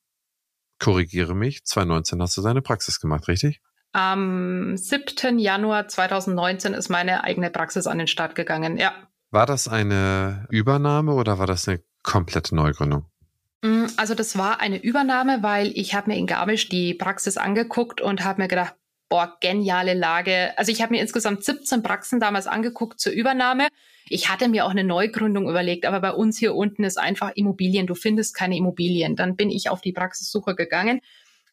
korrigiere 0.79 1.35
mich, 1.35 1.63
2019 1.63 2.21
hast 2.21 2.37
du 2.37 2.41
deine 2.41 2.61
Praxis 2.61 2.99
gemacht, 2.99 3.27
richtig? 3.27 3.61
Am 3.95 4.75
7. 4.75 5.39
Januar 5.39 5.87
2019 5.87 6.73
ist 6.73 6.89
meine 6.89 7.23
eigene 7.23 7.49
Praxis 7.49 7.87
an 7.87 7.97
den 7.97 8.07
Start 8.07 8.35
gegangen, 8.35 8.75
ja. 8.75 8.91
War 9.31 9.45
das 9.45 9.69
eine 9.69 10.47
Übernahme 10.49 11.13
oder 11.13 11.39
war 11.39 11.47
das 11.47 11.65
eine 11.69 11.81
komplette 12.03 12.55
Neugründung? 12.55 13.05
Mm, 13.61 13.85
also 13.95 14.13
das 14.13 14.37
war 14.37 14.59
eine 14.59 14.83
Übernahme, 14.83 15.43
weil 15.43 15.71
ich 15.75 15.95
habe 15.95 16.11
mir 16.11 16.17
in 16.17 16.27
Garmisch 16.27 16.67
die 16.67 16.93
Praxis 16.93 17.37
angeguckt 17.37 18.01
und 18.01 18.25
habe 18.25 18.41
mir 18.41 18.49
gedacht, 18.49 18.75
boah, 19.07 19.37
geniale 19.39 19.93
Lage. 19.93 20.51
Also 20.57 20.73
ich 20.73 20.81
habe 20.81 20.93
mir 20.93 21.01
insgesamt 21.01 21.45
17 21.45 21.81
Praxen 21.81 22.19
damals 22.19 22.47
angeguckt 22.47 22.99
zur 22.99 23.13
Übernahme. 23.13 23.69
Ich 24.09 24.27
hatte 24.27 24.49
mir 24.49 24.65
auch 24.65 24.71
eine 24.71 24.83
Neugründung 24.83 25.49
überlegt, 25.49 25.85
aber 25.85 26.01
bei 26.01 26.11
uns 26.11 26.37
hier 26.37 26.53
unten 26.53 26.83
ist 26.83 26.99
einfach 26.99 27.31
Immobilien. 27.35 27.87
Du 27.87 27.95
findest 27.95 28.35
keine 28.35 28.57
Immobilien. 28.57 29.15
Dann 29.15 29.37
bin 29.37 29.49
ich 29.49 29.69
auf 29.69 29.79
die 29.79 29.93
Praxissuche 29.93 30.53
gegangen 30.53 30.99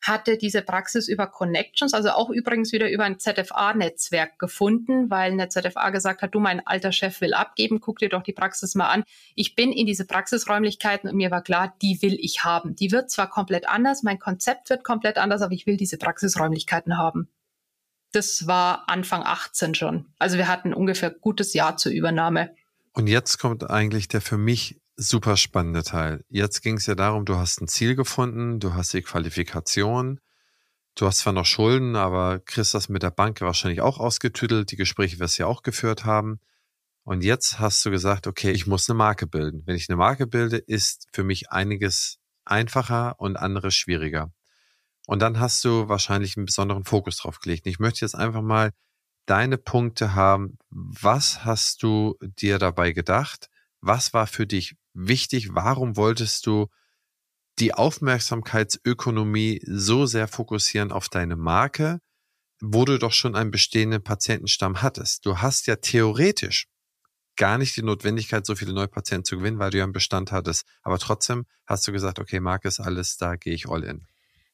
hatte 0.02 0.36
diese 0.36 0.62
Praxis 0.62 1.08
über 1.08 1.28
Connections, 1.28 1.94
also 1.94 2.10
auch 2.10 2.28
übrigens 2.28 2.72
wieder 2.72 2.90
über 2.90 3.04
ein 3.04 3.20
ZFA-Netzwerk 3.20 4.38
gefunden, 4.38 5.10
weil 5.10 5.30
eine 5.30 5.48
ZFA 5.48 5.90
gesagt 5.90 6.22
hat, 6.22 6.34
du, 6.34 6.40
mein 6.40 6.66
alter 6.66 6.90
Chef 6.90 7.20
will 7.20 7.34
abgeben, 7.34 7.80
guck 7.80 8.00
dir 8.00 8.08
doch 8.08 8.24
die 8.24 8.32
Praxis 8.32 8.74
mal 8.74 8.88
an. 8.88 9.04
Ich 9.36 9.54
bin 9.54 9.72
in 9.72 9.86
diese 9.86 10.04
Praxisräumlichkeiten 10.04 11.08
und 11.08 11.16
mir 11.16 11.30
war 11.30 11.42
klar, 11.42 11.74
die 11.80 12.02
will 12.02 12.18
ich 12.20 12.42
haben. 12.42 12.74
Die 12.74 12.90
wird 12.90 13.10
zwar 13.10 13.30
komplett 13.30 13.68
anders, 13.68 14.02
mein 14.02 14.18
Konzept 14.18 14.70
wird 14.70 14.82
komplett 14.82 15.18
anders, 15.18 15.40
aber 15.40 15.54
ich 15.54 15.66
will 15.66 15.76
diese 15.76 15.98
Praxisräumlichkeiten 15.98 16.98
haben. 16.98 17.28
Das 18.10 18.46
war 18.46 18.88
Anfang 18.88 19.22
18 19.22 19.74
schon. 19.74 20.06
Also 20.18 20.36
wir 20.36 20.48
hatten 20.48 20.74
ungefähr 20.74 21.10
gutes 21.10 21.54
Jahr 21.54 21.76
zur 21.76 21.92
Übernahme. 21.92 22.54
Und 22.92 23.06
jetzt 23.06 23.38
kommt 23.38 23.70
eigentlich 23.70 24.08
der 24.08 24.20
für 24.20 24.36
mich 24.36 24.81
super 24.96 25.36
spannende 25.36 25.82
Teil. 25.82 26.24
Jetzt 26.28 26.62
ging 26.62 26.76
es 26.76 26.86
ja 26.86 26.94
darum, 26.94 27.24
du 27.24 27.36
hast 27.36 27.60
ein 27.60 27.68
Ziel 27.68 27.94
gefunden, 27.94 28.60
du 28.60 28.74
hast 28.74 28.92
die 28.92 29.02
Qualifikation, 29.02 30.20
du 30.94 31.06
hast 31.06 31.20
zwar 31.20 31.32
noch 31.32 31.46
Schulden, 31.46 31.96
aber 31.96 32.40
kriegst 32.40 32.74
das 32.74 32.88
mit 32.88 33.02
der 33.02 33.10
Bank 33.10 33.40
wahrscheinlich 33.40 33.80
auch 33.80 33.98
ausgetüdelt. 33.98 34.70
Die 34.70 34.76
Gespräche 34.76 35.18
wirst 35.18 35.38
du 35.38 35.44
ja 35.44 35.46
auch 35.46 35.62
geführt 35.62 36.04
haben. 36.04 36.40
Und 37.04 37.24
jetzt 37.24 37.58
hast 37.58 37.84
du 37.84 37.90
gesagt, 37.90 38.26
okay, 38.26 38.52
ich 38.52 38.66
muss 38.66 38.88
eine 38.88 38.96
Marke 38.96 39.26
bilden. 39.26 39.62
Wenn 39.66 39.76
ich 39.76 39.88
eine 39.88 39.96
Marke 39.96 40.26
bilde, 40.26 40.58
ist 40.58 41.08
für 41.12 41.24
mich 41.24 41.50
einiges 41.50 42.18
einfacher 42.44 43.18
und 43.18 43.36
anderes 43.36 43.74
schwieriger. 43.74 44.32
Und 45.06 45.20
dann 45.20 45.40
hast 45.40 45.64
du 45.64 45.88
wahrscheinlich 45.88 46.36
einen 46.36 46.46
besonderen 46.46 46.84
Fokus 46.84 47.16
drauf 47.16 47.40
gelegt. 47.40 47.66
Ich 47.66 47.80
möchte 47.80 48.04
jetzt 48.04 48.14
einfach 48.14 48.42
mal 48.42 48.70
deine 49.26 49.58
Punkte 49.58 50.14
haben. 50.14 50.58
Was 50.70 51.44
hast 51.44 51.82
du 51.82 52.16
dir 52.20 52.58
dabei 52.58 52.92
gedacht? 52.92 53.48
Was 53.80 54.14
war 54.14 54.28
für 54.28 54.46
dich 54.46 54.76
wichtig? 54.94 55.54
Warum 55.54 55.96
wolltest 55.96 56.46
du 56.46 56.68
die 57.58 57.74
Aufmerksamkeitsökonomie 57.74 59.60
so 59.64 60.06
sehr 60.06 60.28
fokussieren 60.28 60.92
auf 60.92 61.08
deine 61.08 61.36
Marke, 61.36 62.00
wo 62.60 62.84
du 62.84 62.98
doch 62.98 63.12
schon 63.12 63.36
einen 63.36 63.50
bestehenden 63.50 64.02
Patientenstamm 64.02 64.82
hattest? 64.82 65.26
Du 65.26 65.38
hast 65.38 65.66
ja 65.66 65.76
theoretisch 65.76 66.66
gar 67.36 67.58
nicht 67.58 67.76
die 67.76 67.82
Notwendigkeit, 67.82 68.46
so 68.46 68.54
viele 68.54 68.72
neue 68.72 68.88
Patienten 68.88 69.24
zu 69.24 69.38
gewinnen, 69.38 69.58
weil 69.58 69.70
du 69.70 69.78
ja 69.78 69.84
einen 69.84 69.92
Bestand 69.92 70.32
hattest. 70.32 70.66
Aber 70.82 70.98
trotzdem 70.98 71.46
hast 71.66 71.86
du 71.86 71.92
gesagt, 71.92 72.18
okay, 72.18 72.40
Marke 72.40 72.68
ist 72.68 72.80
alles, 72.80 73.16
da 73.16 73.36
gehe 73.36 73.54
ich 73.54 73.68
all 73.68 73.84
in. 73.84 74.06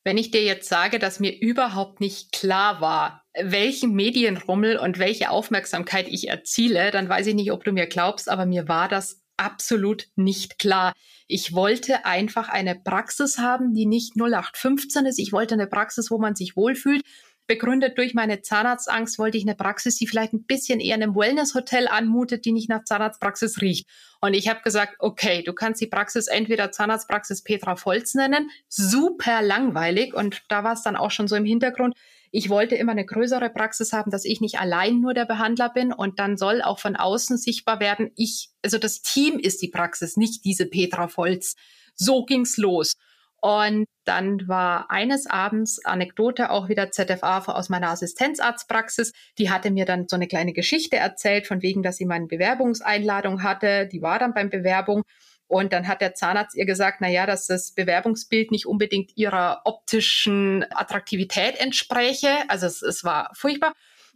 Wenn 0.04 0.16
ich 0.16 0.30
dir 0.30 0.42
jetzt 0.42 0.68
sage, 0.68 0.98
dass 0.98 1.20
mir 1.20 1.38
überhaupt 1.38 2.00
nicht 2.00 2.32
klar 2.32 2.80
war, 2.80 3.24
welchen 3.38 3.94
Medienrummel 3.94 4.78
und 4.78 4.98
welche 4.98 5.30
Aufmerksamkeit 5.30 6.08
ich 6.08 6.28
erziele, 6.28 6.90
dann 6.90 7.08
weiß 7.08 7.26
ich 7.26 7.34
nicht, 7.34 7.52
ob 7.52 7.64
du 7.64 7.72
mir 7.72 7.86
glaubst, 7.86 8.28
aber 8.28 8.46
mir 8.46 8.68
war 8.68 8.88
das 8.88 9.20
absolut 9.38 10.08
nicht 10.16 10.58
klar. 10.58 10.92
Ich 11.26 11.54
wollte 11.54 12.04
einfach 12.04 12.48
eine 12.48 12.74
Praxis 12.74 13.38
haben, 13.38 13.74
die 13.74 13.86
nicht 13.86 14.16
0815 14.16 15.06
ist. 15.06 15.18
Ich 15.18 15.32
wollte 15.32 15.54
eine 15.54 15.66
Praxis, 15.66 16.10
wo 16.10 16.18
man 16.18 16.34
sich 16.34 16.56
wohlfühlt. 16.56 17.02
Begründet 17.46 17.96
durch 17.96 18.12
meine 18.12 18.42
Zahnarztangst 18.42 19.18
wollte 19.18 19.38
ich 19.38 19.44
eine 19.44 19.54
Praxis, 19.54 19.96
die 19.96 20.06
vielleicht 20.06 20.34
ein 20.34 20.44
bisschen 20.44 20.80
eher 20.80 20.96
einem 20.96 21.16
Wellness-Hotel 21.16 21.88
anmutet, 21.88 22.44
die 22.44 22.52
nicht 22.52 22.68
nach 22.68 22.84
Zahnarztpraxis 22.84 23.62
riecht. 23.62 23.88
Und 24.20 24.34
ich 24.34 24.48
habe 24.48 24.60
gesagt, 24.60 24.96
okay, 24.98 25.42
du 25.42 25.54
kannst 25.54 25.80
die 25.80 25.86
Praxis 25.86 26.26
entweder 26.26 26.72
Zahnarztpraxis 26.72 27.42
Petra 27.42 27.76
Volz 27.76 28.14
nennen, 28.14 28.50
super 28.68 29.40
langweilig. 29.40 30.12
Und 30.12 30.42
da 30.48 30.62
war 30.62 30.74
es 30.74 30.82
dann 30.82 30.94
auch 30.94 31.10
schon 31.10 31.26
so 31.26 31.36
im 31.36 31.46
Hintergrund. 31.46 31.94
Ich 32.30 32.50
wollte 32.50 32.74
immer 32.74 32.92
eine 32.92 33.06
größere 33.06 33.50
Praxis 33.50 33.92
haben, 33.92 34.10
dass 34.10 34.24
ich 34.24 34.40
nicht 34.40 34.58
allein 34.58 35.00
nur 35.00 35.14
der 35.14 35.24
Behandler 35.24 35.70
bin 35.70 35.92
und 35.92 36.18
dann 36.18 36.36
soll 36.36 36.62
auch 36.62 36.78
von 36.78 36.96
außen 36.96 37.38
sichtbar 37.38 37.80
werden, 37.80 38.10
ich, 38.16 38.50
also 38.62 38.78
das 38.78 39.02
Team 39.02 39.38
ist 39.38 39.62
die 39.62 39.68
Praxis, 39.68 40.16
nicht 40.16 40.44
diese 40.44 40.66
Petra 40.66 41.08
Volz. 41.08 41.56
So 41.94 42.24
ging's 42.24 42.56
los. 42.56 42.94
Und 43.40 43.86
dann 44.04 44.48
war 44.48 44.90
eines 44.90 45.26
Abends 45.26 45.84
Anekdote 45.84 46.50
auch 46.50 46.68
wieder 46.68 46.90
ZFA 46.90 47.38
aus 47.46 47.68
meiner 47.68 47.90
Assistenzarztpraxis. 47.90 49.12
Die 49.38 49.50
hatte 49.50 49.70
mir 49.70 49.84
dann 49.84 50.08
so 50.08 50.16
eine 50.16 50.26
kleine 50.26 50.52
Geschichte 50.52 50.96
erzählt, 50.96 51.46
von 51.46 51.62
wegen, 51.62 51.82
dass 51.82 51.98
sie 51.98 52.06
meine 52.06 52.26
Bewerbungseinladung 52.26 53.42
hatte. 53.44 53.86
Die 53.86 54.02
war 54.02 54.18
dann 54.18 54.34
beim 54.34 54.50
Bewerbung. 54.50 55.04
Und 55.48 55.72
dann 55.72 55.88
hat 55.88 56.02
der 56.02 56.14
Zahnarzt 56.14 56.54
ihr 56.54 56.66
gesagt, 56.66 56.98
na 57.00 57.08
ja, 57.08 57.26
dass 57.26 57.46
das 57.46 57.72
Bewerbungsbild 57.72 58.50
nicht 58.50 58.66
unbedingt 58.66 59.16
ihrer 59.16 59.62
optischen 59.64 60.64
Attraktivität 60.70 61.58
entspräche. 61.58 62.28
Also 62.48 62.66
es, 62.66 62.82
es 62.82 63.02
war 63.02 63.30
furchtbar. 63.34 63.72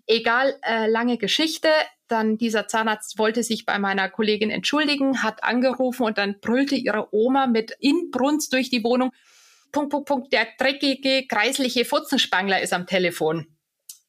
Egal, 0.06 0.54
äh, 0.62 0.86
lange 0.88 1.16
Geschichte. 1.16 1.68
Dann 2.06 2.36
dieser 2.36 2.68
Zahnarzt 2.68 3.18
wollte 3.18 3.42
sich 3.42 3.64
bei 3.64 3.78
meiner 3.78 4.10
Kollegin 4.10 4.50
entschuldigen, 4.50 5.22
hat 5.22 5.42
angerufen 5.42 6.04
und 6.04 6.18
dann 6.18 6.38
brüllte 6.40 6.74
ihre 6.74 7.14
Oma 7.14 7.46
mit 7.46 7.74
Inbrunst 7.80 8.52
durch 8.52 8.68
die 8.68 8.84
Wohnung. 8.84 9.10
Punkt, 9.72 9.90
Punkt, 9.90 10.06
Punkt, 10.06 10.32
der 10.34 10.46
dreckige, 10.58 11.26
kreisliche 11.26 11.86
Furzenspangler 11.86 12.60
ist 12.60 12.74
am 12.74 12.86
Telefon. 12.86 13.46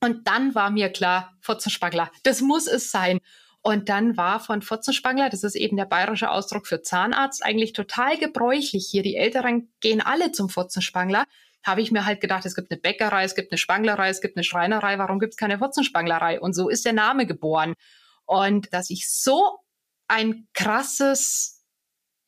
Und 0.01 0.27
dann 0.27 0.53
war 0.53 0.69
mir 0.69 0.89
klar, 0.89 1.37
Furzenspangler, 1.39 2.11
das 2.23 2.41
muss 2.41 2.67
es 2.67 2.91
sein. 2.91 3.19
Und 3.63 3.89
dann 3.89 4.17
war 4.17 4.39
von 4.39 4.61
Furzenspangler, 4.61 5.29
das 5.29 5.43
ist 5.43 5.55
eben 5.55 5.77
der 5.77 5.85
bayerische 5.85 6.29
Ausdruck 6.29 6.67
für 6.67 6.81
Zahnarzt, 6.81 7.43
eigentlich 7.43 7.73
total 7.73 8.17
gebräuchlich 8.17 8.87
hier. 8.91 9.03
Die 9.03 9.15
Älteren 9.15 9.73
gehen 9.79 10.01
alle 10.01 10.31
zum 10.31 10.49
Furzenspangler 10.49 11.25
habe 11.63 11.81
ich 11.81 11.91
mir 11.91 12.05
halt 12.05 12.19
gedacht, 12.19 12.45
es 12.45 12.55
gibt 12.55 12.71
eine 12.71 12.79
Bäckerei, 12.79 13.23
es 13.23 13.35
gibt 13.35 13.51
eine 13.51 13.57
Spanglerei, 13.57 14.09
es 14.09 14.21
gibt 14.21 14.35
eine 14.35 14.43
Schreinerei, 14.43 14.97
warum 14.99 15.19
gibt 15.19 15.33
es 15.33 15.37
keine 15.37 15.61
Wurzenspanglerei? 15.61 16.39
Und 16.39 16.53
so 16.53 16.69
ist 16.69 16.85
der 16.85 16.93
Name 16.93 17.25
geboren. 17.25 17.73
Und 18.25 18.73
dass 18.73 18.89
ich 18.89 19.09
so 19.09 19.59
ein 20.07 20.47
krasses, 20.53 21.63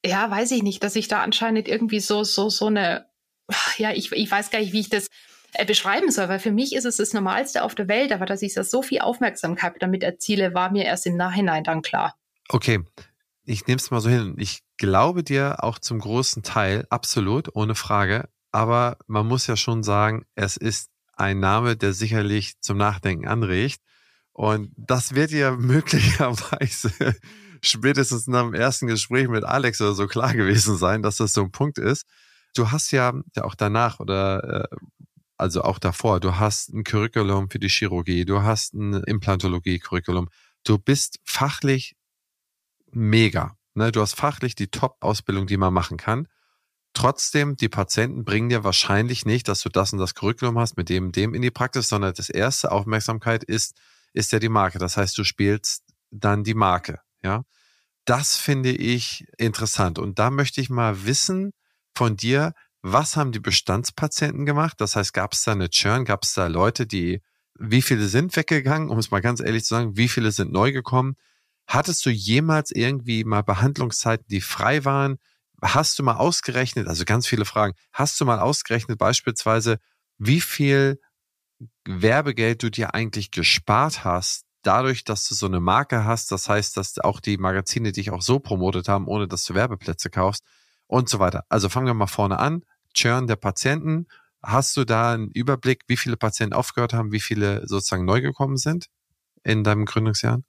ja, 0.06 0.30
weiß 0.32 0.52
ich 0.52 0.64
nicht, 0.64 0.84
dass 0.84 0.96
ich 0.96 1.08
da 1.08 1.22
anscheinend 1.22 1.68
irgendwie 1.68 2.00
so, 2.00 2.24
so, 2.24 2.50
so 2.50 2.68
eine, 2.68 3.10
ja, 3.78 3.92
ich, 3.92 4.12
ich 4.12 4.32
weiß 4.32 4.52
gar 4.52 4.60
nicht, 4.60 4.72
wie 4.72 4.80
ich 4.80 4.90
das 4.90 5.08
beschreiben 5.66 6.12
soll, 6.12 6.28
weil 6.28 6.40
für 6.40 6.52
mich 6.52 6.76
ist 6.76 6.86
es 6.86 6.98
das 6.98 7.14
Normalste 7.14 7.64
auf 7.64 7.76
der 7.76 7.88
Welt, 7.88 8.12
aber 8.12 8.26
dass 8.26 8.42
ich 8.42 8.54
da 8.54 8.64
so 8.64 8.82
viel 8.82 9.00
Aufmerksamkeit 9.00 9.76
damit 9.80 10.04
erziele, 10.04 10.54
war 10.54 10.72
mir 10.72 10.86
erst 10.86 11.06
im 11.06 11.16
Nachhinein 11.16 11.64
dann 11.64 11.82
klar. 11.82 12.16
Okay, 12.50 12.82
ich 13.46 13.66
nehme 13.68 13.78
es 13.78 13.92
mal 13.92 14.02
so 14.02 14.10
hin. 14.10 14.36
Ich 14.38 14.60
glaube 14.78 15.24
dir 15.24 15.64
auch 15.64 15.80
zum 15.80 16.00
großen 16.00 16.44
Teil, 16.44 16.86
absolut, 16.90 17.56
ohne 17.56 17.76
Frage 17.76 18.28
aber 18.56 18.98
man 19.08 19.28
muss 19.28 19.48
ja 19.48 19.58
schon 19.58 19.84
sagen, 19.84 20.24
es 20.36 20.56
ist 20.56 20.90
ein 21.12 21.42
Name, 21.42 21.76
der 21.76 21.92
sicherlich 21.92 22.54
zum 22.62 22.78
Nachdenken 22.78 23.28
anregt. 23.28 23.82
Und 24.32 24.72
das 24.78 25.14
wird 25.14 25.32
ja 25.32 25.52
möglicherweise 25.58 26.90
spätestens 27.62 28.28
nach 28.28 28.44
dem 28.44 28.54
ersten 28.54 28.88
Gespräch 28.88 29.28
mit 29.28 29.44
Alex 29.44 29.82
oder 29.82 29.94
so 29.94 30.08
klar 30.08 30.34
gewesen 30.34 30.78
sein, 30.78 31.02
dass 31.02 31.18
das 31.18 31.34
so 31.34 31.42
ein 31.42 31.52
Punkt 31.52 31.80
ist. 31.80 32.06
Du 32.56 32.72
hast 32.72 32.92
ja, 32.92 33.12
ja 33.36 33.44
auch 33.44 33.56
danach 33.56 34.00
oder 34.00 34.70
äh, 34.72 34.76
also 35.38 35.64
auch 35.64 35.80
davor, 35.80 36.20
du 36.20 36.38
hast 36.38 36.74
ein 36.74 36.84
Curriculum 36.84 37.50
für 37.50 37.60
die 37.60 37.70
Chirurgie, 37.70 38.26
du 38.26 38.42
hast 38.42 38.74
ein 38.74 38.94
Implantologie-Curriculum. 38.94 40.30
Du 40.64 40.78
bist 40.78 41.20
fachlich 41.24 41.96
mega. 42.92 43.58
Ne? 43.74 43.92
Du 43.92 44.02
hast 44.02 44.16
fachlich 44.16 44.56
die 44.56 44.68
Top-Ausbildung, 44.68 45.48
die 45.48 45.58
man 45.58 45.74
machen 45.74 45.98
kann. 45.98 46.28
Trotzdem, 46.94 47.58
die 47.58 47.68
Patienten 47.68 48.24
bringen 48.24 48.48
dir 48.48 48.64
wahrscheinlich 48.64 49.26
nicht, 49.26 49.50
dass 49.50 49.60
du 49.62 49.70
das 49.70 49.92
und 49.92 50.00
das 50.00 50.16
Curriculum 50.16 50.58
hast 50.58 50.78
mit 50.78 50.88
dem 50.88 51.12
dem 51.12 51.34
in 51.34 51.42
die 51.42 51.52
Praxis, 51.52 51.90
sondern 51.90 52.14
das 52.14 52.30
erste 52.30 52.72
Aufmerksamkeit 52.72 53.44
ist, 53.44 53.78
ist 54.14 54.32
ja 54.32 54.40
die 54.40 54.50
Marke. 54.50 54.80
Das 54.80 54.96
heißt, 54.96 55.18
du 55.18 55.26
spielst 55.26 55.84
dann 56.10 56.46
die 56.46 56.54
Marke, 56.54 57.02
ja. 57.22 57.44
Das 58.06 58.38
finde 58.38 58.72
ich 58.72 59.26
interessant. 59.38 60.00
Und 60.00 60.20
da 60.20 60.30
möchte 60.30 60.62
ich 60.62 60.70
mal 60.70 61.06
wissen 61.06 61.52
von 61.96 62.16
dir, 62.16 62.54
was 62.88 63.18
haben 63.18 63.32
die 63.32 63.40
Bestandspatienten 63.40 64.46
gemacht? 64.46 64.80
Das 64.80 64.96
heißt, 64.96 65.14
gab 65.14 65.34
es 65.34 65.44
da 65.44 65.54
eine 65.54 65.70
Churn? 65.70 66.06
Gab 66.06 66.24
es 66.24 66.34
da 66.34 66.48
Leute, 66.48 66.86
die, 66.86 67.22
wie 67.58 67.82
viele 67.82 68.08
sind 68.08 68.36
weggegangen? 68.36 68.90
Um 68.90 69.00
es 69.00 69.10
mal 69.10 69.22
ganz 69.22 69.40
ehrlich 69.40 69.64
zu 69.64 69.76
sagen, 69.76 69.98
wie 69.98 70.08
viele 70.08 70.32
sind 70.32 70.52
neu 70.52 70.72
gekommen? 70.72 71.16
Hattest 71.68 72.06
du 72.06 72.12
jemals 72.12 72.70
irgendwie 72.70 73.24
mal 73.24 73.42
Behandlungszeiten, 73.42 74.28
die 74.30 74.42
frei 74.42 74.86
waren? 74.86 75.18
hast 75.62 75.98
du 75.98 76.04
mal 76.04 76.18
ausgerechnet, 76.18 76.88
also 76.88 77.06
ganz 77.06 77.28
viele 77.28 77.46
Fragen, 77.46 77.74
hast 77.94 78.20
du 78.20 78.26
mal 78.26 78.40
ausgerechnet 78.40 78.98
beispielsweise, 78.98 79.80
wie 80.18 80.42
viel 80.42 81.00
Werbegeld 81.86 82.62
du 82.64 82.70
dir 82.70 82.94
eigentlich 82.94 83.32
gespart 83.32 84.04
hast, 84.04 84.44
dadurch, 84.62 85.04
dass 85.04 85.28
du 85.28 85.36
so 85.36 85.46
eine 85.46 85.60
Marke 85.60 86.06
hast, 86.06 86.32
das 86.32 86.50
heißt, 86.50 86.76
dass 86.78 87.00
auch 87.00 87.20
die 87.20 87.38
Magazine 87.38 87.92
dich 87.92 88.12
auch 88.12 88.22
so 88.22 88.40
promotet 88.40 88.88
haben, 88.88 89.08
ohne 89.08 89.28
dass 89.28 89.44
du 89.46 89.54
Werbeplätze 89.54 90.10
kaufst 90.10 90.44
und 90.88 91.10
so 91.10 91.20
weiter. 91.20 91.46
Also 91.50 91.70
fangen 91.70 91.88
wir 91.88 91.94
mal 91.94 92.08
vorne 92.08 92.40
an. 92.40 92.64
Churn 92.96 93.28
der 93.28 93.36
Patienten. 93.36 94.08
Hast 94.42 94.76
du 94.78 94.86
da 94.86 95.14
einen 95.14 95.30
Überblick, 95.32 95.84
wie 95.88 95.98
viele 95.98 96.18
Patienten 96.18 96.54
aufgehört 96.54 96.94
haben, 96.94 97.12
wie 97.12 97.20
viele 97.20 97.68
sozusagen 97.68 98.06
neu 98.06 98.22
gekommen 98.22 98.58
sind 98.58 98.88
in 99.44 99.64
deinem 99.64 99.86
Gründungsjahren? 99.86 100.46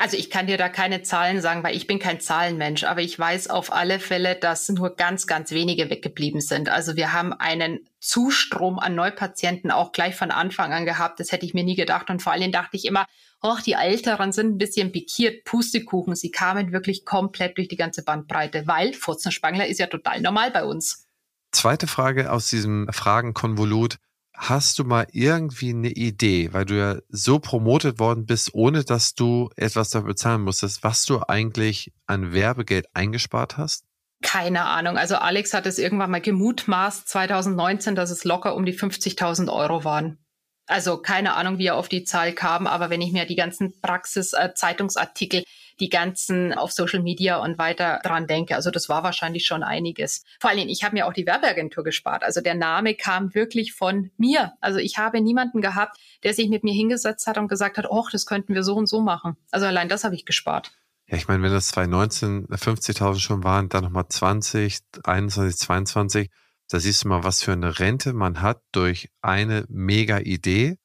Also 0.00 0.16
ich 0.16 0.30
kann 0.30 0.46
dir 0.46 0.58
da 0.58 0.68
keine 0.68 1.02
Zahlen 1.02 1.40
sagen, 1.40 1.64
weil 1.64 1.74
ich 1.74 1.88
bin 1.88 1.98
kein 1.98 2.20
Zahlenmensch, 2.20 2.84
aber 2.84 3.00
ich 3.00 3.18
weiß 3.18 3.50
auf 3.50 3.72
alle 3.72 3.98
Fälle, 3.98 4.36
dass 4.36 4.68
nur 4.68 4.94
ganz, 4.94 5.26
ganz 5.26 5.50
wenige 5.50 5.90
weggeblieben 5.90 6.40
sind. 6.40 6.68
Also 6.68 6.94
wir 6.94 7.12
haben 7.12 7.32
einen 7.32 7.80
Zustrom 7.98 8.78
an 8.78 8.94
Neupatienten 8.94 9.72
auch 9.72 9.90
gleich 9.90 10.14
von 10.14 10.30
Anfang 10.30 10.72
an 10.72 10.84
gehabt. 10.84 11.18
Das 11.18 11.32
hätte 11.32 11.46
ich 11.46 11.54
mir 11.54 11.64
nie 11.64 11.74
gedacht. 11.74 12.10
Und 12.10 12.22
vor 12.22 12.32
allem 12.32 12.52
dachte 12.52 12.76
ich 12.76 12.84
immer, 12.84 13.06
oh, 13.42 13.56
die 13.66 13.72
Älteren 13.72 14.30
sind 14.30 14.54
ein 14.54 14.58
bisschen 14.58 14.92
pikiert, 14.92 15.44
Pustekuchen. 15.44 16.14
Sie 16.14 16.30
kamen 16.30 16.70
wirklich 16.70 17.04
komplett 17.04 17.56
durch 17.56 17.66
die 17.66 17.76
ganze 17.76 18.04
Bandbreite, 18.04 18.68
weil 18.68 18.92
Furzenspangler 18.94 19.66
ist 19.66 19.80
ja 19.80 19.88
total 19.88 20.20
normal 20.20 20.52
bei 20.52 20.64
uns. 20.64 21.07
Zweite 21.52 21.86
Frage 21.86 22.30
aus 22.30 22.48
diesem 22.48 22.88
Fragenkonvolut. 22.92 23.96
Hast 24.34 24.78
du 24.78 24.84
mal 24.84 25.06
irgendwie 25.10 25.70
eine 25.70 25.90
Idee, 25.90 26.52
weil 26.52 26.64
du 26.64 26.78
ja 26.78 26.96
so 27.08 27.40
promotet 27.40 27.98
worden 27.98 28.24
bist, 28.24 28.54
ohne 28.54 28.84
dass 28.84 29.14
du 29.14 29.50
etwas 29.56 29.90
dafür 29.90 30.08
bezahlen 30.08 30.42
musstest, 30.42 30.84
was 30.84 31.04
du 31.04 31.20
eigentlich 31.26 31.92
an 32.06 32.32
Werbegeld 32.32 32.86
eingespart 32.94 33.56
hast? 33.56 33.84
Keine 34.22 34.64
Ahnung. 34.64 34.96
Also 34.96 35.16
Alex 35.16 35.54
hat 35.54 35.66
es 35.66 35.78
irgendwann 35.78 36.10
mal 36.10 36.20
gemutmaßt, 36.20 37.08
2019, 37.08 37.94
dass 37.94 38.10
es 38.10 38.24
locker 38.24 38.54
um 38.54 38.64
die 38.64 38.78
50.000 38.78 39.52
Euro 39.52 39.84
waren. 39.84 40.18
Also 40.66 40.98
keine 40.98 41.34
Ahnung, 41.34 41.58
wie 41.58 41.66
er 41.66 41.76
auf 41.76 41.88
die 41.88 42.04
Zahl 42.04 42.32
kam, 42.32 42.66
aber 42.66 42.90
wenn 42.90 43.00
ich 43.00 43.12
mir 43.12 43.24
die 43.26 43.36
ganzen 43.36 43.80
Praxis-Zeitungsartikel 43.80 45.40
äh, 45.40 45.44
die 45.80 45.88
ganzen 45.88 46.52
auf 46.52 46.72
Social 46.72 47.02
Media 47.02 47.38
und 47.38 47.58
weiter 47.58 48.00
dran 48.02 48.26
denke. 48.26 48.54
Also 48.54 48.70
das 48.70 48.88
war 48.88 49.02
wahrscheinlich 49.02 49.46
schon 49.46 49.62
einiges. 49.62 50.24
Vor 50.40 50.50
allen 50.50 50.58
Dingen, 50.58 50.70
ich 50.70 50.84
habe 50.84 50.94
mir 50.94 51.06
auch 51.06 51.12
die 51.12 51.26
Werbeagentur 51.26 51.84
gespart. 51.84 52.22
Also 52.22 52.40
der 52.40 52.54
Name 52.54 52.94
kam 52.94 53.34
wirklich 53.34 53.72
von 53.72 54.10
mir. 54.16 54.52
Also 54.60 54.78
ich 54.78 54.98
habe 54.98 55.20
niemanden 55.20 55.60
gehabt, 55.60 55.98
der 56.22 56.34
sich 56.34 56.48
mit 56.48 56.64
mir 56.64 56.74
hingesetzt 56.74 57.26
hat 57.26 57.38
und 57.38 57.48
gesagt 57.48 57.78
hat, 57.78 57.86
oh, 57.88 58.06
das 58.10 58.26
könnten 58.26 58.54
wir 58.54 58.62
so 58.62 58.74
und 58.74 58.86
so 58.86 59.00
machen. 59.00 59.36
Also 59.50 59.66
allein 59.66 59.88
das 59.88 60.04
habe 60.04 60.14
ich 60.14 60.24
gespart. 60.24 60.72
Ja, 61.06 61.16
ich 61.16 61.26
meine, 61.26 61.42
wenn 61.42 61.52
das 61.52 61.68
2019 61.68 62.48
50.000 62.48 63.18
schon 63.18 63.44
waren, 63.44 63.68
dann 63.68 63.84
nochmal 63.84 64.08
20, 64.08 64.80
21, 65.04 65.56
22, 65.58 66.30
da 66.68 66.80
siehst 66.80 67.04
du 67.04 67.08
mal, 67.08 67.24
was 67.24 67.42
für 67.42 67.52
eine 67.52 67.78
Rente 67.78 68.12
man 68.12 68.42
hat 68.42 68.60
durch 68.72 69.08
eine 69.22 69.64
mega 69.68 70.18
Idee 70.18 70.76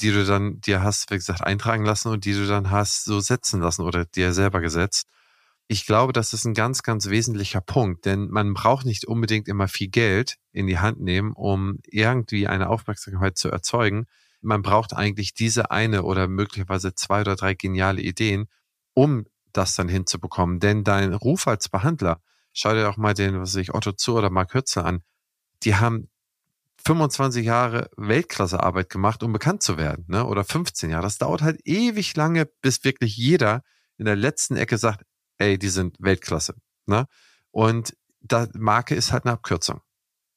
die 0.00 0.12
du 0.12 0.24
dann 0.24 0.60
dir 0.60 0.82
hast, 0.82 1.10
wie 1.10 1.16
gesagt, 1.16 1.42
eintragen 1.42 1.84
lassen 1.84 2.08
und 2.08 2.24
die 2.24 2.32
du 2.32 2.46
dann 2.46 2.70
hast 2.70 3.04
so 3.04 3.20
setzen 3.20 3.60
lassen 3.60 3.82
oder 3.82 4.04
dir 4.04 4.32
selber 4.32 4.60
gesetzt. 4.60 5.08
Ich 5.66 5.84
glaube, 5.84 6.14
das 6.14 6.32
ist 6.32 6.46
ein 6.46 6.54
ganz, 6.54 6.82
ganz 6.82 7.10
wesentlicher 7.10 7.60
Punkt, 7.60 8.06
denn 8.06 8.28
man 8.30 8.54
braucht 8.54 8.86
nicht 8.86 9.06
unbedingt 9.06 9.48
immer 9.48 9.68
viel 9.68 9.88
Geld 9.88 10.36
in 10.52 10.66
die 10.66 10.78
Hand 10.78 11.00
nehmen, 11.00 11.32
um 11.32 11.80
irgendwie 11.84 12.48
eine 12.48 12.70
Aufmerksamkeit 12.70 13.36
zu 13.36 13.50
erzeugen. 13.50 14.06
Man 14.40 14.62
braucht 14.62 14.94
eigentlich 14.94 15.34
diese 15.34 15.70
eine 15.70 16.04
oder 16.04 16.26
möglicherweise 16.26 16.94
zwei 16.94 17.20
oder 17.20 17.36
drei 17.36 17.52
geniale 17.54 18.00
Ideen, 18.00 18.48
um 18.94 19.26
das 19.52 19.74
dann 19.74 19.88
hinzubekommen. 19.88 20.58
Denn 20.60 20.84
dein 20.84 21.12
Ruf 21.12 21.46
als 21.46 21.68
Behandler, 21.68 22.22
schau 22.52 22.72
dir 22.72 22.88
auch 22.88 22.96
mal 22.96 23.14
den, 23.14 23.38
was 23.38 23.50
weiß 23.50 23.56
ich, 23.56 23.74
Otto 23.74 23.92
Zu 23.92 24.16
oder 24.16 24.30
Mark 24.30 24.54
Hürzel 24.54 24.84
an, 24.84 25.02
die 25.64 25.74
haben 25.74 26.08
25 26.84 27.44
Jahre 27.44 27.90
Weltklassearbeit 27.96 28.90
gemacht, 28.90 29.22
um 29.22 29.32
bekannt 29.32 29.62
zu 29.62 29.76
werden, 29.76 30.04
ne? 30.08 30.24
oder 30.24 30.44
15 30.44 30.90
Jahre. 30.90 31.02
Das 31.02 31.18
dauert 31.18 31.42
halt 31.42 31.60
ewig 31.64 32.16
lange, 32.16 32.46
bis 32.62 32.84
wirklich 32.84 33.16
jeder 33.16 33.62
in 33.96 34.04
der 34.04 34.16
letzten 34.16 34.56
Ecke 34.56 34.78
sagt, 34.78 35.04
ey, 35.38 35.58
die 35.58 35.68
sind 35.68 35.96
Weltklasse. 35.98 36.54
Ne? 36.86 37.06
Und 37.50 37.96
da 38.20 38.48
Marke 38.54 38.94
ist 38.94 39.12
halt 39.12 39.24
eine 39.24 39.32
Abkürzung. 39.32 39.80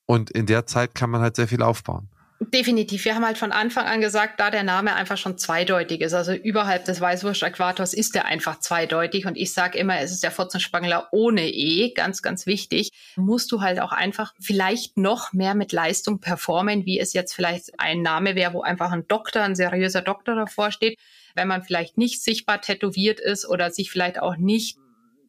Und 0.06 0.30
in 0.32 0.46
der 0.46 0.66
Zeit 0.66 0.96
kann 0.96 1.10
man 1.10 1.22
halt 1.22 1.36
sehr 1.36 1.48
viel 1.48 1.62
aufbauen. 1.62 2.11
Definitiv. 2.50 3.06
Wir 3.06 3.14
haben 3.14 3.24
halt 3.24 3.38
von 3.38 3.52
Anfang 3.52 3.86
an 3.86 4.02
gesagt, 4.02 4.40
da 4.40 4.50
der 4.50 4.64
Name 4.64 4.96
einfach 4.96 5.16
schon 5.18 5.38
zweideutig 5.38 6.02
ist, 6.02 6.16
also 6.16 6.34
überhalb 6.34 6.86
des 6.86 7.00
Weißwurst-Äquators 7.00 7.94
ist 7.94 8.16
der 8.16 8.26
einfach 8.26 8.60
zweideutig. 8.60 9.28
Und 9.28 9.38
ich 9.38 9.54
sage 9.54 9.78
immer, 9.78 10.00
es 10.00 10.12
ist 10.12 10.24
der 10.24 10.32
Fotzenspangler 10.32 11.10
ohne 11.12 11.48
E, 11.48 11.92
ganz, 11.94 12.24
ganz 12.24 12.48
wichtig. 12.48 12.90
Musst 13.16 13.52
du 13.52 13.62
halt 13.62 13.80
auch 13.80 13.92
einfach 13.92 14.34
vielleicht 14.40 14.98
noch 14.98 15.34
mehr 15.34 15.54
mit 15.54 15.72
Leistung 15.72 16.20
performen, 16.20 16.88
wie 16.88 17.00
es 17.00 17.14
jetzt 17.14 17.36
vielleicht 17.36 17.80
ein 17.80 18.02
Name 18.02 18.34
wäre, 18.34 18.54
wo 18.54 18.64
einfach 18.64 18.92
ein 18.92 19.08
Doktor, 19.08 19.44
ein 19.44 19.56
seriöser 19.56 20.02
Doktor 20.02 20.34
davor 20.34 20.72
steht. 20.72 20.98
Wenn 21.36 21.48
man 21.48 21.62
vielleicht 21.62 22.00
nicht 22.00 22.24
sichtbar 22.24 22.60
tätowiert 22.60 23.20
ist 23.20 23.48
oder 23.48 23.70
sich 23.70 23.92
vielleicht 23.92 24.20
auch 24.20 24.36
nicht 24.36 24.80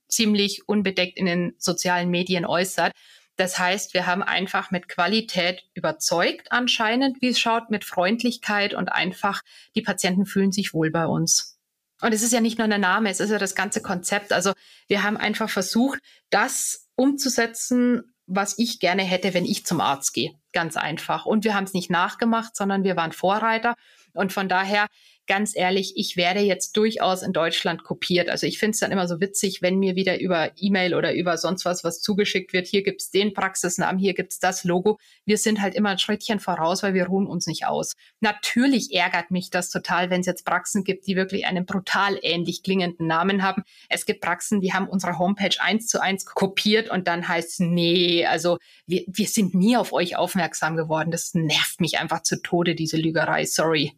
ziemlich 0.08 0.66
unbedeckt 0.66 1.18
in 1.18 1.26
den 1.26 1.54
sozialen 1.58 2.08
Medien 2.08 2.46
äußert. 2.46 2.92
Das 3.37 3.59
heißt, 3.59 3.95
wir 3.95 4.07
haben 4.07 4.22
einfach 4.22 4.70
mit 4.70 4.89
Qualität 4.89 5.64
überzeugt 5.74 6.53
anscheinend, 6.53 7.22
wie 7.22 7.28
es 7.28 7.41
schaut, 7.41 7.70
mit 7.70 7.85
Freundlichkeit 7.85 8.74
und 8.74 8.93
einfach, 8.93 9.43
die 9.74 9.83
Patienten 9.83 10.26
fühlen 10.26 10.53
sich 10.53 10.74
wohl 10.74 10.91
bei 10.91 11.07
uns. 11.07 11.59
Und 12.03 12.12
es 12.12 12.22
ist 12.22 12.33
ja 12.33 12.41
nicht 12.41 12.59
nur 12.59 12.68
der 12.68 12.78
Name, 12.78 13.11
es 13.11 13.20
ist 13.20 13.30
ja 13.30 13.39
das 13.39 13.55
ganze 13.55 13.80
Konzept. 13.80 14.33
Also 14.33 14.53
wir 14.89 15.03
haben 15.03 15.16
einfach 15.16 15.49
versucht, 15.49 16.01
das 16.30 16.89
umzusetzen, 16.97 18.03
was 18.26 18.59
ich 18.59 18.80
gerne 18.80 19.03
hätte, 19.03 19.35
wenn 19.35 19.45
ich 19.45 19.64
zum 19.64 19.80
Arzt 19.80 20.12
gehe. 20.12 20.33
Ganz 20.53 20.76
einfach. 20.76 21.26
Und 21.26 21.45
wir 21.45 21.55
haben 21.55 21.64
es 21.64 21.74
nicht 21.74 21.91
nachgemacht, 21.91 22.57
sondern 22.57 22.85
wir 22.85 22.97
waren 22.97 23.12
Vorreiter. 23.12 23.76
Und 24.14 24.33
von 24.33 24.49
daher 24.49 24.89
ganz 25.26 25.56
ehrlich, 25.56 25.94
ich 25.96 26.16
werde 26.16 26.40
jetzt 26.40 26.76
durchaus 26.76 27.22
in 27.22 27.32
Deutschland 27.32 27.84
kopiert. 27.84 28.28
Also 28.28 28.46
ich 28.46 28.58
finde 28.58 28.72
es 28.72 28.80
dann 28.80 28.92
immer 28.92 29.06
so 29.06 29.20
witzig, 29.20 29.62
wenn 29.62 29.78
mir 29.78 29.94
wieder 29.94 30.20
über 30.20 30.50
E-Mail 30.56 30.94
oder 30.94 31.14
über 31.14 31.38
sonst 31.38 31.64
was 31.64 31.84
was 31.84 32.00
zugeschickt 32.00 32.52
wird. 32.52 32.66
Hier 32.66 32.82
gibt's 32.82 33.10
den 33.10 33.32
Praxisnamen, 33.32 33.98
hier 33.98 34.14
gibt's 34.14 34.38
das 34.38 34.64
Logo. 34.64 34.98
Wir 35.24 35.38
sind 35.38 35.60
halt 35.60 35.74
immer 35.74 35.90
ein 35.90 35.98
Schrittchen 35.98 36.40
voraus, 36.40 36.82
weil 36.82 36.94
wir 36.94 37.06
ruhen 37.06 37.26
uns 37.26 37.46
nicht 37.46 37.66
aus. 37.66 37.94
Natürlich 38.20 38.94
ärgert 38.94 39.30
mich 39.30 39.50
das 39.50 39.70
total, 39.70 40.10
wenn 40.10 40.20
es 40.20 40.26
jetzt 40.26 40.44
Praxen 40.44 40.84
gibt, 40.84 41.06
die 41.06 41.16
wirklich 41.16 41.46
einen 41.46 41.66
brutal 41.66 42.18
ähnlich 42.22 42.62
klingenden 42.62 43.06
Namen 43.06 43.42
haben. 43.42 43.62
Es 43.88 44.06
gibt 44.06 44.20
Praxen, 44.20 44.60
die 44.60 44.72
haben 44.72 44.88
unsere 44.88 45.18
Homepage 45.18 45.60
eins 45.60 45.86
zu 45.86 46.02
eins 46.02 46.26
kopiert 46.26 46.90
und 46.90 47.06
dann 47.06 47.28
heißt 47.28 47.60
nee, 47.60 48.26
also 48.26 48.58
wir, 48.86 49.04
wir 49.06 49.26
sind 49.26 49.54
nie 49.54 49.76
auf 49.76 49.92
euch 49.92 50.16
aufmerksam 50.16 50.76
geworden. 50.76 51.10
Das 51.10 51.34
nervt 51.34 51.80
mich 51.80 51.98
einfach 51.98 52.22
zu 52.22 52.42
Tode, 52.42 52.74
diese 52.74 52.96
Lügerei. 52.96 53.44
Sorry. 53.44 53.92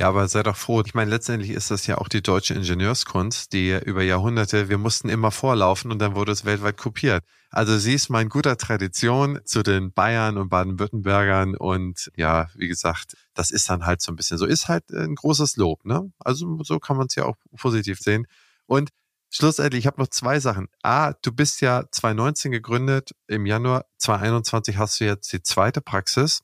Ja, 0.00 0.08
aber 0.08 0.28
sei 0.28 0.44
doch 0.44 0.56
froh. 0.56 0.80
Ich 0.86 0.94
meine, 0.94 1.10
letztendlich 1.10 1.50
ist 1.50 1.72
das 1.72 1.88
ja 1.88 1.98
auch 1.98 2.06
die 2.08 2.22
deutsche 2.22 2.54
Ingenieurskunst, 2.54 3.52
die 3.52 3.76
über 3.84 4.02
Jahrhunderte, 4.02 4.68
wir 4.68 4.78
mussten 4.78 5.08
immer 5.08 5.32
vorlaufen 5.32 5.90
und 5.90 5.98
dann 5.98 6.14
wurde 6.14 6.30
es 6.30 6.44
weltweit 6.44 6.76
kopiert. 6.76 7.24
Also 7.50 7.78
sie 7.78 7.94
ist 7.94 8.08
mein 8.08 8.28
guter 8.28 8.56
Tradition 8.56 9.40
zu 9.44 9.64
den 9.64 9.92
Bayern 9.92 10.36
und 10.36 10.50
Baden-Württembergern 10.50 11.56
und 11.56 12.12
ja, 12.14 12.48
wie 12.54 12.68
gesagt, 12.68 13.16
das 13.34 13.50
ist 13.50 13.68
dann 13.70 13.86
halt 13.86 14.00
so 14.00 14.12
ein 14.12 14.16
bisschen, 14.16 14.38
so 14.38 14.46
ist 14.46 14.68
halt 14.68 14.88
ein 14.92 15.16
großes 15.16 15.56
Lob, 15.56 15.84
ne? 15.84 16.12
Also 16.20 16.62
so 16.62 16.78
kann 16.78 16.96
man 16.96 17.06
es 17.08 17.16
ja 17.16 17.24
auch 17.24 17.36
positiv 17.56 17.98
sehen. 17.98 18.26
Und 18.66 18.90
schlussendlich, 19.30 19.80
ich 19.80 19.86
habe 19.88 20.00
noch 20.00 20.08
zwei 20.08 20.38
Sachen. 20.38 20.68
A, 20.82 21.14
du 21.22 21.32
bist 21.32 21.60
ja 21.60 21.84
2019 21.90 22.52
gegründet, 22.52 23.12
im 23.26 23.46
Januar 23.46 23.84
2021 23.96 24.76
hast 24.76 25.00
du 25.00 25.06
jetzt 25.06 25.32
die 25.32 25.42
zweite 25.42 25.80
Praxis 25.80 26.42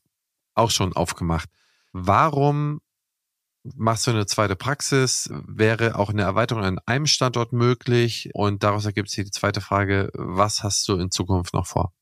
auch 0.55 0.71
schon 0.71 0.93
aufgemacht. 0.93 1.49
Warum 1.93 2.81
machst 3.75 4.07
du 4.07 4.11
eine 4.11 4.25
zweite 4.25 4.55
Praxis? 4.55 5.29
Wäre 5.47 5.97
auch 5.97 6.09
eine 6.09 6.21
Erweiterung 6.21 6.63
an 6.63 6.79
einem 6.85 7.05
Standort 7.05 7.53
möglich? 7.53 8.29
Und 8.33 8.63
daraus 8.63 8.85
ergibt 8.85 9.09
sich 9.09 9.25
die 9.25 9.31
zweite 9.31 9.61
Frage, 9.61 10.09
was 10.13 10.63
hast 10.63 10.87
du 10.87 10.97
in 10.97 11.11
Zukunft 11.11 11.53
noch 11.53 11.65
vor? 11.65 11.93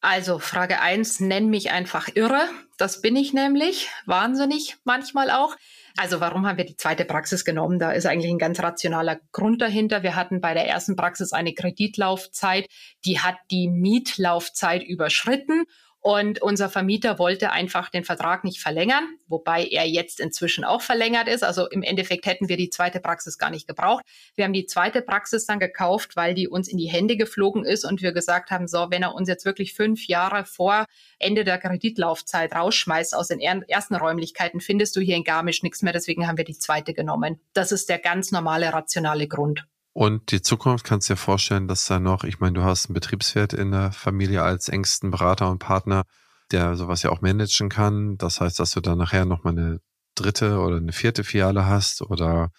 Also 0.00 0.40
Frage 0.40 0.80
eins: 0.80 1.20
nenn 1.20 1.48
mich 1.48 1.70
einfach 1.70 2.08
irre. 2.14 2.48
Das 2.76 3.00
bin 3.00 3.14
ich 3.14 3.32
nämlich, 3.32 3.88
wahnsinnig 4.04 4.76
manchmal 4.84 5.30
auch. 5.30 5.54
Also 5.96 6.20
warum 6.20 6.46
haben 6.46 6.58
wir 6.58 6.64
die 6.64 6.76
zweite 6.76 7.04
Praxis 7.04 7.44
genommen? 7.44 7.78
Da 7.78 7.92
ist 7.92 8.06
eigentlich 8.06 8.32
ein 8.32 8.38
ganz 8.38 8.60
rationaler 8.60 9.20
Grund 9.30 9.62
dahinter. 9.62 10.02
Wir 10.02 10.16
hatten 10.16 10.40
bei 10.40 10.54
der 10.54 10.66
ersten 10.66 10.96
Praxis 10.96 11.32
eine 11.32 11.54
Kreditlaufzeit, 11.54 12.66
die 13.04 13.20
hat 13.20 13.36
die 13.50 13.68
Mietlaufzeit 13.68 14.82
überschritten 14.82 15.66
und 16.02 16.42
unser 16.42 16.68
Vermieter 16.68 17.20
wollte 17.20 17.52
einfach 17.52 17.88
den 17.88 18.02
Vertrag 18.02 18.42
nicht 18.42 18.60
verlängern, 18.60 19.04
wobei 19.28 19.64
er 19.64 19.86
jetzt 19.86 20.18
inzwischen 20.18 20.64
auch 20.64 20.82
verlängert 20.82 21.28
ist. 21.28 21.44
Also 21.44 21.68
im 21.68 21.84
Endeffekt 21.84 22.26
hätten 22.26 22.48
wir 22.48 22.56
die 22.56 22.70
zweite 22.70 22.98
Praxis 22.98 23.38
gar 23.38 23.50
nicht 23.50 23.68
gebraucht. 23.68 24.04
Wir 24.34 24.44
haben 24.44 24.52
die 24.52 24.66
zweite 24.66 25.00
Praxis 25.00 25.46
dann 25.46 25.60
gekauft, 25.60 26.16
weil 26.16 26.34
die 26.34 26.48
uns 26.48 26.66
in 26.66 26.76
die 26.76 26.88
Hände 26.88 27.16
geflogen 27.16 27.64
ist 27.64 27.84
und 27.84 28.02
wir 28.02 28.12
gesagt 28.12 28.50
haben, 28.50 28.66
so, 28.66 28.88
wenn 28.90 29.04
er 29.04 29.14
uns 29.14 29.28
jetzt 29.28 29.44
wirklich 29.44 29.74
fünf 29.74 30.08
Jahre 30.08 30.44
vor 30.44 30.86
Ende 31.20 31.44
der 31.44 31.58
Kreditlaufzeit 31.58 32.52
rausschmeißt 32.52 33.14
aus 33.14 33.28
den 33.28 33.38
ersten 33.38 33.94
Räumlichkeiten, 33.94 34.60
findest 34.60 34.96
du 34.96 35.00
hier 35.00 35.14
in 35.14 35.22
Garmisch 35.22 35.62
nichts 35.62 35.82
mehr. 35.82 35.92
Deswegen 35.92 36.26
haben 36.26 36.36
wir 36.36 36.44
die 36.44 36.58
zweite 36.58 36.94
genommen. 36.94 37.40
Das 37.52 37.70
ist 37.70 37.88
der 37.88 38.00
ganz 38.00 38.32
normale, 38.32 38.72
rationale 38.72 39.28
Grund. 39.28 39.64
Und 39.92 40.30
die 40.30 40.40
Zukunft 40.40 40.84
kannst 40.84 41.08
du 41.08 41.14
dir 41.14 41.18
vorstellen, 41.18 41.68
dass 41.68 41.86
da 41.86 42.00
noch, 42.00 42.24
ich 42.24 42.40
meine, 42.40 42.54
du 42.54 42.62
hast 42.62 42.86
einen 42.86 42.94
Betriebswirt 42.94 43.52
in 43.52 43.72
der 43.72 43.92
Familie 43.92 44.42
als 44.42 44.68
engsten 44.68 45.10
Berater 45.10 45.50
und 45.50 45.58
Partner, 45.58 46.04
der 46.50 46.76
sowas 46.76 47.02
ja 47.02 47.10
auch 47.10 47.20
managen 47.20 47.68
kann. 47.68 48.16
Das 48.16 48.40
heißt, 48.40 48.58
dass 48.58 48.72
du 48.72 48.80
dann 48.80 48.98
nachher 48.98 49.26
nochmal 49.26 49.52
eine 49.52 49.80
dritte 50.14 50.60
oder 50.60 50.76
eine 50.76 50.92
vierte 50.92 51.24
Filiale 51.24 51.66
hast 51.66 52.02
oder 52.02 52.50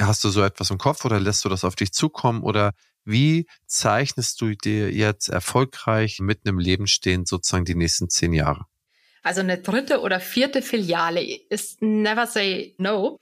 hast 0.00 0.24
du 0.24 0.30
so 0.30 0.42
etwas 0.42 0.70
im 0.70 0.78
Kopf 0.78 1.04
oder 1.04 1.20
lässt 1.20 1.44
du 1.44 1.48
das 1.48 1.64
auf 1.64 1.76
dich 1.76 1.92
zukommen 1.92 2.42
oder 2.42 2.72
wie 3.04 3.46
zeichnest 3.66 4.40
du 4.40 4.54
dir 4.54 4.92
jetzt 4.92 5.28
erfolgreich 5.28 6.18
mitten 6.20 6.48
im 6.48 6.58
Leben 6.58 6.86
stehend 6.86 7.28
sozusagen 7.28 7.64
die 7.64 7.74
nächsten 7.74 8.08
zehn 8.08 8.32
Jahre? 8.32 8.64
Also 9.22 9.40
eine 9.40 9.58
dritte 9.58 10.00
oder 10.00 10.18
vierte 10.18 10.62
Filiale 10.62 11.22
ist 11.48 11.80
never 11.82 12.26
say 12.26 12.74
no. 12.78 13.18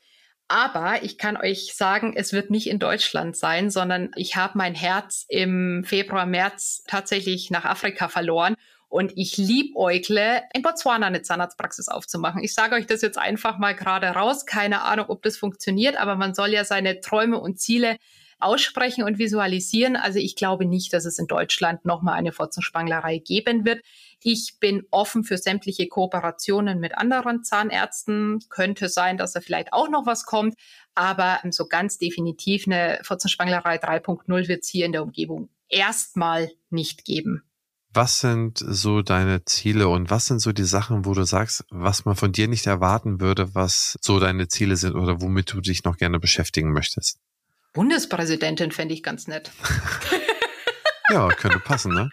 Aber 0.53 1.05
ich 1.05 1.16
kann 1.16 1.36
euch 1.36 1.76
sagen, 1.76 2.14
es 2.16 2.32
wird 2.32 2.51
nicht 2.51 2.68
in 2.68 2.80
Deutschland 2.80 3.36
sein, 3.36 3.70
sondern 3.70 4.11
ich 4.16 4.34
habe 4.34 4.59
mein 4.59 4.74
Herz 4.74 5.24
im 5.28 5.84
Februar, 5.84 6.26
März 6.26 6.82
tatsächlich 6.88 7.53
nach 7.53 7.64
Afrika 7.64 8.09
verloren. 8.09 8.57
Und 8.88 9.12
ich 9.14 9.36
liebäugle, 9.36 10.42
in 10.53 10.62
Botswana 10.62 11.07
eine 11.07 11.22
Zahnarztpraxis 11.22 11.86
aufzumachen. 11.86 12.42
Ich 12.42 12.53
sage 12.53 12.74
euch 12.74 12.88
das 12.88 13.01
jetzt 13.01 13.16
einfach 13.16 13.59
mal 13.59 13.76
gerade 13.76 14.09
raus. 14.09 14.44
Keine 14.44 14.82
Ahnung, 14.82 15.07
ob 15.09 15.22
das 15.22 15.36
funktioniert, 15.36 15.96
aber 15.96 16.16
man 16.16 16.34
soll 16.34 16.48
ja 16.48 16.64
seine 16.64 16.98
Träume 16.98 17.38
und 17.38 17.61
Ziele 17.61 17.96
aussprechen 18.40 19.05
und 19.05 19.20
visualisieren. 19.20 19.94
Also 19.94 20.18
ich 20.18 20.34
glaube 20.34 20.64
nicht, 20.64 20.92
dass 20.92 21.05
es 21.05 21.20
in 21.20 21.28
Deutschland 21.28 21.84
nochmal 21.84 22.14
eine 22.14 22.32
Fotzenspanglerei 22.32 23.18
geben 23.18 23.64
wird. 23.64 23.82
Ich 24.22 24.58
bin 24.60 24.86
offen 24.90 25.24
für 25.24 25.38
sämtliche 25.38 25.88
Kooperationen 25.88 26.78
mit 26.78 26.96
anderen 26.96 27.42
Zahnärzten. 27.42 28.40
Könnte 28.50 28.88
sein, 28.88 29.16
dass 29.16 29.32
da 29.32 29.40
vielleicht 29.40 29.72
auch 29.72 29.88
noch 29.88 30.06
was 30.06 30.26
kommt. 30.26 30.56
Aber 30.94 31.40
so 31.50 31.66
ganz 31.66 31.96
definitiv 31.96 32.66
eine 32.66 33.00
Furzenspanglerei 33.02 33.76
3.0 33.76 34.48
wird 34.48 34.62
es 34.62 34.68
hier 34.68 34.86
in 34.86 34.92
der 34.92 35.02
Umgebung 35.02 35.48
erstmal 35.68 36.50
nicht 36.68 37.04
geben. 37.04 37.44
Was 37.92 38.20
sind 38.20 38.58
so 38.58 39.02
deine 39.02 39.44
Ziele 39.44 39.88
und 39.88 40.10
was 40.10 40.26
sind 40.26 40.38
so 40.40 40.52
die 40.52 40.64
Sachen, 40.64 41.06
wo 41.06 41.14
du 41.14 41.24
sagst, 41.24 41.64
was 41.70 42.04
man 42.04 42.14
von 42.14 42.30
dir 42.30 42.46
nicht 42.46 42.66
erwarten 42.66 43.20
würde, 43.20 43.54
was 43.54 43.98
so 44.00 44.20
deine 44.20 44.46
Ziele 44.46 44.76
sind 44.76 44.94
oder 44.94 45.20
womit 45.20 45.52
du 45.52 45.60
dich 45.60 45.82
noch 45.82 45.96
gerne 45.96 46.20
beschäftigen 46.20 46.72
möchtest? 46.72 47.18
Bundespräsidentin 47.72 48.70
fände 48.70 48.94
ich 48.94 49.02
ganz 49.02 49.26
nett. 49.26 49.50
ja, 51.10 51.28
könnte 51.28 51.58
passen, 51.58 51.92
ne? 51.92 52.10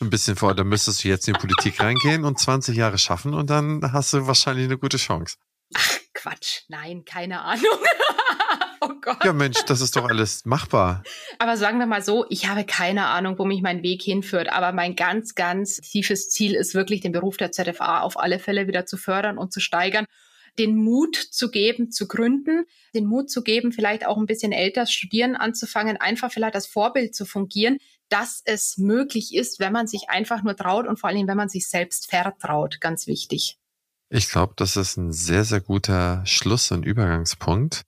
Ein 0.00 0.10
bisschen 0.10 0.36
vor, 0.36 0.54
dann 0.54 0.68
müsstest 0.68 1.02
du 1.02 1.08
jetzt 1.08 1.26
in 1.28 1.34
die 1.34 1.40
Politik 1.40 1.80
reingehen 1.80 2.24
und 2.24 2.38
20 2.38 2.76
Jahre 2.76 2.98
schaffen 2.98 3.34
und 3.34 3.50
dann 3.50 3.92
hast 3.92 4.12
du 4.12 4.26
wahrscheinlich 4.26 4.66
eine 4.66 4.78
gute 4.78 4.96
Chance. 4.96 5.36
Ach, 5.74 5.98
Quatsch, 6.14 6.62
nein, 6.68 7.04
keine 7.04 7.42
Ahnung. 7.42 7.64
oh 8.80 8.90
Gott. 9.00 9.24
Ja, 9.24 9.32
Mensch, 9.32 9.58
das 9.66 9.80
ist 9.80 9.96
doch 9.96 10.08
alles 10.08 10.44
machbar. 10.44 11.02
Aber 11.38 11.56
sagen 11.56 11.78
wir 11.78 11.86
mal 11.86 12.02
so, 12.02 12.24
ich 12.30 12.48
habe 12.48 12.64
keine 12.64 13.06
Ahnung, 13.06 13.38
wo 13.38 13.44
mich 13.44 13.60
mein 13.60 13.82
Weg 13.82 14.02
hinführt. 14.02 14.50
Aber 14.50 14.72
mein 14.72 14.96
ganz, 14.96 15.34
ganz 15.34 15.76
tiefes 15.76 16.30
Ziel 16.30 16.54
ist 16.54 16.74
wirklich, 16.74 17.00
den 17.00 17.12
Beruf 17.12 17.36
der 17.36 17.52
ZFA 17.52 18.00
auf 18.00 18.18
alle 18.18 18.38
Fälle 18.38 18.66
wieder 18.66 18.86
zu 18.86 18.96
fördern 18.96 19.36
und 19.36 19.52
zu 19.52 19.60
steigern 19.60 20.06
den 20.58 20.76
Mut 20.76 21.16
zu 21.16 21.50
geben, 21.50 21.90
zu 21.90 22.08
gründen, 22.08 22.64
den 22.94 23.06
Mut 23.06 23.30
zu 23.30 23.42
geben, 23.42 23.72
vielleicht 23.72 24.06
auch 24.06 24.16
ein 24.16 24.26
bisschen 24.26 24.52
älter 24.52 24.86
studieren 24.86 25.36
anzufangen, 25.36 25.96
einfach 25.96 26.32
vielleicht 26.32 26.54
als 26.54 26.66
Vorbild 26.66 27.14
zu 27.14 27.24
fungieren, 27.24 27.78
dass 28.08 28.42
es 28.44 28.78
möglich 28.78 29.34
ist, 29.34 29.60
wenn 29.60 29.72
man 29.72 29.86
sich 29.86 30.08
einfach 30.08 30.42
nur 30.42 30.56
traut 30.56 30.86
und 30.86 30.98
vor 30.98 31.10
allem, 31.10 31.28
wenn 31.28 31.36
man 31.36 31.48
sich 31.48 31.68
selbst 31.68 32.10
vertraut. 32.10 32.80
Ganz 32.80 33.06
wichtig. 33.06 33.58
Ich 34.10 34.30
glaube, 34.30 34.54
das 34.56 34.76
ist 34.76 34.96
ein 34.96 35.12
sehr, 35.12 35.44
sehr 35.44 35.60
guter 35.60 36.24
Schluss 36.24 36.70
und 36.70 36.86
Übergangspunkt 36.86 37.82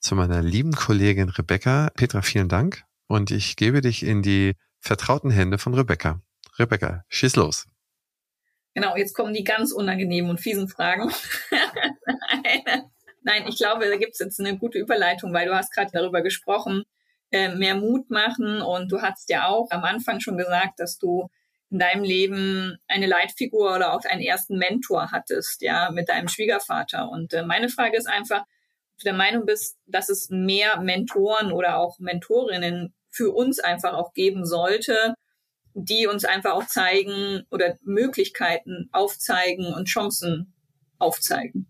zu 0.00 0.14
meiner 0.14 0.42
lieben 0.42 0.72
Kollegin 0.72 1.30
Rebecca. 1.30 1.88
Petra, 1.94 2.20
vielen 2.20 2.48
Dank. 2.48 2.84
Und 3.06 3.30
ich 3.30 3.56
gebe 3.56 3.80
dich 3.80 4.02
in 4.02 4.22
die 4.22 4.54
vertrauten 4.80 5.30
Hände 5.30 5.56
von 5.56 5.72
Rebecca. 5.72 6.20
Rebecca, 6.58 7.04
schieß 7.08 7.36
los. 7.36 7.66
Genau, 8.74 8.96
jetzt 8.96 9.14
kommen 9.14 9.32
die 9.32 9.44
ganz 9.44 9.72
unangenehmen 9.72 10.30
und 10.30 10.40
fiesen 10.40 10.68
Fragen. 10.68 11.10
Nein, 13.22 13.46
ich 13.48 13.56
glaube, 13.56 13.88
da 13.88 13.96
gibt 13.96 14.12
es 14.12 14.18
jetzt 14.18 14.40
eine 14.40 14.58
gute 14.58 14.78
Überleitung, 14.78 15.32
weil 15.32 15.46
du 15.46 15.54
hast 15.54 15.72
gerade 15.72 15.90
darüber 15.92 16.20
gesprochen, 16.22 16.84
äh, 17.34 17.52
mehr 17.54 17.74
Mut 17.74 18.10
machen. 18.10 18.62
Und 18.62 18.92
du 18.92 19.02
hast 19.02 19.28
ja 19.28 19.48
auch 19.48 19.70
am 19.70 19.82
Anfang 19.82 20.20
schon 20.20 20.38
gesagt, 20.38 20.78
dass 20.78 20.98
du 20.98 21.28
in 21.70 21.80
deinem 21.80 22.04
Leben 22.04 22.78
eine 22.86 23.06
Leitfigur 23.06 23.74
oder 23.74 23.92
auch 23.92 24.04
einen 24.04 24.22
ersten 24.22 24.56
Mentor 24.56 25.10
hattest, 25.10 25.60
ja, 25.60 25.90
mit 25.90 26.08
deinem 26.08 26.28
Schwiegervater. 26.28 27.10
Und 27.10 27.32
äh, 27.34 27.42
meine 27.42 27.68
Frage 27.68 27.96
ist 27.96 28.06
einfach, 28.06 28.42
ob 28.42 28.98
du 28.98 29.04
der 29.04 29.14
Meinung 29.14 29.46
bist, 29.46 29.76
dass 29.86 30.08
es 30.08 30.30
mehr 30.30 30.80
Mentoren 30.80 31.50
oder 31.50 31.78
auch 31.78 31.98
Mentorinnen 31.98 32.94
für 33.10 33.34
uns 33.34 33.58
einfach 33.58 33.94
auch 33.94 34.12
geben 34.12 34.46
sollte, 34.46 35.14
die 35.74 36.06
uns 36.06 36.24
einfach 36.24 36.52
auch 36.52 36.66
zeigen 36.66 37.42
oder 37.50 37.76
Möglichkeiten 37.82 38.88
aufzeigen 38.92 39.74
und 39.74 39.86
Chancen 39.86 40.54
aufzeigen. 40.98 41.66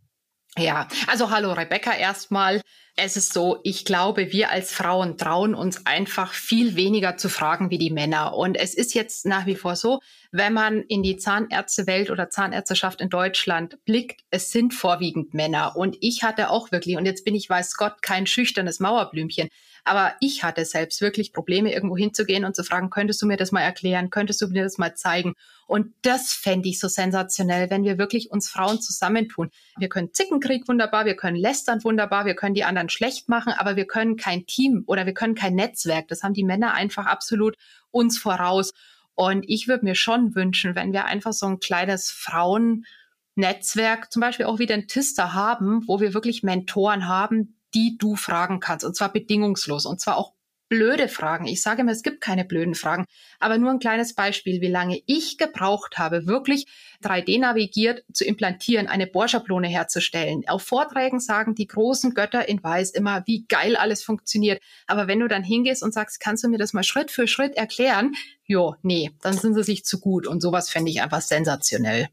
Ja, 0.57 0.87
also 1.09 1.31
hallo 1.31 1.53
Rebecca 1.53 1.93
erstmal. 1.93 2.61
Es 2.95 3.17
ist 3.17 3.33
so, 3.33 3.59
ich 3.65 3.85
glaube, 3.85 4.31
wir 4.31 4.53
als 4.53 4.73
Frauen 4.73 5.19
trauen 5.19 5.53
uns 5.53 5.85
einfach 5.85 6.33
viel 6.33 6.77
weniger 6.77 7.17
zu 7.17 7.29
fragen 7.29 7.71
wie 7.71 7.79
die 7.79 7.91
Männer. 7.91 8.35
Und 8.35 8.55
es 8.55 8.73
ist 8.73 8.95
jetzt 8.95 9.27
nach 9.27 9.47
wie 9.47 9.57
vor 9.57 9.75
so, 9.75 9.99
wenn 10.31 10.53
man 10.53 10.83
in 10.83 11.03
die 11.03 11.17
Zahnärztewelt 11.17 12.09
oder 12.09 12.31
Zahnärzteschaft 12.31 13.01
in 13.01 13.09
Deutschland 13.09 13.85
blickt, 13.85 14.21
es 14.31 14.53
sind 14.53 14.75
vorwiegend 14.75 15.35
Männer. 15.35 15.75
Und 15.75 15.97
ich 16.01 16.23
hatte 16.23 16.51
auch 16.51 16.71
wirklich, 16.71 16.97
und 16.97 17.05
jetzt 17.05 17.25
bin 17.25 17.35
ich, 17.35 17.51
weiß 17.51 17.75
Gott, 17.75 18.01
kein 18.01 18.29
schüchternes 18.29 18.79
Mauerblümchen. 18.79 19.49
Aber 19.85 20.15
ich 20.21 20.43
hatte 20.43 20.65
selbst 20.65 21.03
wirklich 21.03 21.35
Probleme, 21.35 21.73
irgendwo 21.73 21.97
hinzugehen 21.97 22.47
und 22.47 22.57
zu 22.57 22.65
fragen, 22.65 22.89
könntest 22.89 23.21
du 23.21 23.27
mir 23.27 23.37
das 23.37 23.53
mal 23.53 23.61
erklären? 23.61 24.09
Könntest 24.09 24.41
du 24.41 24.49
mir 24.49 24.65
das 24.65 24.79
mal 24.79 24.95
zeigen? 24.95 25.35
Und 25.67 25.93
das 26.01 26.33
fände 26.33 26.71
ich 26.71 26.81
so 26.81 26.89
sensationell, 26.89 27.69
wenn 27.69 27.85
wir 27.85 27.99
wirklich 27.99 28.31
uns 28.31 28.49
Frauen 28.49 28.81
zusammentun. 28.81 29.51
Wir 29.77 29.91
können 29.91 30.15
Zickenkrieg 30.15 30.67
wunderbar, 30.69 31.05
wir 31.05 31.17
können 31.17 31.37
lästern 31.37 31.85
wunderbar, 31.85 32.25
wir 32.25 32.35
können 32.35 32.55
die 32.55 32.65
anderen 32.65 32.89
schlecht 32.89 33.29
machen, 33.29 33.53
aber 33.53 33.77
wir 33.77 33.87
können 33.87 34.17
kein 34.17 34.47
Team 34.47 34.85
oder 34.87 35.05
wir 35.05 35.13
können 35.13 35.35
kein 35.35 35.55
Netzwerk. 35.55 36.09
Das 36.09 36.23
haben 36.23 36.33
die 36.33 36.45
Männer 36.45 36.73
einfach 36.73 37.05
absolut 37.05 37.57
uns 37.91 38.19
voraus. 38.19 38.73
Und 39.15 39.45
ich 39.49 39.69
würde 39.69 39.85
mir 39.85 39.95
schon 39.95 40.35
wünschen, 40.35 40.75
wenn 40.75 40.95
wir 40.95 41.05
einfach 41.05 41.35
so 41.35 41.47
ein 41.47 41.61
kleines 41.61 42.11
Frauennetzwerk, 42.11 44.11
zum 44.11 44.21
Beispiel 44.21 44.47
auch 44.47 44.59
wie 44.59 44.67
den 44.67 44.89
Tister 44.89 45.35
haben, 45.35 45.87
wo 45.87 46.01
wir 46.01 46.15
wirklich 46.15 46.43
Mentoren 46.43 47.07
haben, 47.07 47.55
die 47.75 47.97
du 47.99 48.17
fragen 48.17 48.61
kannst. 48.61 48.85
Und 48.85 48.97
zwar 48.97 49.13
bedingungslos. 49.13 49.87
Und 49.87 50.01
zwar 50.01 50.17
auch 50.17 50.35
blöde 50.69 51.09
Fragen. 51.09 51.47
Ich 51.47 51.63
sage 51.63 51.85
mir, 51.85 51.93
es 51.93 52.03
gibt 52.03 52.21
keine 52.21 52.45
blöden 52.45 52.75
Fragen. 52.75 53.05
Aber 53.39 53.59
nur 53.59 53.71
ein 53.71 53.79
kleines 53.79 54.15
Beispiel, 54.15 54.61
wie 54.61 54.69
lange 54.69 55.01
ich 55.07 55.39
gebraucht 55.39 55.99
habe, 55.99 56.27
wirklich 56.27 56.67
3D-navigiert 57.03 58.03
zu 58.13 58.25
implantieren, 58.25 58.87
eine 58.87 59.07
Bohrschablone 59.07 59.69
herzustellen. 59.69 60.43
Auf 60.49 60.63
Vorträgen 60.63 61.21
sagen 61.21 61.55
die 61.55 61.67
großen 61.67 62.15
Götter 62.15 62.49
in 62.49 62.63
Weiß 62.63 62.91
immer, 62.91 63.23
wie 63.27 63.45
geil 63.47 63.77
alles 63.77 64.03
funktioniert. 64.03 64.63
Aber 64.87 65.07
wenn 65.07 65.21
du 65.21 65.29
dann 65.29 65.45
hingehst 65.45 65.83
und 65.83 65.93
sagst, 65.93 66.19
kannst 66.19 66.45
du 66.45 66.49
mir 66.49 66.59
das 66.59 66.73
mal 66.73 66.83
Schritt 66.83 67.11
für 67.11 67.29
Schritt 67.29 67.57
erklären? 67.57 68.15
Jo, 68.45 68.75
nee, 68.83 69.11
dann 69.23 69.37
sind 69.37 69.55
sie 69.55 69.63
sich 69.63 69.85
zu 69.85 70.01
gut. 70.01 70.27
Und 70.27 70.41
sowas 70.41 70.71
fände 70.71 70.91
ich 70.91 71.03
einfach 71.03 71.21
sensationell. 71.21 72.09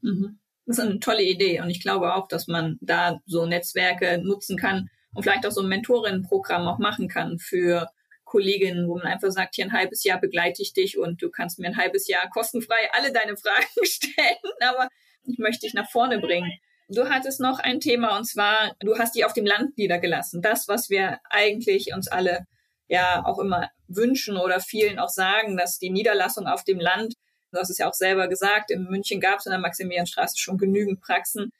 Mhm. 0.00 0.38
Das 0.66 0.78
ist 0.78 0.84
eine 0.84 1.00
tolle 1.00 1.22
Idee. 1.22 1.60
Und 1.60 1.70
ich 1.70 1.80
glaube 1.80 2.14
auch, 2.14 2.28
dass 2.28 2.46
man 2.46 2.78
da 2.80 3.20
so 3.26 3.46
Netzwerke 3.46 4.18
nutzen 4.22 4.56
kann, 4.56 4.90
und 5.14 5.22
vielleicht 5.22 5.46
auch 5.46 5.52
so 5.52 5.62
ein 5.62 5.68
Mentorinnenprogramm 5.68 6.66
auch 6.66 6.78
machen 6.78 7.08
kann 7.08 7.38
für 7.38 7.88
Kolleginnen, 8.24 8.88
wo 8.88 8.96
man 8.96 9.06
einfach 9.06 9.30
sagt, 9.30 9.56
hier 9.56 9.66
ein 9.66 9.72
halbes 9.72 10.04
Jahr 10.04 10.18
begleite 10.18 10.62
ich 10.62 10.72
dich 10.72 10.98
und 10.98 11.20
du 11.20 11.30
kannst 11.30 11.58
mir 11.58 11.66
ein 11.66 11.76
halbes 11.76 12.08
Jahr 12.08 12.30
kostenfrei 12.30 12.90
alle 12.92 13.12
deine 13.12 13.36
Fragen 13.36 13.84
stellen, 13.84 14.38
aber 14.60 14.88
ich 15.24 15.38
möchte 15.38 15.66
dich 15.66 15.74
nach 15.74 15.90
vorne 15.90 16.18
bringen. 16.18 16.50
Du 16.88 17.08
hattest 17.08 17.40
noch 17.40 17.58
ein 17.58 17.80
Thema 17.80 18.16
und 18.16 18.24
zwar, 18.24 18.74
du 18.80 18.98
hast 18.98 19.14
dich 19.14 19.24
auf 19.24 19.32
dem 19.32 19.46
Land 19.46 19.76
niedergelassen. 19.78 20.42
Das, 20.42 20.68
was 20.68 20.90
wir 20.90 21.20
eigentlich 21.30 21.94
uns 21.94 22.08
alle 22.08 22.46
ja 22.88 23.24
auch 23.24 23.38
immer 23.38 23.70
wünschen 23.88 24.36
oder 24.36 24.60
vielen 24.60 24.98
auch 24.98 25.08
sagen, 25.08 25.56
dass 25.56 25.78
die 25.78 25.90
Niederlassung 25.90 26.46
auf 26.46 26.64
dem 26.64 26.80
Land, 26.80 27.14
du 27.50 27.58
hast 27.58 27.70
es 27.70 27.78
ja 27.78 27.88
auch 27.88 27.94
selber 27.94 28.28
gesagt, 28.28 28.70
in 28.70 28.84
München 28.84 29.20
gab 29.20 29.38
es 29.38 29.46
in 29.46 29.52
der 29.52 29.60
Maximilianstraße 29.60 30.38
schon 30.38 30.58
genügend 30.58 31.00
Praxen, 31.00 31.50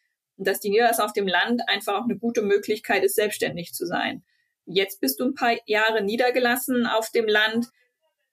dass 0.44 0.60
die 0.60 0.70
Niederlassung 0.70 1.04
auf 1.04 1.12
dem 1.12 1.26
Land 1.26 1.62
einfach 1.68 1.94
auch 1.94 2.04
eine 2.04 2.18
gute 2.18 2.42
Möglichkeit 2.42 3.04
ist, 3.04 3.16
selbstständig 3.16 3.72
zu 3.72 3.86
sein. 3.86 4.22
Jetzt 4.66 5.00
bist 5.00 5.20
du 5.20 5.24
ein 5.24 5.34
paar 5.34 5.54
Jahre 5.66 6.02
niedergelassen 6.02 6.86
auf 6.86 7.10
dem 7.10 7.26
Land. 7.26 7.66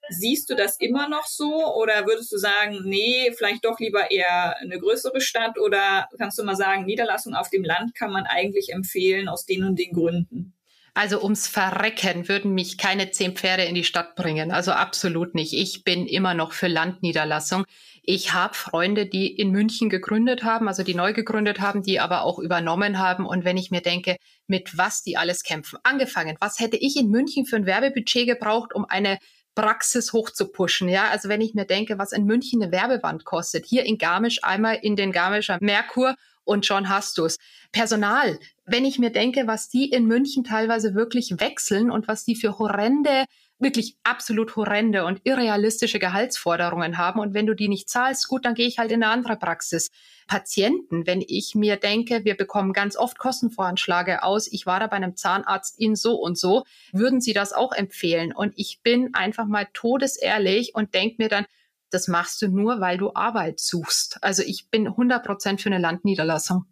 Siehst 0.09 0.49
du 0.49 0.55
das 0.55 0.77
immer 0.79 1.07
noch 1.07 1.25
so 1.25 1.75
oder 1.75 2.07
würdest 2.07 2.31
du 2.31 2.37
sagen, 2.37 2.81
nee, 2.83 3.31
vielleicht 3.37 3.65
doch 3.65 3.79
lieber 3.79 4.09
eher 4.09 4.57
eine 4.57 4.79
größere 4.79 5.21
Stadt 5.21 5.59
oder 5.59 6.07
kannst 6.17 6.39
du 6.39 6.43
mal 6.43 6.55
sagen, 6.55 6.85
Niederlassung 6.85 7.35
auf 7.35 7.49
dem 7.49 7.63
Land 7.63 7.93
kann 7.95 8.11
man 8.11 8.25
eigentlich 8.25 8.73
empfehlen 8.73 9.27
aus 9.27 9.45
den 9.45 9.63
und 9.63 9.77
den 9.77 9.93
Gründen? 9.93 10.53
Also 10.95 11.21
ums 11.21 11.47
Verrecken 11.47 12.27
würden 12.27 12.53
mich 12.53 12.77
keine 12.77 13.11
zehn 13.11 13.35
Pferde 13.35 13.63
in 13.63 13.75
die 13.75 13.83
Stadt 13.83 14.15
bringen. 14.15 14.51
Also 14.51 14.71
absolut 14.71 15.35
nicht. 15.35 15.53
Ich 15.53 15.83
bin 15.83 16.07
immer 16.07 16.33
noch 16.33 16.51
für 16.51 16.67
Landniederlassung. 16.67 17.65
Ich 18.11 18.33
habe 18.33 18.55
Freunde, 18.55 19.05
die 19.05 19.27
in 19.27 19.51
München 19.51 19.87
gegründet 19.87 20.43
haben, 20.43 20.67
also 20.67 20.81
die 20.81 20.95
neu 20.95 21.13
gegründet 21.13 21.59
haben, 21.59 21.83
die 21.83 21.99
aber 21.99 22.23
auch 22.23 22.39
übernommen 22.39 22.97
haben. 22.97 23.23
Und 23.23 23.45
wenn 23.45 23.55
ich 23.55 23.69
mir 23.69 23.81
denke, 23.81 24.17
mit 24.47 24.75
was 24.79 25.03
die 25.03 25.15
alles 25.15 25.43
kämpfen, 25.43 25.77
angefangen, 25.83 26.35
was 26.39 26.59
hätte 26.59 26.75
ich 26.75 26.97
in 26.97 27.11
München 27.11 27.45
für 27.45 27.57
ein 27.57 27.67
Werbebudget 27.67 28.25
gebraucht, 28.25 28.73
um 28.73 28.85
eine 28.85 29.19
Praxis 29.53 30.11
hochzupushen. 30.11 30.89
Ja, 30.89 31.09
also 31.11 31.29
wenn 31.29 31.39
ich 31.39 31.53
mir 31.53 31.65
denke, 31.65 31.99
was 31.99 32.11
in 32.11 32.25
München 32.25 32.63
eine 32.63 32.71
Werbewand 32.71 33.25
kostet, 33.25 33.67
hier 33.67 33.85
in 33.85 33.99
Garmisch 33.99 34.43
einmal 34.43 34.79
in 34.81 34.95
den 34.95 35.11
Garmischer 35.11 35.59
Merkur 35.61 36.15
und 36.43 36.65
schon 36.65 36.89
hast 36.89 37.15
du's. 37.19 37.37
Personal, 37.71 38.39
wenn 38.65 38.85
ich 38.85 38.97
mir 38.97 39.11
denke, 39.11 39.45
was 39.45 39.69
die 39.69 39.87
in 39.87 40.07
München 40.07 40.43
teilweise 40.43 40.95
wirklich 40.95 41.35
wechseln 41.37 41.91
und 41.91 42.07
was 42.07 42.25
die 42.25 42.35
für 42.35 42.57
horrende 42.57 43.25
wirklich 43.59 43.97
absolut 44.03 44.55
horrende 44.55 45.05
und 45.05 45.21
irrealistische 45.25 45.99
Gehaltsforderungen 45.99 46.97
haben. 46.97 47.19
Und 47.19 47.33
wenn 47.33 47.45
du 47.45 47.53
die 47.53 47.67
nicht 47.67 47.89
zahlst, 47.89 48.27
gut, 48.27 48.45
dann 48.45 48.55
gehe 48.55 48.67
ich 48.67 48.79
halt 48.79 48.91
in 48.91 49.03
eine 49.03 49.11
andere 49.11 49.35
Praxis. 49.35 49.89
Patienten, 50.27 51.05
wenn 51.05 51.21
ich 51.27 51.55
mir 51.55 51.75
denke, 51.75 52.23
wir 52.23 52.37
bekommen 52.37 52.71
ganz 52.71 52.95
oft 52.95 53.17
Kostenvoranschläge 53.17 54.23
aus, 54.23 54.47
ich 54.51 54.65
war 54.65 54.79
da 54.79 54.87
bei 54.87 54.95
einem 54.95 55.15
Zahnarzt 55.15 55.79
in 55.79 55.95
so 55.95 56.15
und 56.15 56.37
so, 56.37 56.63
würden 56.93 57.19
Sie 57.19 57.33
das 57.33 57.51
auch 57.51 57.73
empfehlen? 57.73 58.31
Und 58.33 58.53
ich 58.55 58.81
bin 58.81 59.13
einfach 59.13 59.45
mal 59.45 59.67
todesehrlich 59.73 60.75
und 60.75 60.93
denke 60.93 61.15
mir 61.17 61.29
dann, 61.29 61.45
das 61.89 62.07
machst 62.07 62.41
du 62.41 62.47
nur, 62.47 62.79
weil 62.79 62.97
du 62.97 63.13
Arbeit 63.15 63.59
suchst. 63.59 64.19
Also 64.21 64.43
ich 64.43 64.69
bin 64.69 64.87
100 64.87 65.25
Prozent 65.25 65.61
für 65.61 65.69
eine 65.69 65.79
Landniederlassung. 65.79 66.65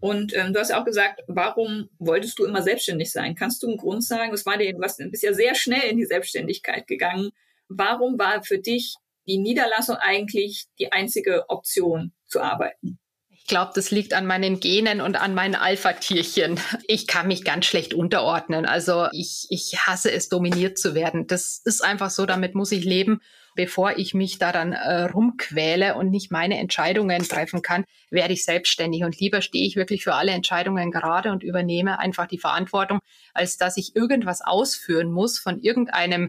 Und 0.00 0.34
ähm, 0.34 0.52
du 0.52 0.60
hast 0.60 0.70
ja 0.70 0.80
auch 0.80 0.84
gesagt, 0.84 1.20
warum 1.28 1.90
wolltest 1.98 2.38
du 2.38 2.44
immer 2.44 2.62
selbstständig 2.62 3.12
sein? 3.12 3.34
Kannst 3.34 3.62
du 3.62 3.68
einen 3.68 3.76
Grund 3.76 4.02
sagen? 4.02 4.32
Das 4.32 4.46
war 4.46 4.56
dir, 4.56 4.72
du 4.72 4.78
bist 4.78 5.22
ja 5.22 5.34
sehr 5.34 5.54
schnell 5.54 5.90
in 5.90 5.98
die 5.98 6.06
Selbstständigkeit 6.06 6.86
gegangen. 6.86 7.30
Warum 7.68 8.18
war 8.18 8.42
für 8.42 8.58
dich 8.58 8.94
die 9.26 9.38
Niederlassung 9.38 9.96
eigentlich 9.96 10.66
die 10.78 10.90
einzige 10.90 11.48
Option 11.48 12.12
zu 12.26 12.40
arbeiten? 12.40 12.98
Ich 13.28 13.46
glaube, 13.46 13.72
das 13.74 13.90
liegt 13.90 14.14
an 14.14 14.26
meinen 14.26 14.60
Genen 14.60 15.00
und 15.00 15.20
an 15.20 15.34
meinen 15.34 15.54
Alpha-Tierchen. 15.54 16.58
Ich 16.86 17.06
kann 17.06 17.28
mich 17.28 17.44
ganz 17.44 17.66
schlecht 17.66 17.94
unterordnen. 17.94 18.64
Also 18.64 19.08
ich, 19.12 19.46
ich 19.50 19.86
hasse 19.86 20.10
es, 20.10 20.28
dominiert 20.28 20.78
zu 20.78 20.94
werden. 20.94 21.26
Das 21.26 21.60
ist 21.64 21.84
einfach 21.84 22.10
so, 22.10 22.26
damit 22.26 22.54
muss 22.54 22.72
ich 22.72 22.84
leben 22.84 23.20
bevor 23.54 23.98
ich 23.98 24.14
mich 24.14 24.38
da 24.38 24.52
dann 24.52 24.72
äh, 24.72 25.02
rumquäle 25.02 25.94
und 25.96 26.10
nicht 26.10 26.30
meine 26.30 26.58
Entscheidungen 26.58 27.22
treffen 27.22 27.62
kann, 27.62 27.84
werde 28.10 28.32
ich 28.32 28.44
selbstständig. 28.44 29.04
Und 29.04 29.18
lieber 29.18 29.42
stehe 29.42 29.66
ich 29.66 29.76
wirklich 29.76 30.04
für 30.04 30.14
alle 30.14 30.32
Entscheidungen 30.32 30.90
gerade 30.90 31.30
und 31.30 31.42
übernehme 31.42 31.98
einfach 31.98 32.26
die 32.26 32.38
Verantwortung, 32.38 33.00
als 33.34 33.56
dass 33.56 33.76
ich 33.76 33.96
irgendwas 33.96 34.40
ausführen 34.40 35.10
muss 35.12 35.38
von 35.38 35.58
irgendeinem 35.60 36.28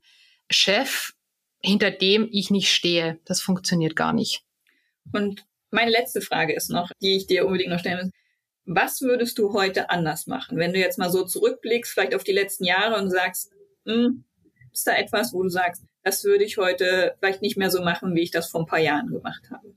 Chef, 0.50 1.12
hinter 1.62 1.92
dem 1.92 2.28
ich 2.32 2.50
nicht 2.50 2.74
stehe. 2.74 3.20
Das 3.26 3.42
funktioniert 3.42 3.96
gar 3.96 4.14
nicht. 4.14 4.44
Und 5.14 5.46
meine 5.70 5.92
letzte 5.92 6.22
Frage 6.22 6.54
ist 6.54 6.70
noch, 6.70 6.92
die 7.02 7.16
ich 7.16 7.28
dir 7.28 7.46
unbedingt 7.46 7.72
noch 7.72 7.80
stellen 7.80 8.06
muss. 8.06 8.12
Was 8.66 9.02
würdest 9.02 9.38
du 9.40 9.54
heute 9.54 9.90
anders 9.90 10.28
machen, 10.28 10.58
wenn 10.58 10.74
du 10.74 10.80
jetzt 10.80 11.00
mal 11.00 11.10
so 11.10 11.26
zurückblickst, 11.26 11.92
vielleicht 11.92 12.14
auf 12.14 12.24
die 12.24 12.32
letzten 12.32 12.64
Jahre 12.64 13.02
und 13.02 13.10
sagst, 13.10 13.52
hm, 13.86 14.24
ist 14.72 14.86
da 14.86 14.96
etwas, 14.96 15.34
wo 15.34 15.42
du 15.42 15.50
sagst, 15.50 15.84
das 16.04 16.24
würde 16.24 16.44
ich 16.44 16.58
heute 16.58 17.16
vielleicht 17.20 17.42
nicht 17.42 17.58
mehr 17.58 17.70
so 17.70 17.82
machen, 17.84 18.16
wie 18.16 18.22
ich 18.22 18.32
das 18.32 18.50
vor 18.50 18.62
ein 18.62 18.68
paar 18.68 18.80
Jahren 18.80 19.08
gemacht 19.08 19.44
habe. 19.52 19.74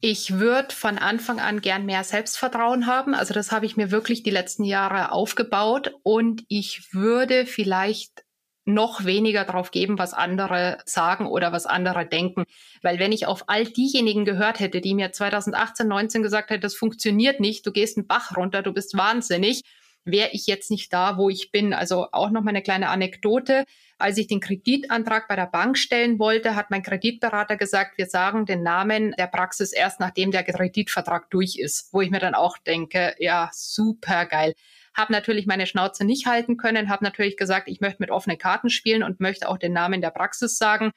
Ich 0.00 0.38
würde 0.38 0.72
von 0.72 0.96
Anfang 0.96 1.40
an 1.40 1.60
gern 1.60 1.84
mehr 1.84 2.04
Selbstvertrauen 2.04 2.86
haben. 2.86 3.14
Also 3.14 3.34
das 3.34 3.50
habe 3.50 3.66
ich 3.66 3.76
mir 3.76 3.90
wirklich 3.90 4.22
die 4.22 4.30
letzten 4.30 4.62
Jahre 4.62 5.10
aufgebaut 5.10 5.92
und 6.04 6.44
ich 6.48 6.92
würde 6.92 7.46
vielleicht 7.46 8.24
noch 8.64 9.04
weniger 9.04 9.44
drauf 9.44 9.70
geben, 9.70 9.98
was 9.98 10.14
andere 10.14 10.78
sagen 10.84 11.26
oder 11.26 11.52
was 11.52 11.66
andere 11.66 12.06
denken. 12.06 12.44
Weil 12.82 12.98
wenn 12.98 13.12
ich 13.12 13.26
auf 13.26 13.48
all 13.48 13.64
diejenigen 13.64 14.24
gehört 14.24 14.60
hätte, 14.60 14.80
die 14.80 14.94
mir 14.94 15.10
2018, 15.10 15.88
19 15.88 16.22
gesagt 16.22 16.50
hätten, 16.50 16.60
das 16.60 16.76
funktioniert 16.76 17.40
nicht, 17.40 17.66
du 17.66 17.72
gehst 17.72 17.96
einen 17.96 18.06
Bach 18.06 18.36
runter, 18.36 18.62
du 18.62 18.72
bist 18.72 18.96
wahnsinnig, 18.96 19.62
wäre 20.10 20.30
ich 20.32 20.46
jetzt 20.46 20.70
nicht 20.70 20.92
da, 20.92 21.16
wo 21.16 21.28
ich 21.28 21.50
bin. 21.50 21.72
Also 21.72 22.08
auch 22.12 22.30
noch 22.30 22.42
mal 22.42 22.50
eine 22.50 22.62
kleine 22.62 22.88
Anekdote. 22.88 23.64
Als 23.98 24.16
ich 24.16 24.28
den 24.28 24.40
Kreditantrag 24.40 25.26
bei 25.28 25.36
der 25.36 25.46
Bank 25.46 25.76
stellen 25.76 26.18
wollte, 26.18 26.54
hat 26.54 26.70
mein 26.70 26.82
Kreditberater 26.82 27.56
gesagt, 27.56 27.98
wir 27.98 28.06
sagen 28.06 28.46
den 28.46 28.62
Namen 28.62 29.12
der 29.18 29.26
Praxis 29.26 29.72
erst, 29.72 29.98
nachdem 29.98 30.30
der 30.30 30.44
Kreditvertrag 30.44 31.30
durch 31.30 31.56
ist. 31.56 31.92
Wo 31.92 32.00
ich 32.00 32.10
mir 32.10 32.20
dann 32.20 32.34
auch 32.34 32.58
denke, 32.58 33.14
ja, 33.18 33.50
super 33.52 34.26
geil. 34.26 34.54
Habe 34.94 35.12
natürlich 35.12 35.46
meine 35.46 35.66
Schnauze 35.66 36.04
nicht 36.04 36.26
halten 36.26 36.56
können, 36.56 36.88
habe 36.88 37.04
natürlich 37.04 37.36
gesagt, 37.36 37.68
ich 37.68 37.80
möchte 37.80 38.00
mit 38.00 38.10
offenen 38.10 38.38
Karten 38.38 38.70
spielen 38.70 39.02
und 39.02 39.20
möchte 39.20 39.48
auch 39.48 39.58
den 39.58 39.72
Namen 39.72 40.00
der 40.00 40.10
Praxis 40.10 40.58
sagen. 40.58 40.92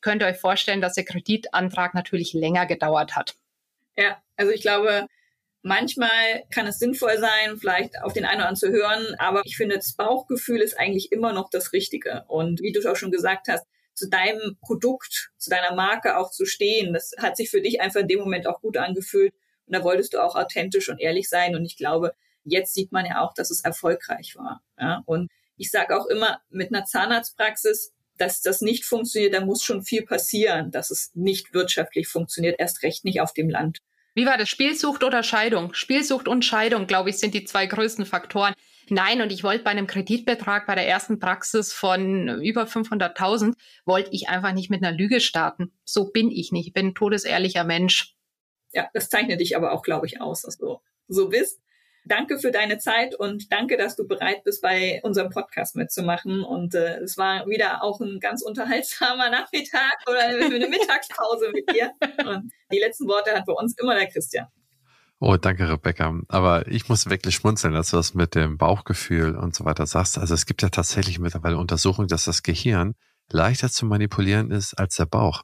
Könnt 0.00 0.22
ihr 0.22 0.28
euch 0.28 0.38
vorstellen, 0.38 0.80
dass 0.80 0.94
der 0.94 1.04
Kreditantrag 1.04 1.94
natürlich 1.94 2.32
länger 2.32 2.66
gedauert 2.66 3.16
hat. 3.16 3.36
Ja, 3.96 4.22
also 4.36 4.52
ich 4.52 4.60
glaube, 4.60 5.06
Manchmal 5.66 6.44
kann 6.54 6.68
es 6.68 6.78
sinnvoll 6.78 7.18
sein, 7.18 7.58
vielleicht 7.58 8.00
auf 8.00 8.12
den 8.12 8.24
einen 8.24 8.36
oder 8.36 8.50
anderen 8.50 8.54
zu 8.54 8.70
hören, 8.70 9.16
aber 9.18 9.42
ich 9.44 9.56
finde, 9.56 9.74
das 9.74 9.94
Bauchgefühl 9.94 10.60
ist 10.60 10.78
eigentlich 10.78 11.10
immer 11.10 11.32
noch 11.32 11.50
das 11.50 11.72
Richtige. 11.72 12.22
Und 12.28 12.60
wie 12.60 12.70
du 12.70 12.88
auch 12.88 12.94
schon 12.94 13.10
gesagt 13.10 13.48
hast, 13.48 13.66
zu 13.92 14.08
deinem 14.08 14.58
Produkt, 14.60 15.32
zu 15.38 15.50
deiner 15.50 15.74
Marke 15.74 16.18
auch 16.18 16.30
zu 16.30 16.46
stehen, 16.46 16.92
das 16.92 17.14
hat 17.18 17.36
sich 17.36 17.50
für 17.50 17.60
dich 17.60 17.80
einfach 17.80 17.98
in 17.98 18.06
dem 18.06 18.20
Moment 18.20 18.46
auch 18.46 18.60
gut 18.60 18.76
angefühlt. 18.76 19.34
Und 19.66 19.74
da 19.74 19.82
wolltest 19.82 20.14
du 20.14 20.22
auch 20.22 20.36
authentisch 20.36 20.88
und 20.88 21.00
ehrlich 21.00 21.28
sein. 21.28 21.56
Und 21.56 21.64
ich 21.64 21.76
glaube, 21.76 22.14
jetzt 22.44 22.72
sieht 22.72 22.92
man 22.92 23.04
ja 23.04 23.20
auch, 23.20 23.34
dass 23.34 23.50
es 23.50 23.64
erfolgreich 23.64 24.36
war. 24.36 24.62
Ja? 24.78 25.02
Und 25.04 25.32
ich 25.56 25.72
sage 25.72 25.98
auch 25.98 26.06
immer, 26.06 26.40
mit 26.48 26.72
einer 26.72 26.84
Zahnarztpraxis, 26.84 27.92
dass 28.18 28.40
das 28.40 28.60
nicht 28.60 28.84
funktioniert, 28.84 29.34
da 29.34 29.44
muss 29.44 29.64
schon 29.64 29.82
viel 29.82 30.04
passieren, 30.04 30.70
dass 30.70 30.92
es 30.92 31.10
nicht 31.14 31.54
wirtschaftlich 31.54 32.06
funktioniert, 32.06 32.60
erst 32.60 32.84
recht 32.84 33.04
nicht 33.04 33.20
auf 33.20 33.32
dem 33.32 33.50
Land. 33.50 33.80
Wie 34.16 34.24
war 34.24 34.38
das? 34.38 34.48
Spielsucht 34.48 35.04
oder 35.04 35.22
Scheidung? 35.22 35.74
Spielsucht 35.74 36.26
und 36.26 36.42
Scheidung, 36.42 36.86
glaube 36.86 37.10
ich, 37.10 37.18
sind 37.18 37.34
die 37.34 37.44
zwei 37.44 37.66
größten 37.66 38.06
Faktoren. 38.06 38.54
Nein, 38.88 39.20
und 39.20 39.30
ich 39.30 39.44
wollte 39.44 39.62
bei 39.62 39.70
einem 39.70 39.86
Kreditbetrag 39.86 40.66
bei 40.66 40.74
der 40.74 40.88
ersten 40.88 41.18
Praxis 41.18 41.74
von 41.74 42.40
über 42.40 42.64
500.000, 42.64 43.52
wollte 43.84 44.08
ich 44.12 44.30
einfach 44.30 44.54
nicht 44.54 44.70
mit 44.70 44.82
einer 44.82 44.96
Lüge 44.96 45.20
starten. 45.20 45.70
So 45.84 46.12
bin 46.12 46.30
ich 46.30 46.50
nicht. 46.50 46.68
Ich 46.68 46.72
bin 46.72 46.86
ein 46.86 46.94
todesehrlicher 46.94 47.64
Mensch. 47.64 48.16
Ja, 48.72 48.88
das 48.94 49.10
zeichnet 49.10 49.40
dich 49.40 49.54
aber 49.54 49.72
auch, 49.72 49.82
glaube 49.82 50.06
ich, 50.06 50.18
aus, 50.18 50.40
dass 50.40 50.56
du 50.56 50.78
so 51.08 51.28
bist. 51.28 51.60
Danke 52.08 52.38
für 52.38 52.52
deine 52.52 52.78
Zeit 52.78 53.16
und 53.16 53.52
danke, 53.52 53.76
dass 53.76 53.96
du 53.96 54.06
bereit 54.06 54.44
bist, 54.44 54.62
bei 54.62 55.00
unserem 55.02 55.30
Podcast 55.30 55.74
mitzumachen. 55.74 56.44
Und 56.44 56.74
äh, 56.76 56.98
es 56.98 57.18
war 57.18 57.46
wieder 57.48 57.82
auch 57.82 58.00
ein 58.00 58.20
ganz 58.20 58.42
unterhaltsamer 58.42 59.28
Nachmittag 59.30 59.96
oder 60.08 60.20
eine 60.20 60.68
Mittagspause 60.68 61.50
mit 61.52 61.68
dir. 61.68 61.90
Und 62.24 62.52
die 62.72 62.78
letzten 62.78 63.08
Worte 63.08 63.32
hat 63.32 63.44
bei 63.44 63.52
uns 63.52 63.76
immer 63.78 63.96
der 63.96 64.06
Christian. 64.06 64.46
Oh, 65.18 65.36
danke, 65.36 65.68
Rebecca. 65.68 66.14
Aber 66.28 66.68
ich 66.68 66.88
muss 66.88 67.10
wirklich 67.10 67.34
schmunzeln, 67.34 67.74
dass 67.74 67.90
du 67.90 67.96
das 67.96 68.14
mit 68.14 68.36
dem 68.36 68.56
Bauchgefühl 68.56 69.34
und 69.34 69.56
so 69.56 69.64
weiter 69.64 69.86
sagst. 69.86 70.16
Also 70.16 70.34
es 70.34 70.46
gibt 70.46 70.62
ja 70.62 70.68
tatsächlich 70.68 71.18
mittlerweile 71.18 71.56
Untersuchungen, 71.56 72.06
dass 72.06 72.24
das 72.24 72.44
Gehirn 72.44 72.94
leichter 73.32 73.68
zu 73.68 73.84
manipulieren 73.84 74.52
ist 74.52 74.74
als 74.74 74.94
der 74.94 75.06
Bauch 75.06 75.42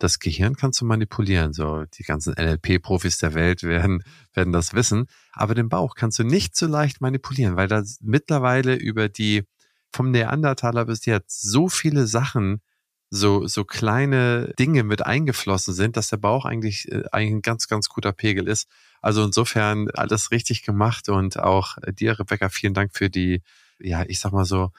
das 0.00 0.18
Gehirn 0.18 0.56
kannst 0.56 0.80
du 0.80 0.86
manipulieren. 0.86 1.52
So, 1.52 1.84
die 1.84 2.02
ganzen 2.02 2.34
NLP-Profis 2.34 3.18
der 3.18 3.34
Welt 3.34 3.62
werden, 3.62 4.02
werden 4.34 4.52
das 4.52 4.74
wissen. 4.74 5.06
Aber 5.32 5.54
den 5.54 5.68
Bauch 5.68 5.94
kannst 5.94 6.18
du 6.18 6.24
nicht 6.24 6.56
so 6.56 6.66
leicht 6.66 7.00
manipulieren, 7.00 7.56
weil 7.56 7.68
da 7.68 7.84
mittlerweile 8.00 8.74
über 8.74 9.08
die, 9.08 9.44
vom 9.92 10.10
Neandertaler 10.10 10.86
bis 10.86 11.04
jetzt 11.04 11.42
so 11.42 11.68
viele 11.68 12.06
Sachen, 12.06 12.62
so, 13.10 13.46
so 13.46 13.64
kleine 13.64 14.54
Dinge 14.58 14.84
mit 14.84 15.04
eingeflossen 15.04 15.74
sind, 15.74 15.96
dass 15.96 16.08
der 16.08 16.16
Bauch 16.16 16.44
eigentlich, 16.44 16.90
äh, 16.90 17.02
eigentlich 17.12 17.34
ein 17.34 17.42
ganz, 17.42 17.68
ganz 17.68 17.88
guter 17.88 18.12
Pegel 18.12 18.48
ist. 18.48 18.68
Also 19.02 19.24
insofern 19.24 19.90
alles 19.90 20.30
richtig 20.30 20.62
gemacht 20.62 21.08
und 21.08 21.38
auch 21.38 21.76
dir, 21.92 22.18
Rebecca, 22.18 22.48
vielen 22.48 22.74
Dank 22.74 22.92
für 22.94 23.10
die, 23.10 23.42
ja, 23.78 24.04
ich 24.06 24.20
sag 24.20 24.32
mal 24.32 24.44
so, 24.44 24.70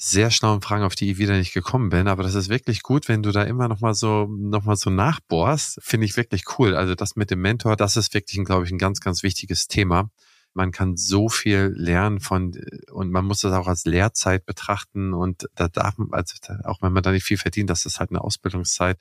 sehr 0.00 0.30
schlauen 0.30 0.62
Fragen, 0.62 0.84
auf 0.84 0.94
die 0.94 1.10
ich 1.10 1.18
wieder 1.18 1.36
nicht 1.36 1.52
gekommen 1.52 1.90
bin. 1.90 2.06
Aber 2.06 2.22
das 2.22 2.36
ist 2.36 2.48
wirklich 2.48 2.82
gut, 2.82 3.08
wenn 3.08 3.22
du 3.22 3.32
da 3.32 3.42
immer 3.42 3.66
noch 3.66 3.80
mal 3.80 3.94
so, 3.94 4.28
noch 4.30 4.64
mal 4.64 4.76
so 4.76 4.90
nachbohrst. 4.90 5.80
Finde 5.82 6.06
ich 6.06 6.16
wirklich 6.16 6.44
cool. 6.58 6.76
Also 6.76 6.94
das 6.94 7.16
mit 7.16 7.32
dem 7.32 7.40
Mentor, 7.40 7.74
das 7.76 7.96
ist 7.96 8.14
wirklich, 8.14 8.44
glaube 8.44 8.64
ich, 8.64 8.70
ein 8.70 8.78
ganz, 8.78 9.00
ganz 9.00 9.24
wichtiges 9.24 9.66
Thema. 9.66 10.08
Man 10.54 10.70
kann 10.70 10.96
so 10.96 11.28
viel 11.28 11.72
lernen 11.76 12.20
von, 12.20 12.56
und 12.92 13.10
man 13.10 13.24
muss 13.24 13.40
das 13.40 13.52
auch 13.52 13.66
als 13.66 13.84
Lehrzeit 13.84 14.46
betrachten. 14.46 15.12
Und 15.12 15.48
da 15.56 15.68
darf 15.68 15.98
man, 15.98 16.12
also 16.12 16.34
auch 16.62 16.80
wenn 16.80 16.92
man 16.92 17.02
da 17.02 17.10
nicht 17.10 17.24
viel 17.24 17.36
verdient, 17.36 17.68
das 17.68 17.84
ist 17.84 17.98
halt 17.98 18.10
eine 18.10 18.22
Ausbildungszeit 18.22 18.98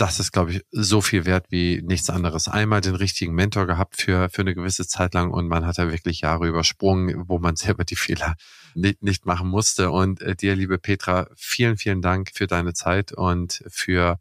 das 0.00 0.18
ist, 0.18 0.32
glaube 0.32 0.52
ich, 0.52 0.64
so 0.70 1.02
viel 1.02 1.26
wert 1.26 1.46
wie 1.50 1.82
nichts 1.82 2.08
anderes. 2.08 2.48
Einmal 2.48 2.80
den 2.80 2.94
richtigen 2.94 3.34
Mentor 3.34 3.66
gehabt 3.66 4.00
für, 4.00 4.30
für 4.30 4.40
eine 4.40 4.54
gewisse 4.54 4.86
Zeit 4.86 5.12
lang 5.12 5.30
und 5.30 5.46
man 5.46 5.66
hat 5.66 5.76
ja 5.76 5.90
wirklich 5.90 6.22
Jahre 6.22 6.48
übersprungen, 6.48 7.28
wo 7.28 7.38
man 7.38 7.56
selber 7.56 7.84
die 7.84 7.96
Fehler 7.96 8.36
nicht, 8.74 9.02
nicht 9.02 9.26
machen 9.26 9.48
musste. 9.48 9.90
Und 9.90 10.22
äh, 10.22 10.34
dir, 10.34 10.56
liebe 10.56 10.78
Petra, 10.78 11.28
vielen, 11.36 11.76
vielen 11.76 12.00
Dank 12.00 12.30
für 12.32 12.46
deine 12.46 12.72
Zeit 12.72 13.12
und 13.12 13.62
für 13.68 14.18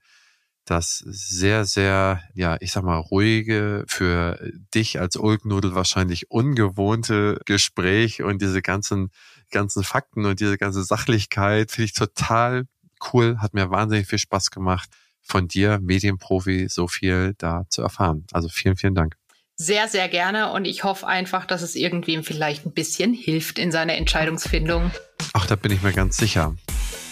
das 0.66 0.98
sehr, 0.98 1.64
sehr, 1.64 2.24
ja, 2.34 2.58
ich 2.60 2.74
sag 2.74 2.84
mal, 2.84 2.98
ruhige, 2.98 3.86
für 3.88 4.38
dich 4.76 5.00
als 5.00 5.16
Ulknudel 5.16 5.76
wahrscheinlich 5.76 6.30
ungewohnte 6.30 7.40
Gespräch 7.46 8.22
und 8.22 8.42
diese 8.42 8.62
ganzen, 8.62 9.12
ganzen 9.50 9.86
Fakten 9.86 10.26
und 10.26 10.42
diese 10.42 10.58
ganze 10.58 10.84
Sachlichkeit 10.84 11.72
finde 11.72 11.86
ich 11.86 11.94
total 11.94 12.68
cool, 13.14 13.38
hat 13.40 13.54
mir 13.54 13.72
wahnsinnig 13.72 14.08
viel 14.08 14.20
Spaß 14.20 14.52
gemacht 14.52 14.90
von 15.30 15.48
dir, 15.48 15.80
Medienprofi, 15.82 16.68
so 16.70 16.88
viel 16.88 17.36
da 17.38 17.66
zu 17.70 17.82
erfahren. 17.82 18.26
Also 18.32 18.50
vielen, 18.50 18.76
vielen 18.76 18.96
Dank. 18.96 19.16
Sehr, 19.56 19.90
sehr 19.90 20.08
gerne 20.08 20.54
und 20.54 20.66
ich 20.66 20.86
hoffe 20.86 21.06
einfach, 21.06 21.46
dass 21.46 21.62
es 21.62 21.76
irgendwem 21.76 22.24
vielleicht 22.24 22.66
ein 22.66 22.72
bisschen 22.72 23.14
hilft 23.14 23.60
in 23.60 23.72
seiner 23.72 23.96
Entscheidungsfindung. 23.96 24.90
Ach, 25.34 25.46
da 25.46 25.58
bin 25.58 25.74
ich 25.74 25.82
mir 25.82 25.92
ganz 25.92 26.16
sicher. 26.16 26.56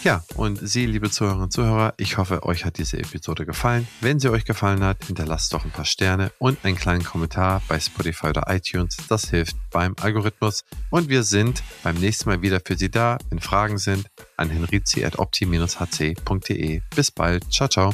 Ja, 0.04 0.24
und 0.36 0.60
Sie, 0.66 0.86
liebe 0.86 1.10
Zuhörerinnen 1.10 1.46
und 1.46 1.52
Zuhörer, 1.52 1.94
ich 1.98 2.18
hoffe, 2.18 2.44
euch 2.44 2.64
hat 2.64 2.78
diese 2.78 2.98
Episode 2.98 3.46
gefallen. 3.46 3.86
Wenn 4.00 4.22
sie 4.22 4.32
euch 4.32 4.46
gefallen 4.46 4.82
hat, 4.82 5.04
hinterlasst 5.06 5.54
doch 5.54 5.66
ein 5.66 5.72
paar 5.72 5.84
Sterne 5.84 6.32
und 6.40 6.64
einen 6.64 6.78
kleinen 6.78 7.04
Kommentar 7.04 7.62
bei 7.68 7.78
Spotify 7.80 8.28
oder 8.28 8.46
iTunes. 8.48 8.96
Das 9.10 9.30
hilft 9.30 9.58
beim 9.70 9.98
Algorithmus. 10.00 10.64
Und 10.92 11.10
wir 11.10 11.24
sind 11.24 11.62
beim 11.84 11.96
nächsten 11.96 12.30
Mal 12.30 12.42
wieder 12.42 12.62
für 12.64 12.78
Sie 12.78 12.90
da. 12.90 13.18
Wenn 13.30 13.42
Fragen 13.42 13.78
sind, 13.78 14.08
an 14.38 14.50
henrizi.opti-hc.de. 14.50 16.82
Bis 16.96 17.12
bald. 17.12 17.52
Ciao, 17.52 17.68
ciao. 17.68 17.94